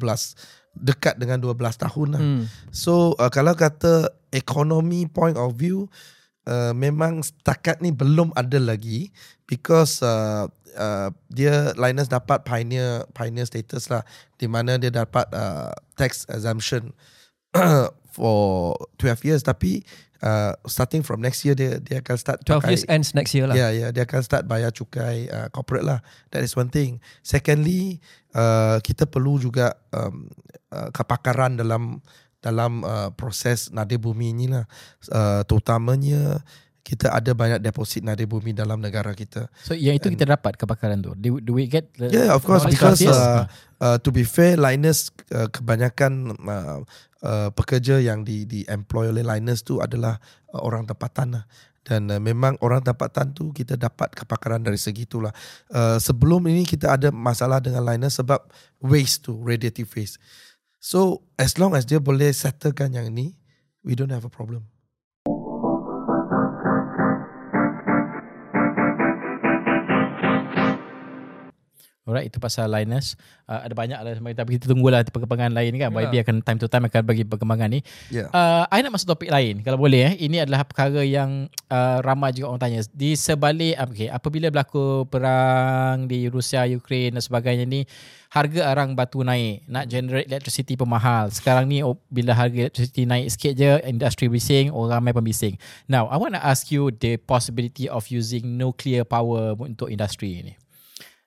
dekat 0.77 1.17
dengan 1.17 1.41
12 1.41 1.57
tahun 1.81 2.07
lah. 2.13 2.21
Hmm. 2.21 2.43
So 2.69 3.17
uh, 3.17 3.33
kalau 3.33 3.57
kata 3.57 4.13
economy 4.29 5.09
point 5.09 5.33
of 5.33 5.57
view 5.57 5.89
uh, 6.45 6.73
memang 6.77 7.25
setakat 7.25 7.81
ni 7.81 7.89
belum 7.89 8.29
ada 8.37 8.61
lagi 8.61 9.09
because 9.49 10.05
uh, 10.05 10.45
uh, 10.77 11.09
dia 11.33 11.73
Linus 11.79 12.11
dapat 12.11 12.45
pioneer 12.45 13.09
pioneer 13.17 13.49
status 13.49 13.89
lah 13.89 14.05
di 14.37 14.45
mana 14.45 14.77
dia 14.77 14.93
dapat 14.93 15.25
uh, 15.33 15.73
tax 15.97 16.29
exemption 16.29 16.93
for 18.15 18.79
12 19.03 19.27
years 19.27 19.41
tapi 19.43 19.83
uh, 20.23 20.55
starting 20.63 21.03
from 21.03 21.19
next 21.19 21.43
year 21.43 21.51
dia 21.51 21.83
dia 21.83 21.99
akan 21.99 22.15
start 22.15 22.39
12 22.47 22.55
pakai- 22.55 22.71
years 22.71 22.83
ends 22.87 23.11
next 23.11 23.35
year 23.35 23.45
lah. 23.51 23.55
Ya, 23.59 23.75
ya, 23.75 23.87
dia 23.91 24.07
akan 24.07 24.21
start 24.23 24.47
bayar 24.47 24.71
cukai 24.71 25.27
uh, 25.27 25.51
corporate 25.51 25.83
lah. 25.83 25.99
That 26.31 26.47
is 26.47 26.55
one 26.55 26.71
thing. 26.71 27.03
Secondly, 27.19 27.99
uh, 28.31 28.79
kita 28.79 29.03
perlu 29.03 29.35
juga 29.35 29.75
um, 29.91 30.31
uh, 30.71 30.89
kepakaran 30.95 31.59
dalam 31.59 31.99
dalam 32.39 32.85
uh, 32.85 33.09
proses 33.11 33.73
nadir 33.75 33.99
bumi 33.99 34.31
ni 34.31 34.47
lah. 34.47 34.63
Uh, 35.11 35.43
terutamanya 35.43 36.39
kita 36.85 37.09
ada 37.09 37.33
banyak 37.33 37.65
deposit 37.65 38.05
nadir 38.05 38.29
bumi 38.29 38.53
dalam 38.53 38.77
negara 38.77 39.09
kita. 39.17 39.49
So 39.65 39.73
yang 39.73 39.97
itu 39.97 40.13
kita 40.13 40.37
dapat 40.37 40.53
kebakaran 40.53 41.01
tu. 41.01 41.17
Do, 41.17 41.41
do 41.41 41.57
we 41.57 41.65
get 41.65 41.89
the 41.97 42.13
Yeah, 42.13 42.37
of 42.37 42.45
course. 42.45 42.61
Because 42.69 43.01
uh, 43.09 43.49
uh, 43.81 43.97
to 44.05 44.13
be 44.13 44.21
fair, 44.21 44.53
Linus 44.53 45.09
uh, 45.33 45.49
kebanyakan 45.49 46.37
uh, 46.45 46.85
uh, 47.25 47.49
pekerja 47.57 47.97
yang 47.97 48.21
di 48.21 48.45
di 48.45 48.61
employ 48.69 49.09
oleh 49.09 49.25
Linus 49.25 49.65
tu 49.65 49.81
adalah 49.81 50.21
uh, 50.53 50.61
orang 50.61 50.85
tempatan 50.85 51.41
lah. 51.41 51.49
Dan 51.81 52.05
uh, 52.13 52.21
memang 52.21 52.53
orang 52.61 52.85
tempatan 52.85 53.33
tu 53.33 53.49
kita 53.49 53.81
dapat 53.81 54.13
kepakaran 54.13 54.61
dari 54.61 54.77
segi 54.77 55.09
itulah. 55.09 55.33
Uh, 55.73 55.97
sebelum 55.97 56.45
ini 56.45 56.69
kita 56.69 56.93
ada 57.01 57.09
masalah 57.09 57.65
dengan 57.65 57.81
Linus 57.81 58.21
sebab 58.21 58.45
waste 58.85 59.25
tu, 59.25 59.41
radiative 59.41 59.89
waste. 59.97 60.21
So 60.77 61.25
as 61.41 61.57
long 61.57 61.73
as 61.73 61.89
dia 61.89 61.97
boleh 61.97 62.29
settlekan 62.29 62.93
yang 62.93 63.09
ni, 63.09 63.33
we 63.81 63.97
don't 63.97 64.13
have 64.13 64.21
a 64.21 64.29
problem. 64.29 64.69
Alright, 72.05 72.29
itu 72.29 72.37
pasal 72.37 72.69
Linus. 72.69 73.17
Uh, 73.49 73.65
ada 73.65 73.73
banyak 73.73 73.97
lah 73.97 74.13
tapi 74.37 74.61
kita 74.61 74.69
tunggulah 74.69 75.01
perkembangan 75.09 75.49
lain 75.49 75.73
kan. 75.73 75.89
Ya. 75.89 76.05
YB 76.05 76.21
akan 76.21 76.35
time 76.45 76.61
to 76.61 76.69
time 76.69 76.85
akan 76.85 77.01
bagi 77.01 77.25
perkembangan 77.25 77.65
ni. 77.65 77.81
Yeah. 78.13 78.29
Uh, 78.29 78.69
I 78.69 78.85
nak 78.85 78.93
masuk 78.93 79.17
topik 79.17 79.33
lain 79.33 79.65
kalau 79.65 79.81
boleh 79.81 80.13
eh. 80.13 80.29
Ini 80.29 80.45
adalah 80.45 80.69
perkara 80.69 81.01
yang 81.01 81.49
uh, 81.65 81.97
ramai 82.05 82.29
juga 82.29 82.53
orang 82.53 82.61
tanya. 82.61 82.85
Di 82.93 83.17
sebalik 83.17 83.73
okay, 83.81 84.13
apabila 84.13 84.53
berlaku 84.53 85.09
perang 85.09 86.05
di 86.05 86.29
Rusia, 86.29 86.69
Ukraine 86.69 87.17
dan 87.17 87.25
sebagainya 87.25 87.65
ni, 87.65 87.89
harga 88.29 88.69
arang 88.69 88.93
batu 88.93 89.25
naik. 89.25 89.65
Nak 89.65 89.89
generate 89.89 90.29
electricity 90.29 90.77
pun 90.77 90.85
mahal. 90.85 91.33
Sekarang 91.33 91.65
ni 91.65 91.81
oh, 91.81 91.97
bila 92.13 92.37
harga 92.37 92.69
electricity 92.69 93.09
naik 93.09 93.33
sikit 93.33 93.57
je, 93.57 93.81
industri 93.81 94.29
bising, 94.29 94.69
orang 94.69 95.01
ramai 95.01 95.09
pun 95.09 95.25
bising. 95.25 95.57
Now, 95.89 96.05
I 96.13 96.21
want 96.21 96.37
to 96.37 96.41
ask 96.45 96.69
you 96.69 96.93
the 96.93 97.17
possibility 97.17 97.89
of 97.89 98.05
using 98.13 98.61
nuclear 98.61 99.01
power 99.09 99.57
untuk 99.57 99.89
industri 99.89 100.45
ini. 100.45 100.64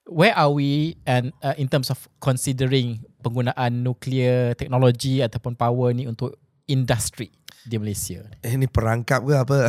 Where 0.08 0.32
are 0.32 0.48
we 0.48 0.96
and 1.04 1.36
uh, 1.44 1.52
in 1.60 1.68
terms 1.68 1.92
of 1.92 2.00
considering 2.16 3.04
penggunaan 3.20 3.84
nuclear 3.84 4.56
teknologi 4.56 5.20
ataupun 5.20 5.52
power 5.52 5.92
ni 5.92 6.08
untuk 6.08 6.32
industri 6.64 7.28
di 7.68 7.76
Malaysia? 7.76 8.24
Eh, 8.40 8.56
ni 8.56 8.64
perangkap 8.64 9.20
ke 9.20 9.36
apa? 9.36 9.68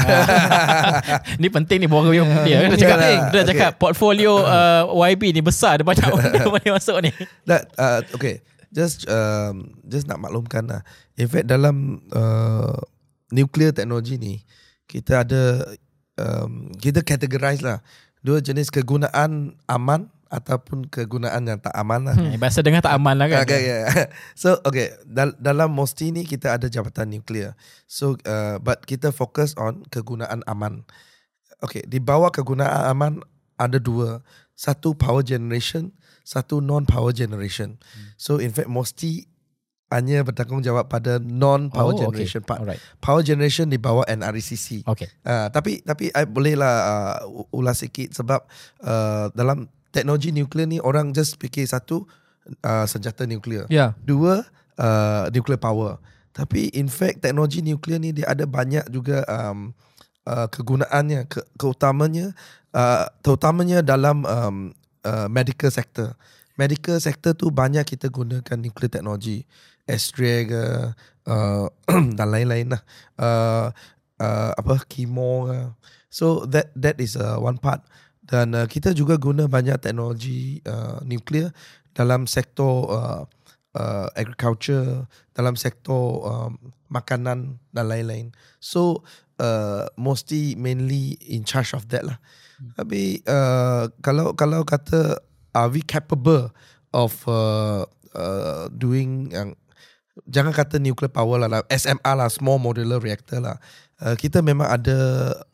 ni 1.44 1.52
penting 1.52 1.84
ni 1.84 1.88
bawa 1.92 2.08
dia. 2.08 2.24
Dia 2.48 2.72
dah 2.72 2.80
cakap, 2.80 2.98
dia 3.04 3.40
dah 3.44 3.46
cakap 3.52 3.72
portfolio 3.76 4.40
uh, 4.48 4.88
YB 5.12 5.36
ni 5.36 5.44
besar 5.44 5.76
dia 5.76 5.84
banyak 5.84 6.08
benda 6.08 6.48
boleh 6.48 6.72
masuk 6.72 7.04
ni. 7.04 7.12
That 7.44 7.68
uh, 7.76 8.00
okay. 8.16 8.40
Just 8.72 9.10
um, 9.12 9.76
just 9.84 10.08
nak 10.08 10.24
maklumkan 10.24 10.72
lah. 10.72 10.82
In 11.20 11.28
fact 11.28 11.52
dalam 11.52 12.06
uh, 12.16 12.80
nuclear 13.34 13.76
technology 13.76 14.16
ni 14.16 14.40
kita 14.88 15.28
ada 15.28 15.68
um, 16.16 16.72
kita 16.80 17.04
categorize 17.04 17.60
lah 17.60 17.84
dua 18.22 18.40
jenis 18.40 18.70
kegunaan 18.70 19.58
aman 19.66 20.08
ataupun 20.30 20.86
kegunaan 20.88 21.42
yang 21.50 21.58
tak 21.58 21.74
aman 21.74 22.06
lah. 22.06 22.16
Hmm, 22.16 22.38
bahasa 22.38 22.62
dengar 22.62 22.86
tak 22.86 22.94
aman 22.94 23.18
lah 23.18 23.28
kan. 23.28 23.42
Okay, 23.50 23.62
yeah. 23.66 23.90
So 24.42 24.62
okay, 24.62 24.94
dal- 25.04 25.36
dalam 25.42 25.74
MOSTI 25.74 26.14
ni 26.14 26.22
kita 26.24 26.54
ada 26.54 26.70
jabatan 26.70 27.10
nuklear. 27.10 27.58
So 27.90 28.14
uh, 28.30 28.62
but 28.62 28.86
kita 28.86 29.10
fokus 29.10 29.58
on 29.58 29.84
kegunaan 29.90 30.46
aman. 30.46 30.86
Okay, 31.66 31.82
di 31.84 31.98
bawah 31.98 32.30
kegunaan 32.30 32.88
aman 32.88 33.14
ada 33.58 33.82
dua. 33.82 34.22
Satu 34.54 34.94
power 34.94 35.26
generation, 35.26 35.92
satu 36.22 36.62
non 36.62 36.86
power 36.86 37.10
generation. 37.12 37.82
Hmm. 37.82 38.08
So 38.16 38.38
in 38.38 38.54
fact 38.54 38.70
MOSTI 38.70 39.26
hanya 39.90 40.22
bertanggungjawab 40.22 40.86
pada 40.86 41.18
non 41.18 41.74
power 41.74 41.98
Oh, 41.98 41.98
okay. 41.98 42.06
generation 42.06 42.46
part. 42.46 42.62
Alright. 42.62 42.78
Power 43.02 43.26
generation 43.26 43.66
di 43.74 43.82
bawah 43.82 44.06
NRECC. 44.06 44.86
Okay. 44.86 45.10
Uh, 45.26 45.50
tapi 45.50 45.82
tapi 45.82 46.14
I 46.14 46.30
bolehlah 46.30 46.74
uh, 46.86 47.18
ulas 47.50 47.82
sikit 47.82 48.14
sebab 48.14 48.46
uh, 48.86 49.34
dalam 49.34 49.66
teknologi 49.92 50.34
nuklear 50.34 50.70
ni 50.70 50.78
orang 50.82 51.12
just 51.14 51.38
fikir 51.38 51.66
satu 51.66 52.06
uh, 52.66 52.86
senjata 52.86 53.26
nuklear. 53.26 53.66
Yeah. 53.68 53.98
Dua 54.06 54.46
uh, 54.78 55.26
nuclear 55.34 55.60
power. 55.62 55.98
Tapi 56.34 56.72
in 56.78 56.88
fact 56.88 57.26
teknologi 57.26 57.66
nuklear 57.66 58.00
ni 58.00 58.14
dia 58.16 58.30
ada 58.30 58.46
banyak 58.46 58.86
juga 58.94 59.26
um, 59.28 59.74
uh, 60.30 60.48
kegunaannya, 60.48 61.26
ke, 61.28 61.42
keutamanya 61.58 62.32
uh, 62.74 63.10
terutamanya 63.26 63.82
dalam 63.82 64.24
um, 64.26 64.58
uh, 65.04 65.28
medical 65.28 65.70
sector. 65.74 66.14
Medical 66.60 67.00
sector 67.00 67.32
tu 67.34 67.50
banyak 67.50 67.88
kita 67.88 68.12
gunakan 68.12 68.58
nuclear 68.60 68.92
teknologi. 68.92 69.48
X-ray 69.90 70.46
ke 70.46 70.64
uh, 71.26 71.66
dan 72.18 72.28
lain-lain 72.30 72.78
lah. 72.78 72.82
Uh, 73.18 73.68
uh, 74.22 74.52
apa 74.54 74.84
kemo 74.86 75.50
ke. 75.50 75.60
So 76.10 76.46
that 76.50 76.74
that 76.74 76.98
is 76.98 77.14
uh, 77.18 77.38
one 77.38 77.62
part 77.62 77.86
dan 78.30 78.54
uh, 78.54 78.70
kita 78.70 78.94
juga 78.94 79.18
guna 79.18 79.50
banyak 79.50 79.82
teknologi 79.82 80.62
uh, 80.70 81.02
nuklear 81.02 81.50
dalam 81.98 82.30
sektor 82.30 82.86
uh, 82.94 83.26
uh, 83.74 84.08
agriculture, 84.14 85.10
dalam 85.34 85.58
sektor 85.58 86.22
um, 86.22 86.62
makanan 86.94 87.58
dan 87.74 87.86
lain-lain. 87.90 88.30
So 88.62 89.02
uh, 89.42 89.90
mostly 89.98 90.54
mainly 90.54 91.18
in 91.26 91.42
charge 91.42 91.74
of 91.74 91.90
that 91.90 92.06
lah. 92.06 92.22
Tapi 92.78 93.26
uh, 93.26 93.90
kalau 94.06 94.38
kalau 94.38 94.62
kata 94.62 95.18
are 95.58 95.70
we 95.74 95.82
capable 95.82 96.54
of 96.94 97.18
uh, 97.26 97.90
uh, 98.14 98.70
doing 98.70 99.34
yang 99.34 99.58
jangan 100.28 100.52
kata 100.52 100.78
nuclear 100.78 101.10
power 101.10 101.40
lah, 101.40 101.50
lah 101.50 101.62
SMR 101.72 102.16
lah 102.20 102.28
small 102.28 102.60
modular 102.60 103.00
reactor 103.00 103.40
lah 103.40 103.58
uh, 104.04 104.16
kita 104.16 104.39
memang 104.43 104.68
ada 104.68 104.97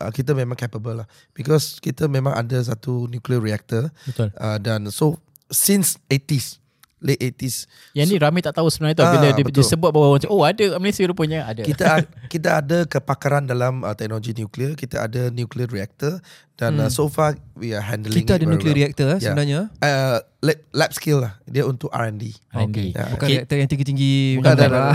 uh, 0.00 0.12
kita 0.12 0.32
memang 0.32 0.56
capable 0.58 1.02
lah 1.04 1.06
because 1.36 1.78
kita 1.82 2.06
memang 2.06 2.34
ada 2.34 2.58
satu 2.62 3.06
nuclear 3.10 3.42
reactor 3.42 3.90
Betul. 4.06 4.30
uh, 4.38 4.58
dan 4.58 4.88
so 4.90 5.18
since 5.50 5.98
80s 6.10 6.58
late 7.04 7.20
80s 7.20 7.68
Yang 7.92 8.06
ni 8.08 8.16
ramai 8.16 8.40
tak 8.40 8.56
tahu 8.56 8.72
sebenarnya 8.72 9.04
tau. 9.04 9.12
Bila 9.12 9.28
Ah, 9.28 9.36
dia, 9.36 9.44
betul. 9.44 9.60
dia 9.60 9.68
sebut 9.68 9.90
bahawa 9.92 10.16
macam, 10.16 10.28
oh 10.32 10.42
ada 10.42 10.64
Malaysia 10.80 11.04
rupanya. 11.04 11.44
Ada. 11.44 11.62
kita 11.62 11.84
kita 12.32 12.48
ada 12.64 12.78
kepakaran 12.88 13.44
dalam 13.44 13.84
uh, 13.84 13.92
teknologi 13.92 14.32
nuklear 14.32 14.72
kita 14.74 15.04
ada 15.04 15.28
nuclear 15.28 15.68
reactor 15.68 16.18
dan 16.56 16.72
uh, 16.78 16.88
so 16.88 17.04
far 17.06 17.36
we 17.52 17.70
are 17.70 17.80
handling 17.80 18.16
Kita 18.16 18.32
it 18.32 18.38
ada 18.38 18.46
nuclear 18.46 18.72
well. 18.72 18.80
reactor 18.82 19.06
eh, 19.06 19.12
Yeah. 19.14 19.24
sebenarnya. 19.26 19.60
uh, 19.76 20.18
lab, 20.40 20.58
lab 20.70 20.90
skill 20.90 21.20
lah 21.20 21.36
dia 21.44 21.62
untuk 21.62 21.88
R&D 21.88 22.32
R&D. 22.50 22.76
Ya. 22.90 23.04
Bukan 23.06 23.16
Okay. 23.22 23.36
reaktor 23.36 23.56
yang 23.56 23.68
tinggi-tinggi. 23.68 24.14
Bukan, 24.36 24.52
tak, 24.56 24.66
tu 24.66 24.72
lah. 24.72 24.92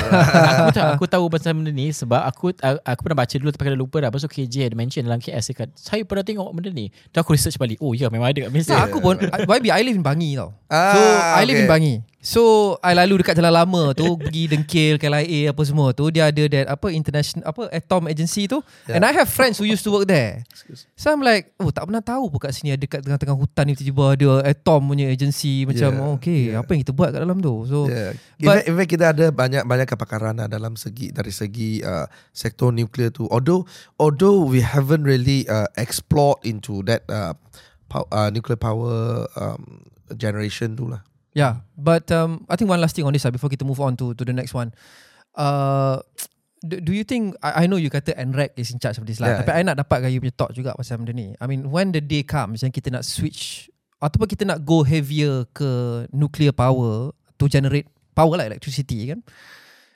aku 0.57 0.71
tahu 0.71 0.89
aku 0.91 1.05
tahu 1.07 1.25
pasal 1.27 1.53
benda 1.53 1.69
ni 1.69 1.89
sebab 1.89 2.17
aku 2.19 2.49
aku 2.59 2.99
pernah 2.99 3.19
baca 3.19 3.35
dulu 3.35 3.49
tapi 3.49 3.63
dah 3.63 3.77
lupa 3.77 3.97
dah 3.99 4.09
pasal 4.09 4.25
KJ 4.25 4.55
ada 4.63 4.75
mention 4.75 5.01
dalam 5.03 5.17
KS 5.17 5.45
dekat 5.47 5.69
saya 5.73 6.01
pernah 6.01 6.21
tengok 6.21 6.49
benda 6.49 6.69
ni 6.69 6.89
dan 7.09 7.21
aku 7.21 7.31
research 7.31 7.55
balik 7.55 7.77
oh 7.77 7.93
ya 7.93 8.07
memang 8.07 8.27
ada 8.27 8.41
kat 8.41 8.51
Malaysia 8.51 8.73
Tak, 8.73 8.81
aku 8.87 8.97
pun 8.99 9.15
YB 9.53 9.65
I 9.69 9.81
live 9.81 9.95
in 9.95 10.01
Bangi 10.01 10.29
tau. 10.35 10.49
Ah, 10.65 10.91
so 10.91 10.99
I 11.35 11.43
live 11.43 11.55
in 11.55 11.65
okay. 11.65 11.71
Bangi. 11.71 11.93
So 12.21 12.77
I 12.85 12.93
lalu 12.93 13.25
dekat 13.25 13.33
jalan 13.33 13.49
lama 13.49 13.97
tu 13.97 14.05
pergi 14.21 14.45
dengkil 14.45 15.01
KLIA 15.01 15.49
apa 15.49 15.61
semua 15.65 15.89
tu 15.89 16.05
dia 16.13 16.29
ada 16.29 16.43
that 16.45 16.69
apa 16.69 16.93
international 16.93 17.41
apa 17.49 17.65
atom 17.73 18.05
agency 18.05 18.45
tu 18.45 18.61
Yeah. 18.85 18.97
and 18.97 19.03
I 19.05 19.13
have 19.13 19.25
friends 19.25 19.57
who 19.57 19.65
used 19.65 19.81
to 19.85 19.91
work 19.93 20.05
there. 20.05 20.45
So 20.93 21.09
I'm 21.09 21.25
like 21.25 21.57
oh 21.57 21.73
tak 21.73 21.89
pernah 21.89 22.01
tahu 22.01 22.29
pun 22.29 22.45
kat 22.45 22.53
sini 22.53 22.77
ada 22.77 22.85
dekat 22.85 23.01
tengah-tengah 23.01 23.33
hutan 23.33 23.65
ni 23.65 23.73
tiba-tiba 23.73 24.05
ada 24.13 24.53
atom 24.53 24.85
punya 24.85 25.09
agency 25.09 25.65
macam 25.65 25.89
Yeah, 25.89 26.05
oh, 26.05 26.13
okay 26.17 26.41
yeah. 26.53 26.61
apa 26.61 26.69
yang 26.77 26.81
kita 26.85 26.93
buat 26.93 27.09
kat 27.09 27.25
dalam 27.25 27.41
tu. 27.41 27.65
So 27.65 27.89
Yeah. 27.89 28.13
In, 28.37 28.45
But- 28.45 28.57
fact, 28.61 28.65
in 28.69 28.73
fact 28.77 28.89
kita 28.93 29.05
ada 29.17 29.25
banyak 29.33 29.63
banyak 29.65 29.87
kepakaran 29.89 30.37
lah 30.37 30.45
dalam 30.45 30.77
segi 30.77 31.09
dari 31.09 31.33
segi 31.33 31.81
uh, 31.81 32.05
sektor 32.29 32.69
nuklear 32.69 33.09
tu. 33.09 33.25
Although 33.33 33.65
although 33.97 34.45
we 34.45 34.61
haven't 34.61 35.09
really 35.09 35.49
uh, 35.49 35.65
explored 35.73 36.37
into 36.45 36.85
that 36.85 37.01
uh, 37.09 37.33
pow, 37.89 38.05
uh, 38.13 38.29
nuclear 38.29 38.61
power 38.61 39.25
um, 39.33 39.89
generation 40.13 40.77
tu 40.77 40.85
lah. 40.85 41.01
Yeah, 41.31 41.63
but 41.79 42.11
um, 42.11 42.43
I 42.51 42.59
think 42.59 42.67
one 42.67 42.81
last 42.83 42.95
thing 42.95 43.07
on 43.07 43.13
this 43.15 43.23
uh, 43.23 43.31
before 43.31 43.47
kita 43.47 43.63
move 43.63 43.79
on 43.79 43.95
to 43.99 44.11
to 44.15 44.23
the 44.27 44.35
next 44.35 44.51
one. 44.51 44.75
Uh, 45.31 46.03
do, 46.67 46.83
do 46.83 46.91
you 46.91 47.07
think 47.07 47.39
I, 47.39 47.63
I 47.63 47.71
know 47.71 47.79
you 47.79 47.87
kata 47.87 48.11
NREC 48.19 48.59
is 48.59 48.75
in 48.75 48.83
charge 48.83 48.99
of 48.99 49.07
this 49.07 49.23
lah, 49.23 49.33
Yeah, 49.33 49.39
tapi 49.43 49.51
I 49.55 49.63
nak 49.63 49.79
dapatkan 49.79 50.11
you 50.11 50.19
punya 50.19 50.35
thought 50.35 50.51
juga 50.51 50.75
pasal 50.75 50.99
benda 50.99 51.15
ni. 51.15 51.31
I 51.39 51.45
mean, 51.47 51.71
when 51.71 51.95
the 51.95 52.03
day 52.03 52.27
comes 52.27 52.67
yang 52.67 52.75
kita 52.75 52.91
nak 52.91 53.07
switch 53.07 53.71
ataupun 54.03 54.27
kita 54.27 54.43
nak 54.43 54.67
go 54.67 54.83
heavier 54.83 55.47
ke 55.55 56.03
nuclear 56.11 56.51
power 56.51 57.15
to 57.39 57.45
generate 57.47 57.87
power 58.11 58.35
like 58.35 58.51
electricity 58.51 59.15
kan? 59.15 59.23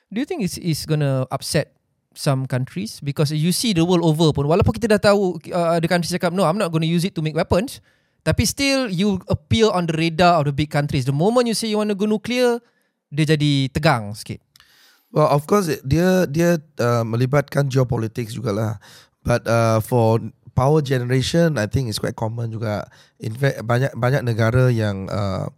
Do 0.08 0.22
you 0.22 0.26
think 0.26 0.40
it's 0.40 0.56
is 0.56 0.88
gonna 0.88 1.28
upset 1.28 1.76
some 2.16 2.48
countries 2.48 2.98
because 3.04 3.28
you 3.28 3.52
see 3.52 3.76
the 3.76 3.84
world 3.84 4.00
over 4.00 4.32
pun 4.32 4.48
walaupun 4.48 4.72
kita 4.72 4.96
dah 4.96 5.12
tahu 5.12 5.36
uh, 5.52 5.76
the 5.76 5.84
countries 5.84 6.08
cakap 6.16 6.32
no 6.32 6.48
I'm 6.48 6.56
not 6.56 6.72
going 6.72 6.80
to 6.80 6.88
use 6.88 7.04
it 7.04 7.12
to 7.12 7.20
make 7.20 7.36
weapons 7.36 7.84
tapi 8.26 8.42
still 8.42 8.90
you 8.90 9.22
appear 9.30 9.70
on 9.70 9.86
the 9.86 9.94
radar 9.94 10.42
of 10.42 10.50
the 10.50 10.54
big 10.54 10.66
countries 10.66 11.06
the 11.06 11.14
moment 11.14 11.46
you 11.46 11.54
say 11.54 11.70
you 11.70 11.78
want 11.78 11.86
to 11.86 11.94
go 11.94 12.10
nuclear 12.10 12.58
dia 13.14 13.22
jadi 13.38 13.70
tegang 13.70 14.10
sikit 14.18 14.42
Well, 15.14 15.32
of 15.32 15.48
course 15.48 15.70
dia 15.80 16.28
dia 16.28 16.60
uh, 16.82 17.00
melibatkan 17.06 17.72
geopolitics 17.72 18.36
jugalah. 18.36 18.82
But 19.24 19.48
uh, 19.48 19.80
for 19.80 20.20
power 20.52 20.84
generation, 20.84 21.56
I 21.56 21.64
think 21.70 21.88
it's 21.88 21.96
quite 21.96 22.20
common 22.20 22.52
juga. 22.52 22.84
In 23.22 23.32
fact, 23.32 23.64
banyak 23.64 23.96
banyak 23.96 24.22
negara 24.28 24.68
yang 24.68 25.08
uh, 25.08 25.48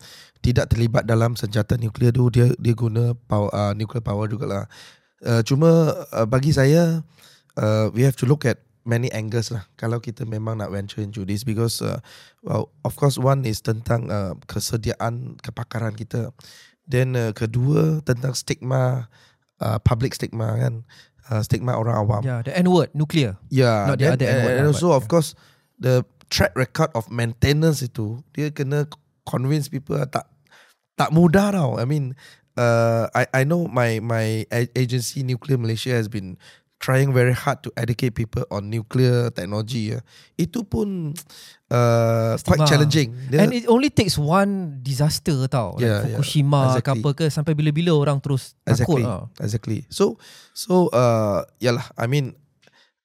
tidak 0.47 0.71
terlibat 0.71 1.11
dalam 1.11 1.35
senjata 1.35 1.75
nuklear 1.75 2.15
tu 2.15 2.31
dia 2.31 2.55
dia 2.55 2.75
guna 2.77 3.19
power, 3.27 3.51
uh, 3.51 3.73
nuclear 3.75 4.05
power 4.05 4.31
jugalah. 4.31 4.71
Uh, 5.27 5.43
cuma 5.43 5.91
uh, 6.15 6.27
bagi 6.31 6.55
saya 6.55 7.03
uh, 7.59 7.91
we 7.91 8.07
have 8.07 8.15
to 8.15 8.31
look 8.31 8.47
at 8.47 8.63
many 8.89 9.13
angles 9.13 9.53
lah. 9.53 9.69
Kalau 9.77 10.01
kita 10.01 10.25
memang 10.25 10.65
nak 10.65 10.73
venture 10.73 11.05
into 11.05 11.29
this 11.29 11.45
because 11.45 11.85
uh, 11.85 12.01
well, 12.41 12.73
of 12.89 12.97
course 12.97 13.21
one 13.21 13.45
is 13.45 13.61
tentang 13.61 14.09
uh, 14.09 14.33
kesediaan 14.49 15.37
kepakaran 15.45 15.93
kita. 15.93 16.33
Then 16.89 17.13
uh, 17.13 17.37
kedua 17.37 18.01
tentang 18.01 18.33
stigma 18.33 19.13
uh, 19.61 19.79
public 19.85 20.17
stigma 20.17 20.57
kan. 20.57 20.89
Uh, 21.29 21.45
stigma 21.45 21.77
orang 21.77 22.01
awam. 22.01 22.25
Yeah 22.25 22.41
the 22.41 22.57
N 22.57 22.73
word 22.73 22.89
nuclear. 22.97 23.37
Yeah, 23.53 23.93
Not 23.93 24.01
the 24.01 24.09
then, 24.09 24.13
other 24.17 24.27
and, 24.33 24.37
N-word 24.41 24.57
and 24.57 24.65
lah, 24.65 24.73
also 24.73 24.89
of 24.97 25.05
course 25.13 25.37
the 25.77 26.09
track 26.33 26.57
record 26.57 26.89
of 26.97 27.13
maintenance 27.13 27.85
itu 27.85 28.25
dia 28.33 28.49
kena 28.49 28.89
convince 29.29 29.69
people 29.69 30.01
tak 30.09 30.25
tak 30.97 31.13
mudah 31.13 31.53
tau. 31.53 31.77
I 31.77 31.85
mean, 31.85 32.17
uh, 32.57 33.07
I 33.13 33.29
I 33.31 33.43
know 33.45 33.69
my 33.69 34.01
my 34.01 34.49
agency 34.73 35.21
Nuclear 35.23 35.61
Malaysia 35.61 35.93
has 35.95 36.09
been 36.09 36.41
trying 36.79 37.11
very 37.11 37.35
hard 37.35 37.59
to 37.67 37.71
educate 37.75 38.15
people 38.15 38.47
on 38.55 38.71
nuclear 38.71 39.31
technology. 39.35 39.95
Ya. 39.95 40.01
Itu 40.39 40.63
pun 40.63 41.13
uh, 41.75 42.39
quite 42.43 42.65
challenging. 42.71 43.13
Dia, 43.29 43.45
and 43.45 43.51
it 43.53 43.67
only 43.67 43.91
takes 43.91 44.15
one 44.15 44.79
disaster 44.81 45.35
tau 45.51 45.75
Yeah, 45.77 46.07
like 46.07 46.15
yeah. 46.15 46.19
Fukushima 46.19 46.61
ke 46.79 46.81
Exactly. 46.81 47.01
apa 47.03 47.09
ke 47.15 47.25
sampai 47.29 47.53
bila-bila 47.59 47.93
orang 47.99 48.19
terus 48.23 48.55
takut 48.63 49.03
exactly, 49.03 49.03
tau. 49.05 49.23
exactly. 49.43 49.79
So 49.91 50.17
so 50.55 50.89
uh, 50.95 51.43
yalah. 51.59 51.85
I 51.99 52.07
mean 52.07 52.39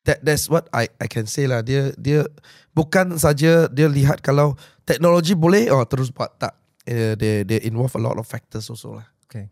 that 0.05 0.21
that's 0.21 0.47
what 0.47 0.69
I 0.69 0.87
I 1.01 1.09
can 1.09 1.25
say 1.25 1.49
lah. 1.49 1.65
Dia 1.65 1.91
dia 1.97 2.29
bukan 2.77 3.17
saja 3.17 3.67
dia 3.67 3.87
lihat 3.89 4.21
kalau 4.21 4.53
teknologi 4.85 5.33
boleh 5.33 5.73
oh 5.73 5.83
terus 5.89 6.13
buat 6.13 6.29
tak. 6.37 6.53
Uh, 6.83 7.15
they 7.15 7.47
they 7.47 7.63
involve 7.63 7.95
a 7.95 8.01
lot 8.03 8.19
of 8.19 8.27
factors 8.27 8.67
also 8.67 8.99
lah. 8.99 9.07
okay 9.23 9.47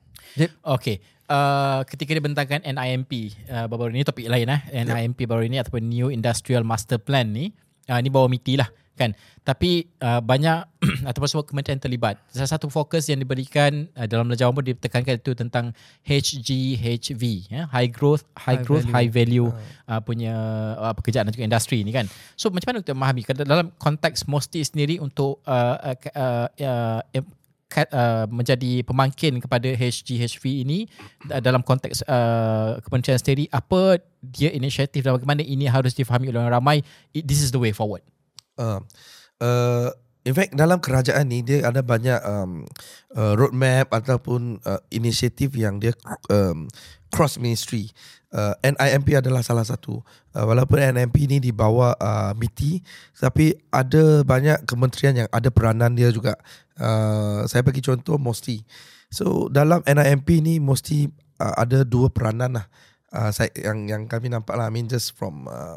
Okay. 0.62 1.02
Uh, 1.32 1.88
ketika 1.88 2.12
dibentangkan 2.12 2.60
NIMP 2.60 3.32
uh, 3.48 3.64
baru-baru 3.72 3.96
ini 3.96 4.04
topik 4.04 4.28
lain 4.28 4.52
lah 4.52 4.68
NIMP 4.68 5.24
baru 5.24 5.48
ini 5.48 5.64
ataupun 5.64 5.80
New 5.88 6.12
Industrial 6.12 6.60
Master 6.60 7.00
Plan 7.00 7.32
ni 7.32 7.56
uh, 7.88 8.00
ni 8.04 8.12
bawah 8.12 8.28
MITI 8.28 8.60
lah 8.60 8.68
kan? 9.00 9.16
Tapi 9.48 9.88
uh, 10.04 10.20
banyak 10.20 10.68
ataupun 11.10 11.28
semua 11.32 11.46
kementerian 11.48 11.80
terlibat. 11.80 12.20
Salah 12.30 12.52
satu 12.52 12.68
fokus 12.68 13.08
yang 13.08 13.24
diberikan 13.24 13.88
uh, 13.96 14.06
dalam 14.12 14.28
belajar 14.28 14.52
pun 14.52 14.62
ditekankan 14.62 15.24
itu 15.24 15.32
tentang 15.32 15.72
HGHV 16.04 17.24
ya 17.48 17.66
high 17.72 17.88
growth 17.88 18.28
high, 18.36 18.60
High 18.60 18.68
growth 18.68 18.86
value. 18.86 18.94
high 18.94 19.10
value 19.10 19.48
uh, 19.88 20.02
punya 20.04 20.36
uh, 20.78 20.94
pekerjaan 20.94 21.32
dan 21.32 21.34
juga 21.34 21.48
industri 21.48 21.80
ni 21.88 21.96
kan? 21.96 22.12
So 22.36 22.52
macam 22.52 22.76
mana 22.76 22.84
kita 22.84 22.92
memahami? 22.92 23.22
Dalam 23.48 23.72
konteks 23.80 24.28
MOSTI 24.28 24.68
sendiri 24.68 24.96
untuk 25.00 25.40
uh, 25.48 25.96
uh, 25.96 25.98
uh, 26.12 26.48
uh, 26.60 27.24
uh, 27.72 28.28
menjadi 28.28 28.84
pemangkin 28.84 29.40
kepada 29.40 29.72
HGHV 29.72 30.44
ini 30.68 30.86
uh, 31.32 31.40
dalam 31.40 31.64
konteks 31.64 32.04
uh, 32.06 32.78
kementerian 32.84 33.18
sendiri 33.18 33.48
apa 33.50 34.04
dia 34.22 34.52
inisiatif 34.52 35.02
dan 35.02 35.16
bagaimana 35.16 35.42
ini 35.42 35.66
harus 35.66 35.96
difahami 35.96 36.30
oleh 36.30 36.44
orang 36.44 36.54
ramai? 36.60 36.78
It, 37.16 37.26
this 37.26 37.40
is 37.42 37.50
the 37.50 37.62
way 37.62 37.72
forward. 37.72 38.04
Uh, 38.60 38.84
uh, 39.40 39.90
in 40.28 40.36
fact 40.38 40.54
dalam 40.54 40.78
kerajaan 40.78 41.32
ni 41.32 41.42
dia 41.42 41.66
ada 41.66 41.82
banyak 41.82 42.20
um, 42.28 42.68
uh, 43.18 43.34
roadmap 43.34 43.90
ataupun 43.90 44.62
uh, 44.68 44.80
inisiatif 44.94 45.56
yang 45.58 45.82
dia 45.82 45.96
um, 46.30 46.70
cross 47.12 47.42
ministry. 47.42 47.90
Uh, 48.32 48.56
NIMP 48.64 49.20
adalah 49.20 49.44
salah 49.44 49.68
satu. 49.68 50.00
Uh, 50.32 50.48
walaupun 50.48 50.80
NIMP 50.80 51.28
ni 51.28 51.38
di 51.44 51.52
bawah 51.52 51.92
uh, 52.00 52.32
MITI 52.32 52.80
tapi 53.20 53.52
ada 53.68 54.24
banyak 54.24 54.64
kementerian 54.64 55.26
yang 55.26 55.30
ada 55.36 55.52
peranan 55.52 55.92
dia 55.92 56.08
juga. 56.16 56.40
Uh, 56.80 57.44
saya 57.46 57.62
bagi 57.62 57.84
contoh 57.84 58.16
MOSTI. 58.16 58.64
So 59.12 59.52
dalam 59.52 59.84
NIMP 59.84 60.40
ni 60.40 60.64
mesti 60.64 61.12
uh, 61.44 61.56
ada 61.60 61.84
dua 61.84 62.08
peranan 62.08 62.64
lah. 62.64 62.66
Uh, 63.12 63.28
saya, 63.36 63.52
yang 63.60 63.92
yang 63.92 64.04
kami 64.08 64.32
nampak 64.32 64.56
lah. 64.56 64.68
I 64.68 64.72
mean 64.72 64.88
just 64.88 65.12
from 65.20 65.52
uh, 65.52 65.76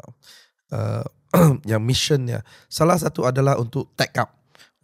uh, 0.71 1.03
yang 1.71 1.83
missionnya 1.83 2.41
salah 2.71 2.95
satu 2.95 3.27
adalah 3.27 3.59
untuk 3.59 3.91
tech 3.99 4.15
up 4.15 4.31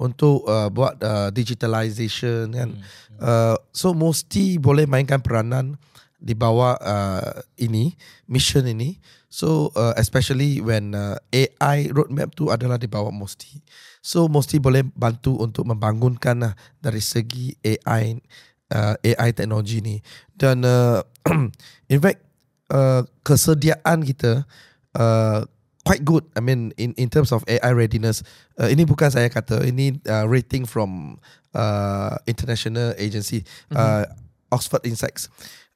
untuk 0.02 0.44
uh, 0.50 0.68
buat 0.68 0.98
uh, 1.00 1.30
digitalization 1.32 2.52
kan 2.52 2.70
Hmm, 2.72 3.22
uh, 3.22 3.58
so 3.70 3.94
mesti 3.94 4.58
boleh 4.58 4.90
mainkan 4.90 5.22
peranan 5.22 5.78
di 6.22 6.38
bawah 6.38 6.78
uh, 6.78 7.42
ini 7.58 7.98
mission 8.30 8.64
ini 8.70 9.02
so 9.26 9.74
uh, 9.74 9.98
especially 9.98 10.62
when 10.62 10.94
uh, 10.94 11.18
AI 11.34 11.90
roadmap 11.90 12.38
tu 12.38 12.54
adalah 12.54 12.78
di 12.78 12.86
bawah 12.86 13.10
mesti 13.10 13.58
so 14.06 14.30
mesti 14.30 14.62
boleh 14.62 14.86
bantu 14.94 15.42
untuk 15.42 15.66
membangunkan 15.66 16.46
lah 16.46 16.54
dari 16.78 17.02
segi 17.02 17.58
AI 17.66 18.22
uh, 18.70 18.96
AI 19.02 19.30
teknologi 19.34 19.82
ni 19.82 19.98
dan 20.38 20.62
uh, 20.62 21.02
in 21.94 22.00
fact 22.00 22.22
uh, 22.70 23.02
kesediaan 23.26 24.06
kita 24.06 24.46
uh, 24.94 25.42
quite 25.86 26.06
good. 26.06 26.26
I 26.38 26.42
mean, 26.42 26.74
in 26.78 26.94
in 26.98 27.10
terms 27.10 27.32
of 27.34 27.44
AI 27.50 27.74
readiness, 27.74 28.24
uh, 28.62 28.70
ini 28.70 28.86
bukan 28.86 29.10
saya 29.10 29.28
kata, 29.30 29.66
ini 29.66 29.98
uh, 30.08 30.26
rating 30.30 30.66
from 30.66 31.18
uh, 31.54 32.16
international 32.30 32.94
agency, 32.98 33.44
uh, 33.74 34.06
Oxford 34.54 34.86
Insights. 34.86 35.28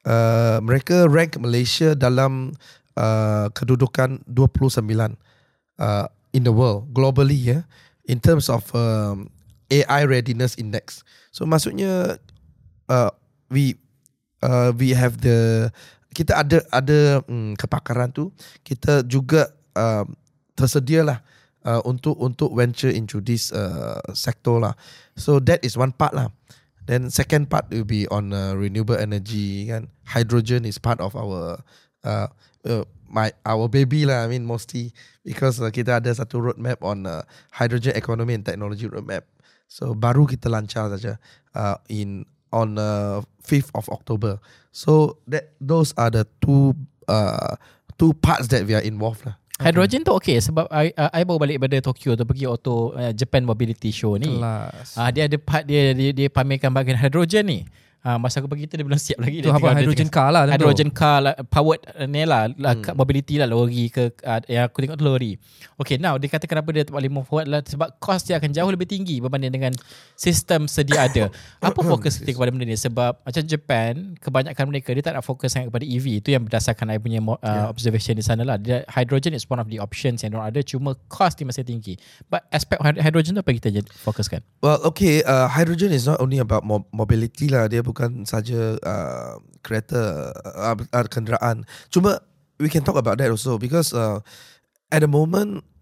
Uh, 0.06 0.62
mereka 0.62 1.10
rank 1.10 1.34
Malaysia 1.34 1.98
dalam 1.98 2.54
uh, 2.94 3.50
kedudukan 3.50 4.22
29 4.30 4.86
uh, 5.82 6.06
in 6.30 6.46
the 6.46 6.54
world 6.54 6.86
globally 6.94 7.34
ya, 7.34 7.66
in 8.06 8.22
terms 8.22 8.46
of 8.46 8.62
um, 8.70 9.26
AI 9.66 10.06
readiness 10.06 10.54
index. 10.62 11.02
So 11.34 11.42
maksudnya 11.42 12.22
uh, 12.86 13.10
we 13.50 13.74
uh, 14.46 14.70
we 14.78 14.94
have 14.94 15.18
the 15.26 15.70
kita 16.14 16.38
ada 16.38 16.62
ada 16.70 17.20
mm, 17.26 17.58
kepakaran 17.58 18.14
tu 18.14 18.30
kita 18.62 19.02
juga 19.04 19.50
uh, 19.74 20.06
tersedia 20.54 21.02
lah 21.02 21.18
uh, 21.66 21.82
untuk 21.82 22.14
untuk 22.22 22.54
venture 22.54 22.94
into 22.94 23.18
this 23.18 23.50
uh, 23.50 23.98
sector 24.14 24.62
lah. 24.62 24.78
So 25.18 25.42
that 25.42 25.66
is 25.66 25.74
one 25.74 25.90
part 25.90 26.14
lah 26.14 26.30
then 26.86 27.10
second 27.10 27.50
part 27.50 27.66
will 27.70 27.84
be 27.86 28.06
on 28.08 28.32
uh, 28.32 28.54
renewable 28.54 28.96
energy 28.96 29.70
and 29.70 29.90
hydrogen 30.06 30.64
is 30.64 30.78
part 30.78 30.98
of 31.02 31.14
our 31.14 31.58
uh, 32.06 32.26
uh, 32.66 32.84
my 33.06 33.30
our 33.46 33.68
baby 33.70 34.06
lah 34.06 34.24
I 34.24 34.30
mean 34.30 34.46
mostly 34.46 34.94
because 35.22 35.62
uh, 35.62 35.70
kita 35.70 36.02
ada 36.02 36.10
satu 36.10 36.42
roadmap 36.42 36.82
on 36.82 37.06
uh, 37.06 37.22
hydrogen 37.54 37.94
economy 37.94 38.34
and 38.34 38.46
technology 38.46 38.86
roadmap 38.90 39.26
so 39.66 39.94
baru 39.94 40.26
kita 40.26 40.46
lancar 40.50 40.90
saja 40.94 41.18
uh, 41.54 41.78
in 41.90 42.26
on 42.52 42.78
uh, 42.78 43.22
5th 43.42 43.70
of 43.74 43.88
October. 43.88 44.40
So 44.72 45.18
that 45.28 45.52
those 45.60 45.92
are 45.96 46.10
the 46.10 46.26
two 46.40 46.74
uh, 47.08 47.56
two 47.98 48.12
parts 48.14 48.48
that 48.48 48.66
we 48.66 48.74
are 48.74 48.84
involved 48.84 49.26
lah. 49.26 49.36
Hydrogen 49.56 50.04
tu 50.04 50.12
okay 50.12 50.36
sebab 50.36 50.68
I, 50.68 50.92
uh, 50.92 51.08
I 51.16 51.24
baru 51.24 51.40
balik 51.40 51.56
pada 51.64 51.80
Tokyo 51.80 52.12
tu 52.12 52.28
pergi 52.28 52.44
auto 52.44 52.92
uh, 52.92 53.12
Japan 53.16 53.40
Mobility 53.40 53.88
Show 53.88 54.20
ni. 54.20 54.28
Kelas. 54.28 55.00
Ah 55.00 55.08
dia 55.08 55.24
ada 55.24 55.36
part 55.40 55.64
dia 55.64 55.96
dia, 55.96 56.12
dia 56.12 56.28
pamerkan 56.28 56.68
bahagian 56.68 57.00
hydrogen 57.00 57.44
ni. 57.48 57.60
Ah 58.06 58.22
masa 58.22 58.38
aku 58.38 58.46
pergi 58.46 58.70
tu 58.70 58.78
dia 58.78 58.86
belum 58.86 59.00
siap 59.02 59.18
lagi 59.18 59.42
Itu 59.42 59.50
dia 59.50 59.58
apa 59.58 59.66
dia 59.74 59.82
hydrogen 59.82 60.06
car 60.06 60.28
lah. 60.30 60.42
hydrogen 60.46 60.90
car 60.94 61.18
lah, 61.26 61.34
powered 61.50 61.82
uh, 61.90 62.06
ni 62.06 62.22
lah, 62.22 62.46
lah 62.54 62.78
hmm. 62.78 62.94
mobility 62.94 63.34
lah 63.34 63.50
lori 63.50 63.90
ke 63.90 64.14
uh, 64.22 64.38
yang 64.46 64.70
aku 64.70 64.78
tengok 64.78 64.94
tu 64.94 65.02
lori. 65.02 65.34
Okay 65.74 65.98
now 65.98 66.14
dia 66.14 66.30
kata 66.30 66.46
kenapa 66.46 66.70
dia 66.70 66.86
tak 66.86 66.94
boleh 66.94 67.10
move 67.10 67.26
forward 67.26 67.50
lah 67.50 67.66
sebab 67.66 67.98
cost 67.98 68.30
dia 68.30 68.38
akan 68.38 68.54
jauh 68.54 68.70
lebih 68.70 68.86
tinggi 68.86 69.18
berbanding 69.18 69.50
dengan 69.50 69.74
sistem 70.14 70.70
sedia 70.70 71.10
ada. 71.10 71.34
Apa 71.66 71.82
fokus 71.82 72.22
kita 72.22 72.38
kepada 72.38 72.54
benda 72.54 72.62
ni 72.62 72.78
sebab 72.78 73.18
macam 73.26 73.42
Japan 73.42 74.14
kebanyakan 74.22 74.64
mereka 74.70 74.94
dia 74.94 75.02
tak 75.02 75.18
nak 75.18 75.26
fokus 75.26 75.50
sangat 75.50 75.74
kepada 75.74 75.82
EV 75.82 76.22
itu 76.22 76.30
yang 76.30 76.46
berdasarkan 76.46 76.94
I 76.94 77.02
punya 77.02 77.18
uh, 77.18 77.34
Yeah. 77.46 77.72
observation 77.72 78.14
di 78.18 78.24
sana 78.26 78.44
lah. 78.44 78.60
Dia, 78.60 78.84
hydrogen 78.90 79.32
is 79.32 79.48
one 79.48 79.56
of 79.56 79.70
the 79.72 79.80
options 79.80 80.20
yang 80.20 80.36
ada 80.36 80.60
cuma 80.60 80.92
cost 81.08 81.40
dia 81.40 81.46
masih 81.48 81.64
tinggi. 81.64 81.96
But 82.28 82.44
aspek 82.52 82.76
hyd- 82.82 83.00
hydrogen 83.00 83.38
tu 83.38 83.40
apa 83.40 83.50
kita 83.56 83.72
fokuskan? 84.04 84.44
Well, 84.60 84.84
okay, 84.84 85.24
uh, 85.24 85.48
hydrogen 85.48 85.96
is 85.96 86.04
not 86.04 86.20
only 86.20 86.36
about 86.36 86.66
mo- 86.66 86.84
mobility 86.92 87.48
lah. 87.48 87.70
Dia 87.70 87.80
bukan 87.96 88.28
saja 88.28 88.76
uh, 88.84 89.40
kereta 89.64 90.28
uh, 90.36 90.76
uh, 90.76 91.08
kenderaan. 91.08 91.64
Cuma 91.88 92.20
we 92.60 92.68
can 92.68 92.84
talk 92.84 93.00
about 93.00 93.16
that 93.16 93.32
also 93.32 93.56
because 93.56 93.96
uh, 93.96 94.20
at 94.92 95.00
the 95.00 95.08
moment 95.08 95.64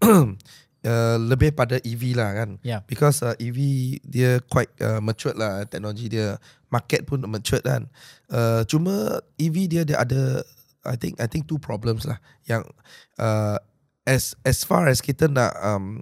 uh, 0.87 1.19
lebih 1.19 1.51
pada 1.51 1.83
EV 1.83 2.15
lah 2.15 2.31
kan. 2.31 2.49
Yeah. 2.63 2.87
Because 2.87 3.19
uh, 3.19 3.35
EV 3.35 3.59
dia 4.07 4.39
quite 4.47 4.71
uh, 4.79 5.03
matured 5.03 5.35
lah 5.35 5.67
teknologi 5.67 6.07
dia. 6.07 6.39
Market 6.71 7.03
pun 7.03 7.19
matured 7.27 7.67
kan. 7.67 7.91
Uh, 8.31 8.63
cuma 8.63 9.19
EV 9.35 9.67
dia 9.67 9.83
dia 9.83 9.99
ada 9.99 10.39
I 10.87 10.95
think 10.95 11.19
I 11.19 11.27
think 11.27 11.51
two 11.51 11.59
problems 11.59 12.07
lah 12.07 12.23
yang 12.47 12.63
uh, 13.19 13.59
as 14.07 14.39
as 14.47 14.63
far 14.63 14.87
as 14.87 15.03
kita 15.03 15.27
nak 15.27 15.51
um, 15.59 15.99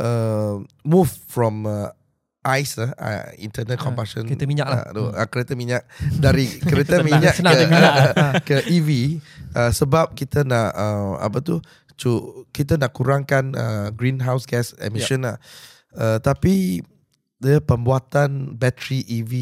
uh, 0.00 0.62
move 0.86 1.10
from 1.28 1.68
uh, 1.68 1.92
ICE 2.40 2.72
lah, 2.78 2.90
uh, 2.94 3.24
internal 3.36 3.76
Ah, 3.76 3.82
combustion 3.82 4.24
kereta 4.24 4.44
minyak 4.44 4.64
lah. 4.64 4.80
uh, 4.88 5.12
uh, 5.12 5.26
kereta 5.26 5.52
minyak 5.52 5.84
dari 6.14 6.48
kereta 6.70 7.00
minyak 7.00 7.36
senang 7.36 7.52
ke, 7.54 7.60
dengar. 7.62 7.92
ke 8.40 8.56
EV 8.66 9.20
uh, 9.52 9.68
sebab 9.68 10.12
kita 10.12 10.40
nak 10.42 10.72
uh, 10.72 11.20
apa 11.20 11.38
tu 11.38 11.60
cu, 11.94 12.10
kita 12.48 12.74
nak 12.74 12.90
kurangkan 12.90 13.52
uh, 13.52 13.88
greenhouse 13.90 14.44
gas 14.44 14.72
emission 14.78 15.20
lah 15.20 15.36
uh, 15.94 16.16
tapi 16.16 16.80
dia 17.36 17.56
pembuatan 17.58 18.54
bateri 18.54 19.04
EV 19.04 19.32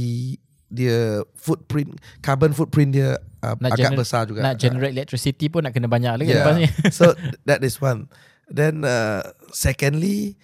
dia 0.69 0.99
footprint 1.33 1.95
carbon 2.19 2.51
footprint 2.51 2.93
dia 2.93 3.15
uh, 3.41 3.55
Nak 3.57 3.73
agak 3.73 3.89
gener- 3.89 3.99
besar 3.99 4.23
juga 4.23 4.43
Nak 4.43 4.55
generate 4.57 4.93
electricity 4.93 5.47
pun 5.47 5.63
nak 5.63 5.73
kena 5.73 5.87
banyak 5.87 6.13
lagi 6.15 6.29
Yeah. 6.29 6.43
lepas 6.43 6.55
ni. 6.57 6.67
so 6.91 7.15
that 7.45 7.63
is 7.63 7.79
one. 7.79 8.11
Then 8.47 8.83
uh, 8.83 9.23
secondly 9.51 10.35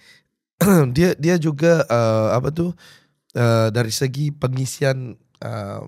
dia 0.95 1.13
dia 1.19 1.35
juga 1.35 1.83
uh, 1.87 2.35
apa 2.35 2.49
tu 2.51 2.71
uh, 3.35 3.67
dari 3.69 3.91
segi 3.91 4.31
pengisian 4.31 5.15
uh, 5.43 5.83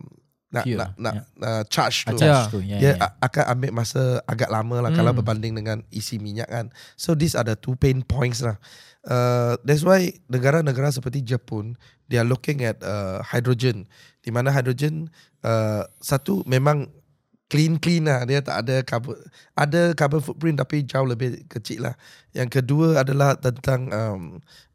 nak 0.48 0.64
Fuel, 0.64 0.80
nak 0.80 0.90
nak 0.96 1.14
yeah. 1.16 1.26
uh, 1.44 1.64
charge 1.68 2.08
tu. 2.08 2.16
Ah, 2.16 2.20
Yeah. 2.20 2.24
charge 2.24 2.52
tu. 2.56 2.60
Yeah, 2.64 2.80
Dia 2.80 2.92
yeah. 2.96 3.12
akan 3.20 3.44
ambil 3.52 3.72
masa 3.76 4.24
agak 4.24 4.48
lama 4.48 4.80
lah 4.80 4.92
kalau 4.96 5.12
Hmm. 5.12 5.20
berbanding 5.20 5.54
dengan 5.60 5.84
isi 5.92 6.20
minyak 6.24 6.48
kan. 6.48 6.72
So 6.96 7.16
these 7.20 7.36
are 7.36 7.44
the 7.44 7.60
two 7.60 7.76
pain 7.76 8.00
points 8.04 8.40
lah. 8.40 8.56
Uh, 9.08 9.56
that's 9.64 9.88
why 9.88 10.12
negara-negara 10.28 10.92
seperti 10.92 11.24
Jepun 11.24 11.80
they 12.08 12.20
are 12.20 12.28
looking 12.28 12.64
at 12.64 12.80
uh, 12.80 13.20
hydrogen. 13.24 13.88
Di 14.24 14.32
mana 14.32 14.52
hydrogen 14.52 15.12
uh, 15.44 15.84
satu 16.00 16.44
memang 16.48 16.92
clean 17.48 17.80
clean 17.80 18.04
lah 18.04 18.28
dia 18.28 18.44
tak 18.44 18.68
ada 18.68 18.84
carbon 18.84 19.16
ada 19.56 19.96
carbon 19.96 20.20
footprint 20.20 20.60
tapi 20.60 20.84
jauh 20.84 21.08
lebih 21.08 21.48
kecil 21.48 21.88
lah. 21.88 21.96
Yang 22.36 22.60
kedua 22.62 23.02
adalah 23.02 23.40
tentang 23.40 23.88
um, 23.90 24.22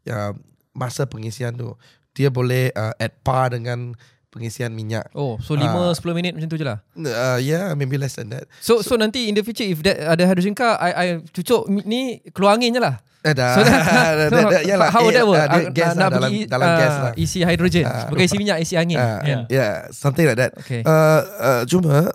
ya 0.02 0.32
masa 0.72 1.04
pengisian 1.04 1.52
tu. 1.54 1.76
Dia 2.12 2.28
boleh 2.28 2.72
uh, 2.72 2.92
at 2.96 3.12
par 3.20 3.52
dengan 3.52 3.96
pengisian 4.32 4.72
minyak. 4.72 5.12
Oh, 5.12 5.36
so 5.44 5.52
Ah. 5.60 5.92
5-10 5.92 6.16
minit 6.16 6.32
macam 6.32 6.48
tu 6.48 6.56
je 6.56 6.64
lah. 6.64 6.80
Uh, 6.96 7.36
yeah, 7.36 7.76
maybe 7.76 8.00
less 8.00 8.16
than 8.16 8.32
that. 8.32 8.48
So, 8.64 8.80
so 8.80 8.96
nanti 8.96 9.28
in 9.28 9.36
the 9.36 9.44
future 9.44 9.68
if 9.68 9.84
that 9.84 10.00
ada 10.00 10.24
hydrogen 10.24 10.56
car, 10.56 10.80
I, 10.80 10.90
I 10.96 11.06
cucuk 11.32 11.68
ni 11.68 12.24
keluar 12.32 12.56
angin 12.56 12.72
je 12.72 12.80
lah. 12.80 12.96
Eh, 13.22 13.36
dah. 13.36 13.54
So, 13.54 13.62
that, 14.50 14.64
yalah, 14.66 14.88
how 14.90 15.04
would 15.06 15.14
eh, 15.14 15.22
that 15.22 15.26
work? 15.28 15.38
ah, 15.38 15.46
dia 15.46 15.62
Ah, 15.62 15.70
gas 15.70 15.92
nak 15.94 16.00
lah, 16.00 16.08
dalam, 16.10 16.30
pergi, 16.32 16.42
dalam 16.50 16.68
ah, 16.68 16.78
gas 16.80 16.94
lah. 16.98 17.12
Isi 17.14 17.38
hydrogen. 17.46 17.84
Ah. 17.86 18.08
Bukan 18.10 18.24
isi 18.26 18.36
minyak, 18.40 18.58
isi 18.58 18.74
angin. 18.74 18.98
Ah, 18.98 19.20
Yeah. 19.22 19.42
yeah, 19.46 19.72
something 19.94 20.26
like 20.26 20.40
that. 20.40 20.56
Okay. 20.58 20.82
Uh, 20.82 21.20
uh, 21.38 21.62
cuma 21.68 22.10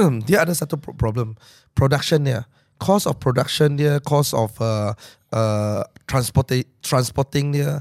dia 0.28 0.42
ada 0.42 0.52
satu 0.52 0.76
pro- 0.76 0.94
problem 0.94 1.34
production 1.72 2.22
dia 2.22 2.44
cost 2.78 3.06
of 3.06 3.16
production 3.16 3.74
dia 3.74 4.00
cost 4.00 4.32
of 4.32 4.50
uh, 4.58 4.92
uh, 5.30 5.80
transporting 6.04 6.66
transporting 6.82 7.52
dia 7.52 7.80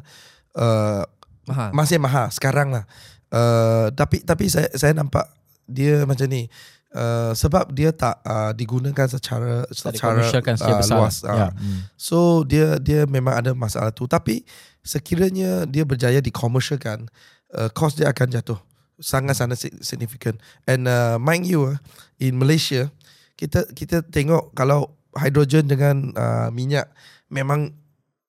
uh, 0.56 1.04
Mahal. 1.46 1.70
masih 1.74 1.98
mahal 1.98 2.30
sekarang 2.30 2.70
lah 2.70 2.86
uh, 3.34 3.90
tapi 3.92 4.22
tapi 4.22 4.46
saya 4.46 4.70
saya 4.72 4.94
nampak 4.94 5.26
dia 5.66 6.04
macam 6.04 6.28
ni 6.28 6.46
uh, 6.94 7.32
sebab 7.32 7.72
dia 7.72 7.90
tak 7.90 8.20
uh, 8.22 8.52
digunakan 8.52 9.08
secara 9.08 9.64
Tak 9.66 9.96
secara 9.96 10.22
secara 10.22 10.54
uh, 10.54 10.80
besar. 10.84 10.98
luas 11.00 11.16
lah. 11.24 11.32
uh, 11.32 11.38
Ya. 11.40 11.48
Hmm. 11.56 11.80
So 11.96 12.18
dia 12.44 12.76
dia 12.78 13.08
memang 13.08 13.40
ada 13.40 13.52
masalah 13.56 13.90
tu 13.90 14.06
tapi 14.06 14.44
sekiranya 14.84 15.64
dia 15.66 15.88
berjaya 15.88 16.20
dikomersialkan 16.20 17.08
uh, 17.56 17.70
cost 17.72 17.98
dia 17.98 18.12
akan 18.12 18.28
jatuh. 18.30 18.60
Sangat-sangat 19.02 19.58
si- 19.58 19.80
significant. 19.82 20.38
And 20.64 20.86
uh, 20.86 21.18
mind 21.18 21.44
you, 21.44 21.74
uh, 21.74 21.78
in 22.16 22.38
Malaysia, 22.38 22.94
kita 23.34 23.66
kita 23.74 24.06
tengok 24.06 24.54
kalau 24.54 24.94
hydrogen 25.18 25.66
dengan 25.66 26.14
uh, 26.14 26.54
minyak 26.54 26.88
memang 27.28 27.74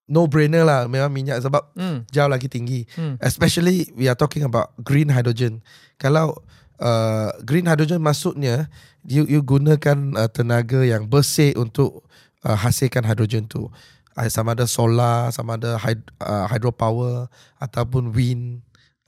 no 0.09 0.27
brainer 0.27 0.67
lah 0.67 0.91
memang 0.91 1.13
minyak 1.13 1.39
sebab 1.39 1.63
Hmm. 1.77 2.03
jauh 2.09 2.27
lagi 2.27 2.49
tinggi. 2.49 2.89
Hmm. 2.97 3.21
Especially 3.21 3.93
we 3.95 4.09
are 4.09 4.17
talking 4.17 4.43
about 4.43 4.73
green 4.81 5.13
hydrogen. 5.13 5.61
Kalau 5.97 6.41
uh, 6.81 7.31
green 7.45 7.69
hydrogen 7.69 8.01
maksudnya 8.01 8.67
you 9.05 9.29
you 9.29 9.45
gunakan 9.45 10.17
uh, 10.17 10.27
tenaga 10.27 10.83
yang 10.83 11.07
bersih 11.07 11.53
untuk 11.55 12.03
uh, 12.43 12.57
hasilkan 12.57 13.05
hydrogen 13.05 13.45
tu. 13.47 13.69
Uh, 14.13 14.29
sama 14.29 14.53
ada 14.53 14.69
solar, 14.69 15.33
sama 15.33 15.57
ada 15.57 15.77
hyd, 15.81 16.01
uh, 16.21 16.45
hydropower 16.49 17.29
ataupun 17.57 18.13
wind. 18.13 18.61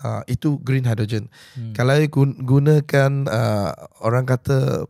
Uh, 0.04 0.20
itu 0.28 0.60
green 0.60 0.84
hydrogen. 0.84 1.32
Hmm. 1.56 1.72
Kalau 1.72 1.96
gunakan 2.44 3.24
uh, 3.24 3.72
orang 4.04 4.28
kata 4.28 4.84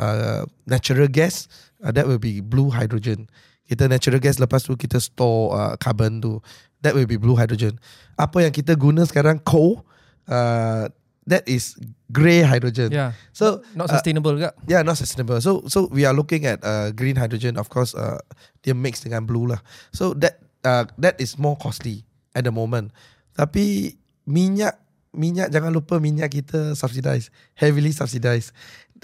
uh, 0.00 0.48
natural 0.64 1.04
gas, 1.12 1.52
uh, 1.84 1.92
that 1.92 2.08
will 2.08 2.16
be 2.16 2.40
blue 2.40 2.72
hydrogen. 2.72 3.28
Kita 3.68 3.92
natural 3.92 4.24
gas 4.24 4.40
lepas 4.40 4.64
tu 4.64 4.72
kita 4.72 4.96
store 5.04 5.52
uh, 5.52 5.74
carbon 5.76 6.24
tu. 6.24 6.40
That 6.80 6.96
will 6.96 7.04
be 7.04 7.20
blue 7.20 7.36
hydrogen. 7.36 7.76
Apa 8.16 8.48
yang 8.48 8.56
kita 8.56 8.72
guna 8.72 9.04
sekarang 9.04 9.44
coal, 9.44 9.84
uh, 10.32 10.88
that 11.28 11.44
is 11.44 11.76
grey 12.08 12.40
hydrogen. 12.40 12.88
Yeah. 12.88 13.12
So 13.36 13.60
Not 13.76 13.92
uh, 13.92 14.00
sustainable 14.00 14.40
juga. 14.40 14.56
Yeah, 14.64 14.80
not 14.80 14.96
sustainable. 14.96 15.44
So 15.44 15.64
so 15.68 15.92
we 15.92 16.08
are 16.08 16.16
looking 16.16 16.48
at 16.48 16.64
uh, 16.64 16.88
green 16.96 17.20
hydrogen. 17.20 17.60
Of 17.60 17.68
course, 17.68 17.92
uh, 17.92 18.16
dia 18.64 18.72
mix 18.72 19.04
dengan 19.04 19.28
blue 19.28 19.44
lah. 19.44 19.60
So 19.92 20.16
that 20.24 20.40
uh, 20.64 20.88
that 20.96 21.20
is 21.20 21.36
more 21.36 21.60
costly 21.60 22.08
at 22.32 22.48
the 22.48 22.52
moment. 22.52 22.96
Tapi 23.36 23.96
minyak 24.24 24.80
minyak 25.14 25.48
jangan 25.48 25.70
lupa 25.70 26.02
minyak 26.02 26.34
kita 26.34 26.74
subsidized, 26.74 27.30
heavily 27.54 27.94
subsidized. 27.94 28.50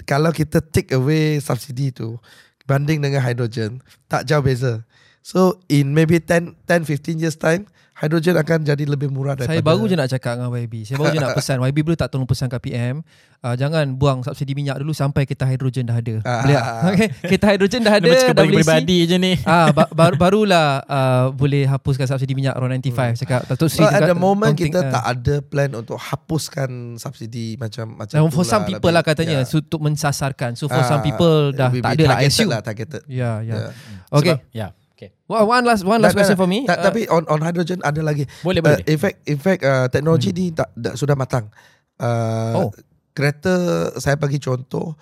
Kalau 0.03 0.29
kita 0.35 0.59
take 0.59 0.91
away 0.91 1.39
subsidi 1.39 1.95
tu 1.95 2.19
banding 2.67 2.99
dengan 2.99 3.23
hydrogen, 3.23 3.79
tak 4.11 4.27
jauh 4.27 4.43
beza. 4.43 4.83
So 5.21 5.61
in 5.69 5.93
maybe 5.93 6.17
10 6.17 6.57
10 6.65 6.85
15 6.85 7.21
years 7.21 7.37
time, 7.37 7.69
hydrogen 8.01 8.35
akan 8.41 8.59
jadi 8.65 8.83
lebih 8.89 9.13
murah 9.13 9.37
daripada 9.37 9.53
Saya 9.53 9.61
baru 9.61 9.83
je 9.85 9.95
nak 9.95 10.09
cakap 10.09 10.33
dengan 10.41 10.49
YB. 10.57 10.73
Saya 10.89 10.97
baru 10.97 11.13
je 11.13 11.21
nak 11.21 11.35
pesan. 11.39 11.57
YB 11.61 11.77
boleh 11.85 11.99
tak 11.99 12.09
tolong 12.09 12.25
pesan 12.25 12.49
kat 12.49 12.57
PM. 12.65 13.05
Uh, 13.41 13.57
jangan 13.57 13.89
buang 13.97 14.21
subsidi 14.21 14.53
minyak 14.53 14.77
dulu 14.77 14.93
sampai 14.93 15.25
kita 15.25 15.45
hidrogen 15.49 15.89
dah 15.89 15.97
ada. 15.97 16.21
Ah. 16.25 16.41
Boleh 16.41 16.55
tak? 16.57 16.65
Okay. 16.91 17.07
Kita 17.37 17.45
hidrogen 17.53 17.81
dah 17.85 17.93
ada. 17.97 18.09
Macam 18.09 18.33
dah 18.33 18.43
boleh 18.45 18.57
isi. 18.57 18.61
pribadi 18.65 18.97
je 19.05 19.17
ni. 19.21 19.33
Ah, 19.45 19.69
ba- 19.69 19.89
baru 20.01 20.17
barulah 20.17 20.81
uh, 20.85 21.25
boleh 21.33 21.69
hapuskan 21.69 22.09
subsidi 22.09 22.33
minyak 22.33 22.57
Ron 22.57 22.73
95 22.73 23.21
cakap 23.21 23.41
Datuk 23.45 23.69
Seri 23.69 23.85
So 23.85 23.89
at 23.89 24.01
the 24.09 24.17
moment 24.17 24.53
kita 24.57 24.81
ah. 24.81 24.91
tak 24.97 25.03
ada 25.05 25.35
plan 25.45 25.69
untuk 25.77 25.97
hapuskan 26.01 26.97
subsidi 26.97 27.57
macam 27.61 28.01
macam 28.01 28.17
for 28.33 28.45
some 28.45 28.65
people 28.65 28.89
lah 28.89 29.05
katanya 29.05 29.45
yeah. 29.45 29.49
so, 29.49 29.61
untuk 29.61 29.81
mensasarkan. 29.81 30.57
So 30.57 30.65
for 30.65 30.81
Ah, 30.81 30.89
some 30.89 31.05
people 31.05 31.53
dah 31.53 31.69
tak 31.69 31.93
ada 32.01 32.03
lah 32.49 32.61
targeted 32.65 33.05
lah. 33.05 33.13
Ya, 33.13 33.31
ya. 33.45 33.53
Yeah. 33.53 33.69
Okay. 34.09 34.35
Sebab, 34.41 34.57
ya. 34.57 34.67
Okay. 35.01 35.09
Well, 35.25 35.49
one 35.49 35.65
last 35.65 35.81
one 35.81 35.97
last 35.97 36.13
question 36.13 36.37
for 36.37 36.45
me. 36.45 36.61
ta- 36.61 36.77
Uh, 36.77 36.85
tapi 36.85 37.09
on 37.09 37.25
on 37.25 37.41
hydrogen 37.41 37.81
ada 37.81 38.05
lagi. 38.05 38.29
Boleh, 38.39 38.61
Uh, 38.61 38.77
boleh. 38.77 38.85
in 38.85 38.97
fact 38.97 39.17
in 39.25 39.39
fact 39.39 39.61
uh, 39.61 39.89
teknologi 39.89 40.29
Hmm. 40.29 40.37
ni 40.37 40.45
tak, 40.53 40.69
tak 40.71 40.93
sudah 40.93 41.17
matang. 41.17 41.49
Uh, 41.97 42.53
Oh. 42.55 42.69
Kereta 43.11 43.51
saya 43.97 44.13
bagi 44.15 44.37
contoh 44.37 44.93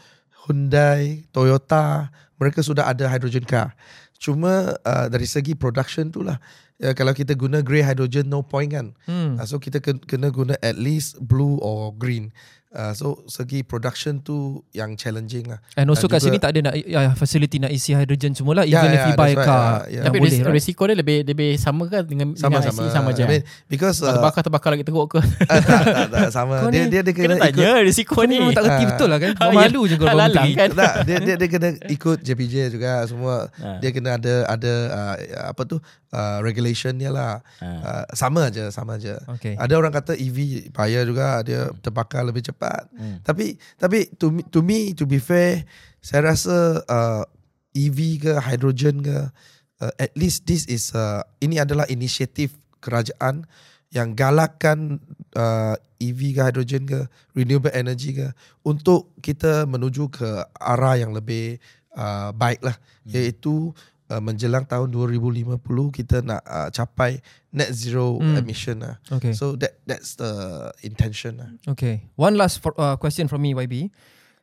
Hyundai, 0.41 1.27
Toyota, 1.29 2.09
mereka 2.35 2.59
sudah 2.59 2.87
ada 2.87 3.05
hydrogen 3.05 3.43
car. 3.43 3.75
Cuma 4.15 4.73
uh, 4.73 5.05
dari 5.07 5.23
segi 5.23 5.53
production 5.53 6.09
tu 6.09 6.23
lah. 6.23 6.39
Ya, 6.75 6.95
kalau 6.95 7.11
kita 7.11 7.35
guna 7.35 7.59
grey 7.59 7.83
hydrogen 7.83 8.27
no 8.27 8.39
point 8.39 8.71
kan. 8.71 8.95
hmm. 9.03 9.35
Uh, 9.35 9.43
so 9.43 9.59
kita 9.59 9.77
ken- 9.77 9.99
kena 9.99 10.31
guna 10.31 10.55
at 10.57 10.73
least 10.73 11.19
blue 11.19 11.59
or 11.59 11.91
green. 11.91 12.31
Uh, 12.69 12.93
so 12.93 13.25
segi 13.25 13.65
production 13.65 14.21
tu 14.21 14.61
yang 14.71 14.93
challenging 14.93 15.41
lah. 15.43 15.57
And 15.73 15.89
also 15.89 16.05
Dan 16.05 16.13
kat 16.13 16.21
juga- 16.21 16.25
sini 16.27 16.37
tak 16.37 16.49
ada 16.53 16.59
nak 16.63 16.75
ya, 16.77 17.01
facility 17.13 17.57
nak 17.57 17.73
isi 17.73 17.91
hydrogen 17.91 18.31
semua 18.31 18.53
lah 18.53 18.63
Ya, 18.63 18.77
even 18.77 18.89
if 18.91 18.99
ya, 18.99 19.05
you 19.05 19.15
buy 19.17 19.33
right. 19.33 19.41
car. 19.41 19.57
Ya, 19.57 19.65
ya. 19.65 19.73
yang 19.89 20.05
Tapi 20.05 20.17
boleh, 20.17 20.29
ris- 20.29 20.41
right? 20.45 20.53
risiko 20.53 20.81
dia 20.85 20.93
lebih 20.93 21.17
lebih 21.25 21.49
sama 21.57 21.83
kan 21.85 22.05
dengan 22.05 22.37
Sama 22.37 22.61
dengan 22.61 22.69
sama. 22.69 22.79
IC 22.79 22.93
sama 22.93 23.09
je. 23.09 23.23
I 23.23 23.27
mean, 23.27 23.41
because 23.65 23.97
uh, 23.99 24.13
terbakar 24.13 24.41
terbakar 24.45 24.69
lagi 24.69 24.85
teruk 24.85 25.09
ke? 25.09 25.17
tak, 25.49 25.65
tak, 25.65 26.07
tak, 26.13 26.29
sama. 26.29 26.61
Kau 26.61 26.69
dia, 26.69 26.85
ni 26.85 26.93
dia 26.93 27.01
dia 27.01 27.09
Kena 27.09 27.25
kena 27.25 27.35
ikut 27.41 27.57
tanya 27.57 27.69
risiko 27.81 28.13
Kau 28.13 28.23
ni 28.23 28.35
memang 28.37 28.53
tak 28.53 28.63
reti 28.63 28.77
Ah. 28.77 28.89
betul 28.93 29.07
lah 29.09 29.17
kan. 29.17 29.31
Ah, 29.41 29.49
Malu 29.49 29.81
je 29.89 29.95
kalau 29.97 30.13
Lalang 30.13 30.49
kan? 30.53 30.69
tak, 30.69 30.93
dia, 31.03 31.17
dia 31.17 31.35
dia 31.41 31.47
kena 31.49 31.69
ikut 31.89 32.17
JPJ 32.21 32.53
juga 32.69 33.01
semua. 33.09 33.49
Ah. 33.57 33.81
Dia 33.81 33.89
kena 33.89 34.13
ada 34.13 34.45
ada 34.45 34.73
uh, 34.93 35.15
apa 35.49 35.61
tu 35.65 35.81
uh, 36.13 36.37
regulation 36.39 36.93
dia 36.93 37.09
lah. 37.09 37.41
Ah. 37.57 37.65
Uh, 37.65 38.03
sama 38.13 38.45
aja, 38.45 38.69
sama 38.69 39.01
aja. 39.01 39.17
Okay. 39.25 39.57
Ada 39.57 39.73
orang 39.73 39.89
kata 39.89 40.13
EV 40.13 40.37
payah 40.69 41.01
juga 41.01 41.41
dia 41.41 41.73
terbakar 41.75 42.21
lebih 42.21 42.45
cepat. 42.45 42.57
Hmm. 42.59 43.23
Tapi 43.23 43.55
tapi 43.79 44.11
to 44.19 44.29
me, 44.29 44.41
to 44.51 44.59
me 44.59 44.91
to 44.91 45.07
be 45.07 45.17
fair, 45.17 45.63
saya 46.03 46.35
rasa 46.35 46.83
uh, 46.85 47.23
EV 47.73 47.99
ke 48.19 48.31
hydrogen 48.43 48.99
ke 49.03 49.17
uh, 49.83 49.93
at 49.95 50.11
least 50.19 50.45
this 50.45 50.67
is 50.67 50.91
uh, 50.91 51.23
ini 51.39 51.59
adalah 51.59 51.87
inisiatif 51.87 52.55
kerajaan 52.83 53.47
yang 53.89 54.13
galakkan 54.13 55.01
uh, 55.33 55.75
EV 55.97 56.37
ke 56.37 56.41
hydrogen 56.45 56.85
ke 56.85 56.99
renewable 57.33 57.73
energy 57.73 58.15
ke 58.15 58.31
untuk 58.63 59.11
kita 59.19 59.65
menuju 59.65 60.13
ke 60.13 60.29
arah 60.55 60.95
yang 60.95 61.11
lebih 61.11 61.57
uh, 61.97 62.31
baik 62.31 62.61
lah 62.63 62.77
hmm. 62.77 63.11
iaitu 63.11 63.73
uh, 64.13 64.21
menjelang 64.21 64.63
tahun 64.65 64.93
2050 64.93 65.57
kita 65.91 66.21
nak 66.21 66.41
uh, 66.45 66.69
capai 66.69 67.19
net 67.49 67.73
zero 67.73 68.21
Hmm. 68.21 68.37
emission 68.37 68.77
lah. 68.79 69.01
Okay. 69.09 69.33
So 69.33 69.57
that 69.57 69.81
that's 69.83 70.13
the 70.13 70.29
intention 70.81 71.41
lah. 71.41 71.49
Okay. 71.73 72.05
One 72.13 72.37
last 72.37 72.61
for, 72.61 72.77
uh, 72.77 72.93
question 72.95 73.25
from 73.25 73.41
me, 73.41 73.53
YB. 73.53 73.89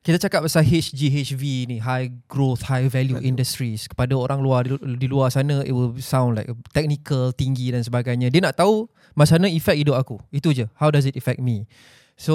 Kita 0.03 0.23
cakap 0.23 0.47
pasal 0.47 0.63
HGHV 0.63 1.43
ni, 1.67 1.83
high 1.83 2.15
growth, 2.31 2.63
high 2.63 2.87
value 2.87 3.19
industries. 3.19 3.91
Kepada 3.91 4.15
orang 4.15 4.39
luar 4.39 4.63
di, 4.63 4.79
di 4.95 5.11
luar 5.11 5.35
sana, 5.35 5.67
it 5.67 5.75
will 5.75 5.99
sound 5.99 6.39
like 6.39 6.47
technical, 6.71 7.35
tinggi 7.35 7.75
dan 7.75 7.83
sebagainya. 7.83 8.31
Dia 8.31 8.39
nak 8.39 8.55
tahu 8.55 8.87
macam 9.19 9.43
mana 9.43 9.51
efek 9.51 9.75
hidup 9.75 9.99
aku. 9.99 10.23
Itu 10.31 10.55
je. 10.55 10.71
How 10.79 10.95
does 10.95 11.11
it 11.11 11.19
affect 11.19 11.43
me? 11.43 11.67
So 12.15 12.35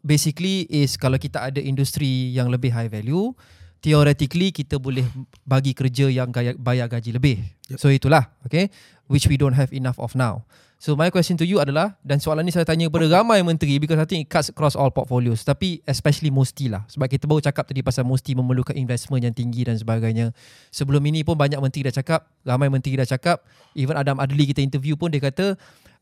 basically 0.00 0.70
is 0.70 0.94
kalau 0.94 1.18
kita 1.18 1.50
ada 1.50 1.58
industri 1.58 2.30
yang 2.30 2.46
lebih 2.46 2.70
high 2.70 2.86
value, 2.86 3.34
theoretically 3.80 4.52
kita 4.52 4.76
boleh 4.76 5.04
bagi 5.42 5.72
kerja 5.72 6.08
yang 6.08 6.28
gaya, 6.30 6.56
bayar 6.56 6.86
gaji 6.86 7.16
lebih. 7.16 7.40
Yep. 7.72 7.78
So 7.80 7.88
itulah, 7.88 8.32
okay? 8.44 8.68
Which 9.08 9.26
we 9.26 9.40
don't 9.40 9.56
have 9.56 9.72
enough 9.72 9.98
of 9.98 10.14
now. 10.14 10.44
So 10.80 10.96
my 10.96 11.12
question 11.12 11.36
to 11.36 11.44
you 11.44 11.60
adalah 11.60 12.00
dan 12.00 12.24
soalan 12.24 12.40
ni 12.40 12.56
saya 12.56 12.64
tanya 12.64 12.88
kepada 12.88 13.20
ramai 13.20 13.44
menteri 13.44 13.76
because 13.76 14.00
I 14.00 14.08
think 14.08 14.24
it 14.24 14.32
cuts 14.32 14.48
across 14.48 14.72
all 14.72 14.88
portfolios 14.88 15.44
tapi 15.44 15.84
especially 15.84 16.32
Musti 16.32 16.72
lah 16.72 16.88
sebab 16.88 17.04
kita 17.04 17.28
baru 17.28 17.44
cakap 17.44 17.68
tadi 17.68 17.84
pasal 17.84 18.08
Musti 18.08 18.32
memerlukan 18.32 18.72
investment 18.72 19.28
yang 19.28 19.36
tinggi 19.36 19.68
dan 19.68 19.76
sebagainya. 19.76 20.32
Sebelum 20.72 21.04
ini 21.04 21.20
pun 21.20 21.36
banyak 21.36 21.60
menteri 21.60 21.84
dah 21.84 22.00
cakap, 22.00 22.32
ramai 22.48 22.72
menteri 22.72 22.96
dah 22.96 23.04
cakap, 23.04 23.44
even 23.76 23.92
Adam 23.92 24.16
Adli 24.24 24.48
kita 24.48 24.64
interview 24.64 24.96
pun 24.96 25.12
dia 25.12 25.20
kata 25.20 25.52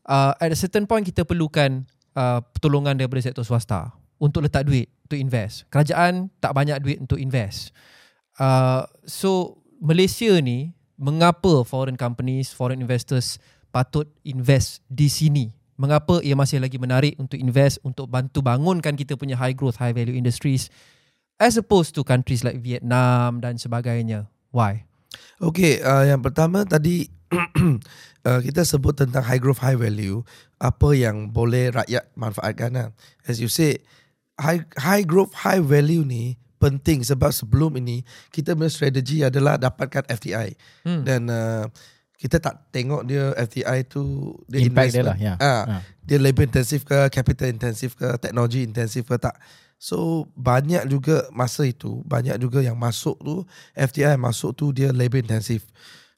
uh, 0.07 0.31
at 0.39 0.47
a 0.47 0.55
certain 0.55 0.87
point 0.87 1.03
kita 1.03 1.27
perlukan 1.27 1.83
uh, 2.15 2.39
pertolongan 2.55 2.95
daripada 2.95 3.19
sektor 3.19 3.43
swasta 3.43 3.91
untuk 4.19 4.45
letak 4.45 4.67
duit 4.67 4.91
untuk 5.09 5.17
invest. 5.17 5.65
Kerajaan 5.73 6.29
tak 6.37 6.53
banyak 6.53 6.77
duit 6.83 6.97
untuk 7.01 7.17
invest. 7.17 7.73
Uh, 8.37 8.85
so 9.07 9.57
Malaysia 9.81 10.37
ni 10.43 10.75
mengapa 10.99 11.63
foreign 11.63 11.95
companies, 11.95 12.51
foreign 12.53 12.83
investors 12.83 13.39
patut 13.71 14.05
invest 14.27 14.85
di 14.91 15.07
sini? 15.09 15.49
Mengapa 15.79 16.19
ia 16.19 16.35
masih 16.35 16.59
lagi 16.59 16.75
menarik 16.75 17.15
untuk 17.15 17.39
invest 17.39 17.79
untuk 17.87 18.11
bantu 18.11 18.43
bangunkan 18.43 18.99
kita 18.99 19.15
punya 19.15 19.39
high 19.39 19.55
growth, 19.55 19.79
high 19.79 19.95
value 19.95 20.13
industries 20.13 20.67
as 21.39 21.55
opposed 21.55 21.95
to 21.95 22.03
countries 22.03 22.43
like 22.43 22.59
Vietnam 22.59 23.39
dan 23.39 23.55
sebagainya? 23.55 24.27
Why? 24.51 24.83
Okay, 25.39 25.79
uh, 25.79 26.03
yang 26.03 26.19
pertama 26.19 26.67
tadi 26.67 27.07
uh, 28.27 28.39
kita 28.43 28.67
sebut 28.67 28.91
tentang 28.91 29.23
high 29.23 29.39
growth, 29.39 29.63
high 29.63 29.79
value. 29.79 30.19
Apa 30.59 30.91
yang 30.91 31.31
boleh 31.31 31.71
rakyat 31.71 32.11
manfaatkan 32.19 32.71
lah. 32.75 32.87
As 33.23 33.39
you 33.39 33.47
say, 33.47 33.79
high, 34.39 34.63
high 34.79 35.03
growth, 35.03 35.35
high 35.35 35.61
value 35.61 36.07
ni 36.07 36.39
penting 36.59 37.03
sebab 37.03 37.31
sebelum 37.31 37.79
ini 37.79 38.03
kita 38.35 38.51
punya 38.55 38.71
strategi 38.71 39.23
adalah 39.23 39.55
dapatkan 39.55 40.07
FDI. 40.07 40.55
Hmm. 40.83 41.03
Dan 41.03 41.21
uh, 41.31 41.67
kita 42.19 42.35
tak 42.43 42.67
tengok 42.75 43.07
dia 43.07 43.31
FDI 43.39 43.87
tu 43.87 44.35
dia 44.51 44.59
Impact 44.67 44.91
dia 44.91 45.03
lah. 45.07 45.15
Ya. 45.15 45.33
Ah, 45.39 45.79
Ah. 45.79 45.81
dia 46.03 46.19
labor 46.19 46.43
intensif 46.43 46.83
ke, 46.83 47.07
capital 47.07 47.47
intensif 47.47 47.95
ke, 47.95 48.19
teknologi 48.19 48.67
intensif 48.67 49.07
ke 49.07 49.15
tak. 49.15 49.39
So 49.79 50.27
banyak 50.35 50.91
juga 50.91 51.31
masa 51.31 51.63
itu, 51.63 52.03
banyak 52.03 52.35
juga 52.43 52.59
yang 52.59 52.75
masuk 52.75 53.15
tu, 53.23 53.47
FDI 53.71 54.19
masuk 54.19 54.51
tu 54.51 54.75
dia 54.75 54.91
labor 54.91 55.23
intensif. 55.23 55.63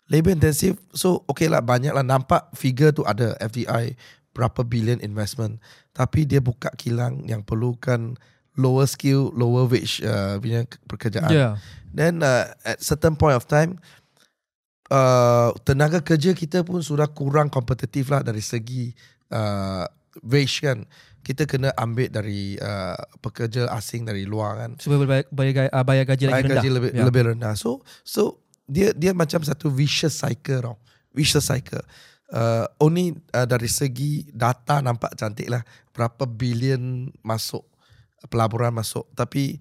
Labor 0.10 0.34
intensif, 0.34 0.82
so 0.98 1.22
okay 1.30 1.46
lah 1.46 1.62
banyak 1.62 1.94
lah 1.94 2.02
nampak 2.02 2.50
figure 2.58 2.90
tu 2.90 3.06
ada 3.06 3.38
FDI 3.38 3.94
berapa 4.34 4.66
billion 4.66 4.98
investment. 5.06 5.62
Tapi 5.92 6.24
dia 6.24 6.40
buka 6.40 6.72
kilang 6.74 7.24
yang 7.28 7.44
perlukan 7.44 8.16
lower 8.56 8.88
skill, 8.88 9.32
lower 9.32 9.68
wage 9.68 10.00
uh, 10.02 10.40
punya 10.40 10.64
pekerjaan. 10.88 11.32
Yeah. 11.32 11.54
Then 11.92 12.24
uh, 12.24 12.52
at 12.64 12.80
certain 12.80 13.16
point 13.16 13.36
of 13.36 13.44
time 13.46 13.80
uh, 14.92 15.52
tenaga 15.64 16.00
kerja 16.00 16.32
kita 16.32 16.64
pun 16.64 16.84
sudah 16.84 17.08
kurang 17.10 17.48
kompetitif 17.48 18.12
lah 18.12 18.22
dari 18.22 18.44
segi 18.44 18.92
uh, 19.32 19.88
wage 20.24 20.64
kan 20.64 20.84
kita 21.22 21.46
kena 21.46 21.70
ambil 21.78 22.10
dari 22.10 22.58
uh, 22.58 22.98
pekerja 23.22 23.70
asing 23.72 24.04
dari 24.04 24.26
luar 24.26 24.58
kan 24.58 24.72
Supaya 24.82 25.06
bayar, 25.06 25.26
bayar, 25.30 25.70
ah, 25.70 25.86
bayar 25.86 26.06
gaji 26.10 26.26
lagi 26.28 26.34
bayar 26.34 26.44
rendah. 26.44 26.58
gaji 26.60 26.70
lebih 26.72 26.90
Ya. 26.92 27.04
lebih 27.06 27.22
rendah 27.34 27.54
so 27.56 27.80
so 28.02 28.42
dia 28.66 28.92
dia 28.92 29.14
macam 29.14 29.40
satu 29.40 29.70
vicious 29.70 30.18
cycle 30.18 30.60
tau 30.64 30.76
vicious 31.14 31.46
cycle 31.46 31.84
uh, 32.32 32.66
only 32.80 33.14
uh, 33.36 33.46
dari 33.46 33.68
segi 33.68 34.26
data 34.32 34.80
nampak 34.80 35.16
cantik 35.20 35.52
lah. 35.52 35.62
Berapa 35.92 36.26
bilion 36.26 37.12
masuk 37.22 37.68
pelaburan 38.32 38.74
masuk. 38.74 39.08
Tapi 39.14 39.60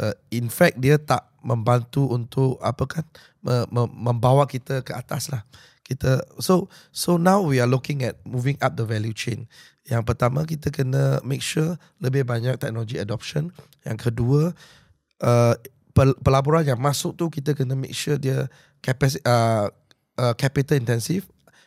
uh, 0.00 0.14
in 0.30 0.48
fact 0.48 0.78
dia 0.78 0.96
tak 0.98 1.26
membantu 1.42 2.06
untuk 2.06 2.56
apa 2.62 2.84
kan 2.86 3.04
me, 3.42 3.66
me, 3.68 3.82
membawa 3.90 4.46
kita 4.46 4.80
ke 4.86 4.94
atas 4.94 5.28
lah. 5.28 5.42
Kita 5.82 6.22
so 6.38 6.70
so 6.94 7.18
now 7.18 7.42
we 7.42 7.58
are 7.58 7.68
looking 7.68 8.06
at 8.06 8.16
moving 8.22 8.56
up 8.62 8.78
the 8.78 8.86
value 8.86 9.14
chain. 9.14 9.50
Yang 9.82 10.14
pertama 10.14 10.46
kita 10.46 10.70
kena 10.70 11.18
make 11.26 11.42
sure 11.42 11.74
lebih 11.98 12.22
banyak 12.22 12.54
teknologi 12.62 13.02
adoption. 13.02 13.50
Yang 13.82 14.10
kedua 14.10 14.54
uh, 15.26 15.54
pel- 15.90 16.18
pelaburan 16.22 16.62
yang 16.62 16.78
masuk 16.78 17.18
tu 17.18 17.26
kita 17.26 17.58
kena 17.58 17.74
make 17.74 17.92
sure 17.92 18.14
dia 18.14 18.46
capacity 18.78 19.22
uh, 19.26 19.66
uh, 20.22 20.34
capital 20.38 20.78
intensive 20.78 21.26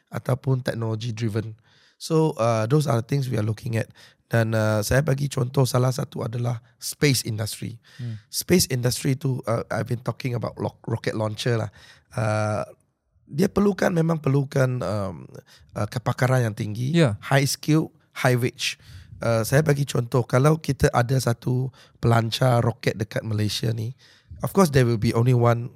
ataupun 0.10 0.62
technology 0.62 1.12
driven. 1.12 1.56
So 1.96 2.36
uh, 2.36 2.68
those 2.68 2.86
are 2.86 3.00
the 3.00 3.08
things 3.08 3.32
we 3.32 3.40
are 3.40 3.46
looking 3.46 3.80
at. 3.80 3.88
Dan 4.26 4.58
uh, 4.58 4.82
saya 4.82 5.06
bagi 5.06 5.30
contoh 5.30 5.70
salah 5.70 5.94
satu 5.94 6.26
adalah 6.26 6.60
space 6.82 7.22
industry. 7.24 7.78
Hmm. 8.02 8.18
space 8.28 8.66
industry 8.68 9.14
tu 9.14 9.40
uh, 9.46 9.62
I've 9.70 9.86
been 9.88 10.02
talking 10.02 10.34
about 10.34 10.58
lo- 10.58 10.82
rocket 10.90 11.14
launcher 11.14 11.62
lah. 11.62 11.70
Uh, 12.12 12.66
dia 13.26 13.50
perlukan 13.50 13.90
memang 13.90 14.22
perlukan 14.22 14.82
um, 14.82 15.26
uh, 15.74 15.88
kepakaran 15.90 16.46
yang 16.46 16.54
tinggi 16.58 16.94
Ya. 16.94 17.18
high 17.26 17.46
skill 17.46 17.90
high 18.22 18.38
wage. 18.38 18.78
Uh, 19.22 19.42
saya 19.48 19.64
bagi 19.64 19.88
contoh 19.88 20.26
kalau 20.28 20.60
kita 20.60 20.92
ada 20.92 21.16
satu 21.16 21.72
pelancar 21.98 22.60
roket 22.62 23.00
dekat 23.00 23.24
Malaysia 23.24 23.72
ni 23.72 23.96
of 24.44 24.52
course 24.52 24.70
there 24.76 24.84
will 24.84 25.00
be 25.00 25.16
only 25.16 25.34
one 25.34 25.72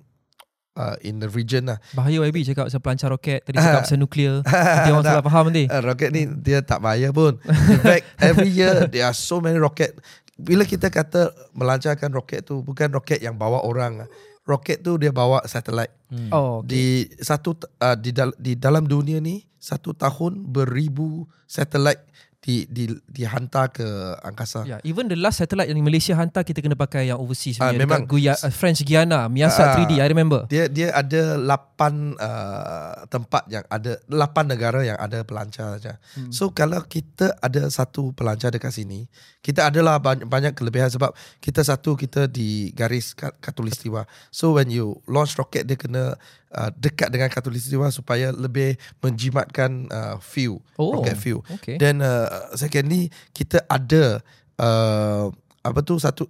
uh, 0.76 0.95
in 1.01 1.17
the 1.17 1.30
region 1.30 1.70
lah 1.70 1.78
Bahaya 1.93 2.22
YB 2.26 2.45
cakap 2.45 2.70
pasal 2.70 2.82
pelancar 2.82 3.09
roket. 3.09 3.41
Tadi 3.45 3.57
cakap 3.63 3.82
pasal 3.88 3.97
nuklear. 3.97 4.43
Nanti 4.45 4.89
orang 4.91 5.05
salah 5.05 5.24
faham 5.24 5.45
nanti. 5.49 5.65
Uh, 5.65 5.82
roket 5.82 6.09
ni 6.11 6.28
dia 6.28 6.59
tak 6.61 6.84
bayar 6.84 7.09
pun. 7.09 7.39
In 7.45 7.80
fact, 7.86 8.05
every 8.20 8.49
year 8.49 8.86
there 8.86 9.07
are 9.07 9.15
so 9.15 9.39
many 9.39 9.57
rocket. 9.57 9.97
Bila 10.39 10.63
kita 10.63 10.88
kata 10.88 11.32
melancarkan 11.51 12.11
roket 12.11 12.45
tu 12.45 12.61
bukan 12.61 12.91
roket 12.91 13.20
yang 13.20 13.36
bawa 13.36 13.63
orang. 13.63 14.05
Roket 14.43 14.82
tu 14.82 14.97
dia 14.97 15.13
bawa 15.13 15.45
satellite. 15.45 15.93
Hmm. 16.09 16.34
Oh, 16.34 16.65
okay. 16.65 16.74
Di 16.74 16.84
satu 17.22 17.53
uh, 17.80 17.93
di, 17.93 18.09
dal- 18.09 18.38
di 18.39 18.57
dalam 18.57 18.82
dunia 18.84 19.22
ni 19.22 19.45
satu 19.59 19.93
tahun 19.93 20.47
beribu 20.47 21.28
satellite 21.45 22.01
di 22.39 22.63
di 22.71 22.87
dihantar 23.03 23.67
ke 23.67 23.83
angkasa. 24.23 24.63
Ya, 24.63 24.79
even 24.87 25.11
the 25.11 25.19
last 25.19 25.43
satellite 25.43 25.67
yang 25.67 25.83
Malaysia 25.83 26.15
hantar 26.15 26.47
kita 26.47 26.63
kena 26.63 26.71
pakai 26.73 27.11
yang 27.11 27.19
overseas 27.19 27.59
punya 27.59 27.75
memang. 27.75 28.07
Guya, 28.07 28.31
uh, 28.39 28.47
French 28.47 28.79
Guiana, 28.87 29.27
Miasat 29.27 29.75
Ah. 29.75 29.75
3D, 29.83 29.99
I 29.99 30.07
remember. 30.07 30.47
Dia 30.47 30.71
dia 30.71 30.95
ada 30.95 31.35
8 31.35 32.15
uh, 32.15 32.95
tempat 33.11 33.43
yang 33.51 33.67
ada 33.67 33.99
8 34.07 34.51
negara 34.55 34.79
yang 34.87 34.95
ada 34.95 35.19
pelancar 35.27 35.75
saja. 35.75 35.99
Hmm. 36.15 36.31
So 36.31 36.55
kalau 36.55 36.79
kita 36.87 37.35
ada 37.43 37.67
satu 37.67 38.15
pelancar 38.15 38.55
dekat 38.55 38.71
sini, 38.71 39.11
kita 39.43 39.67
adalah 39.67 39.99
banyak, 39.99 40.23
banyak 40.23 40.53
kelebihan 40.55 40.87
sebab 40.87 41.11
kita 41.43 41.59
satu 41.59 41.99
kita 41.99 42.31
di 42.31 42.71
garis 42.71 43.11
katulistiwa. 43.15 44.07
So 44.31 44.55
when 44.55 44.71
you 44.71 45.03
launch 45.11 45.35
rocket 45.35 45.67
dia 45.67 45.75
kena 45.75 46.15
uh, 46.55 46.69
dekat 46.71 47.11
dengan 47.11 47.27
katulistiwa 47.27 47.91
supaya 47.91 48.31
lebih 48.31 48.79
menjimatkan 49.03 49.89
uh, 49.89 50.15
view, 50.31 50.63
Oh, 50.79 50.95
rocket 50.95 51.17
view. 51.19 51.43
okay. 51.51 51.75
Dan 51.75 51.99
uh, 51.99 52.28
secondly 52.53 53.09
kita 53.34 53.63
ada 53.65 54.21
uh, 54.59 55.32
apa 55.65 55.80
tu 55.82 55.97
satu 55.97 56.30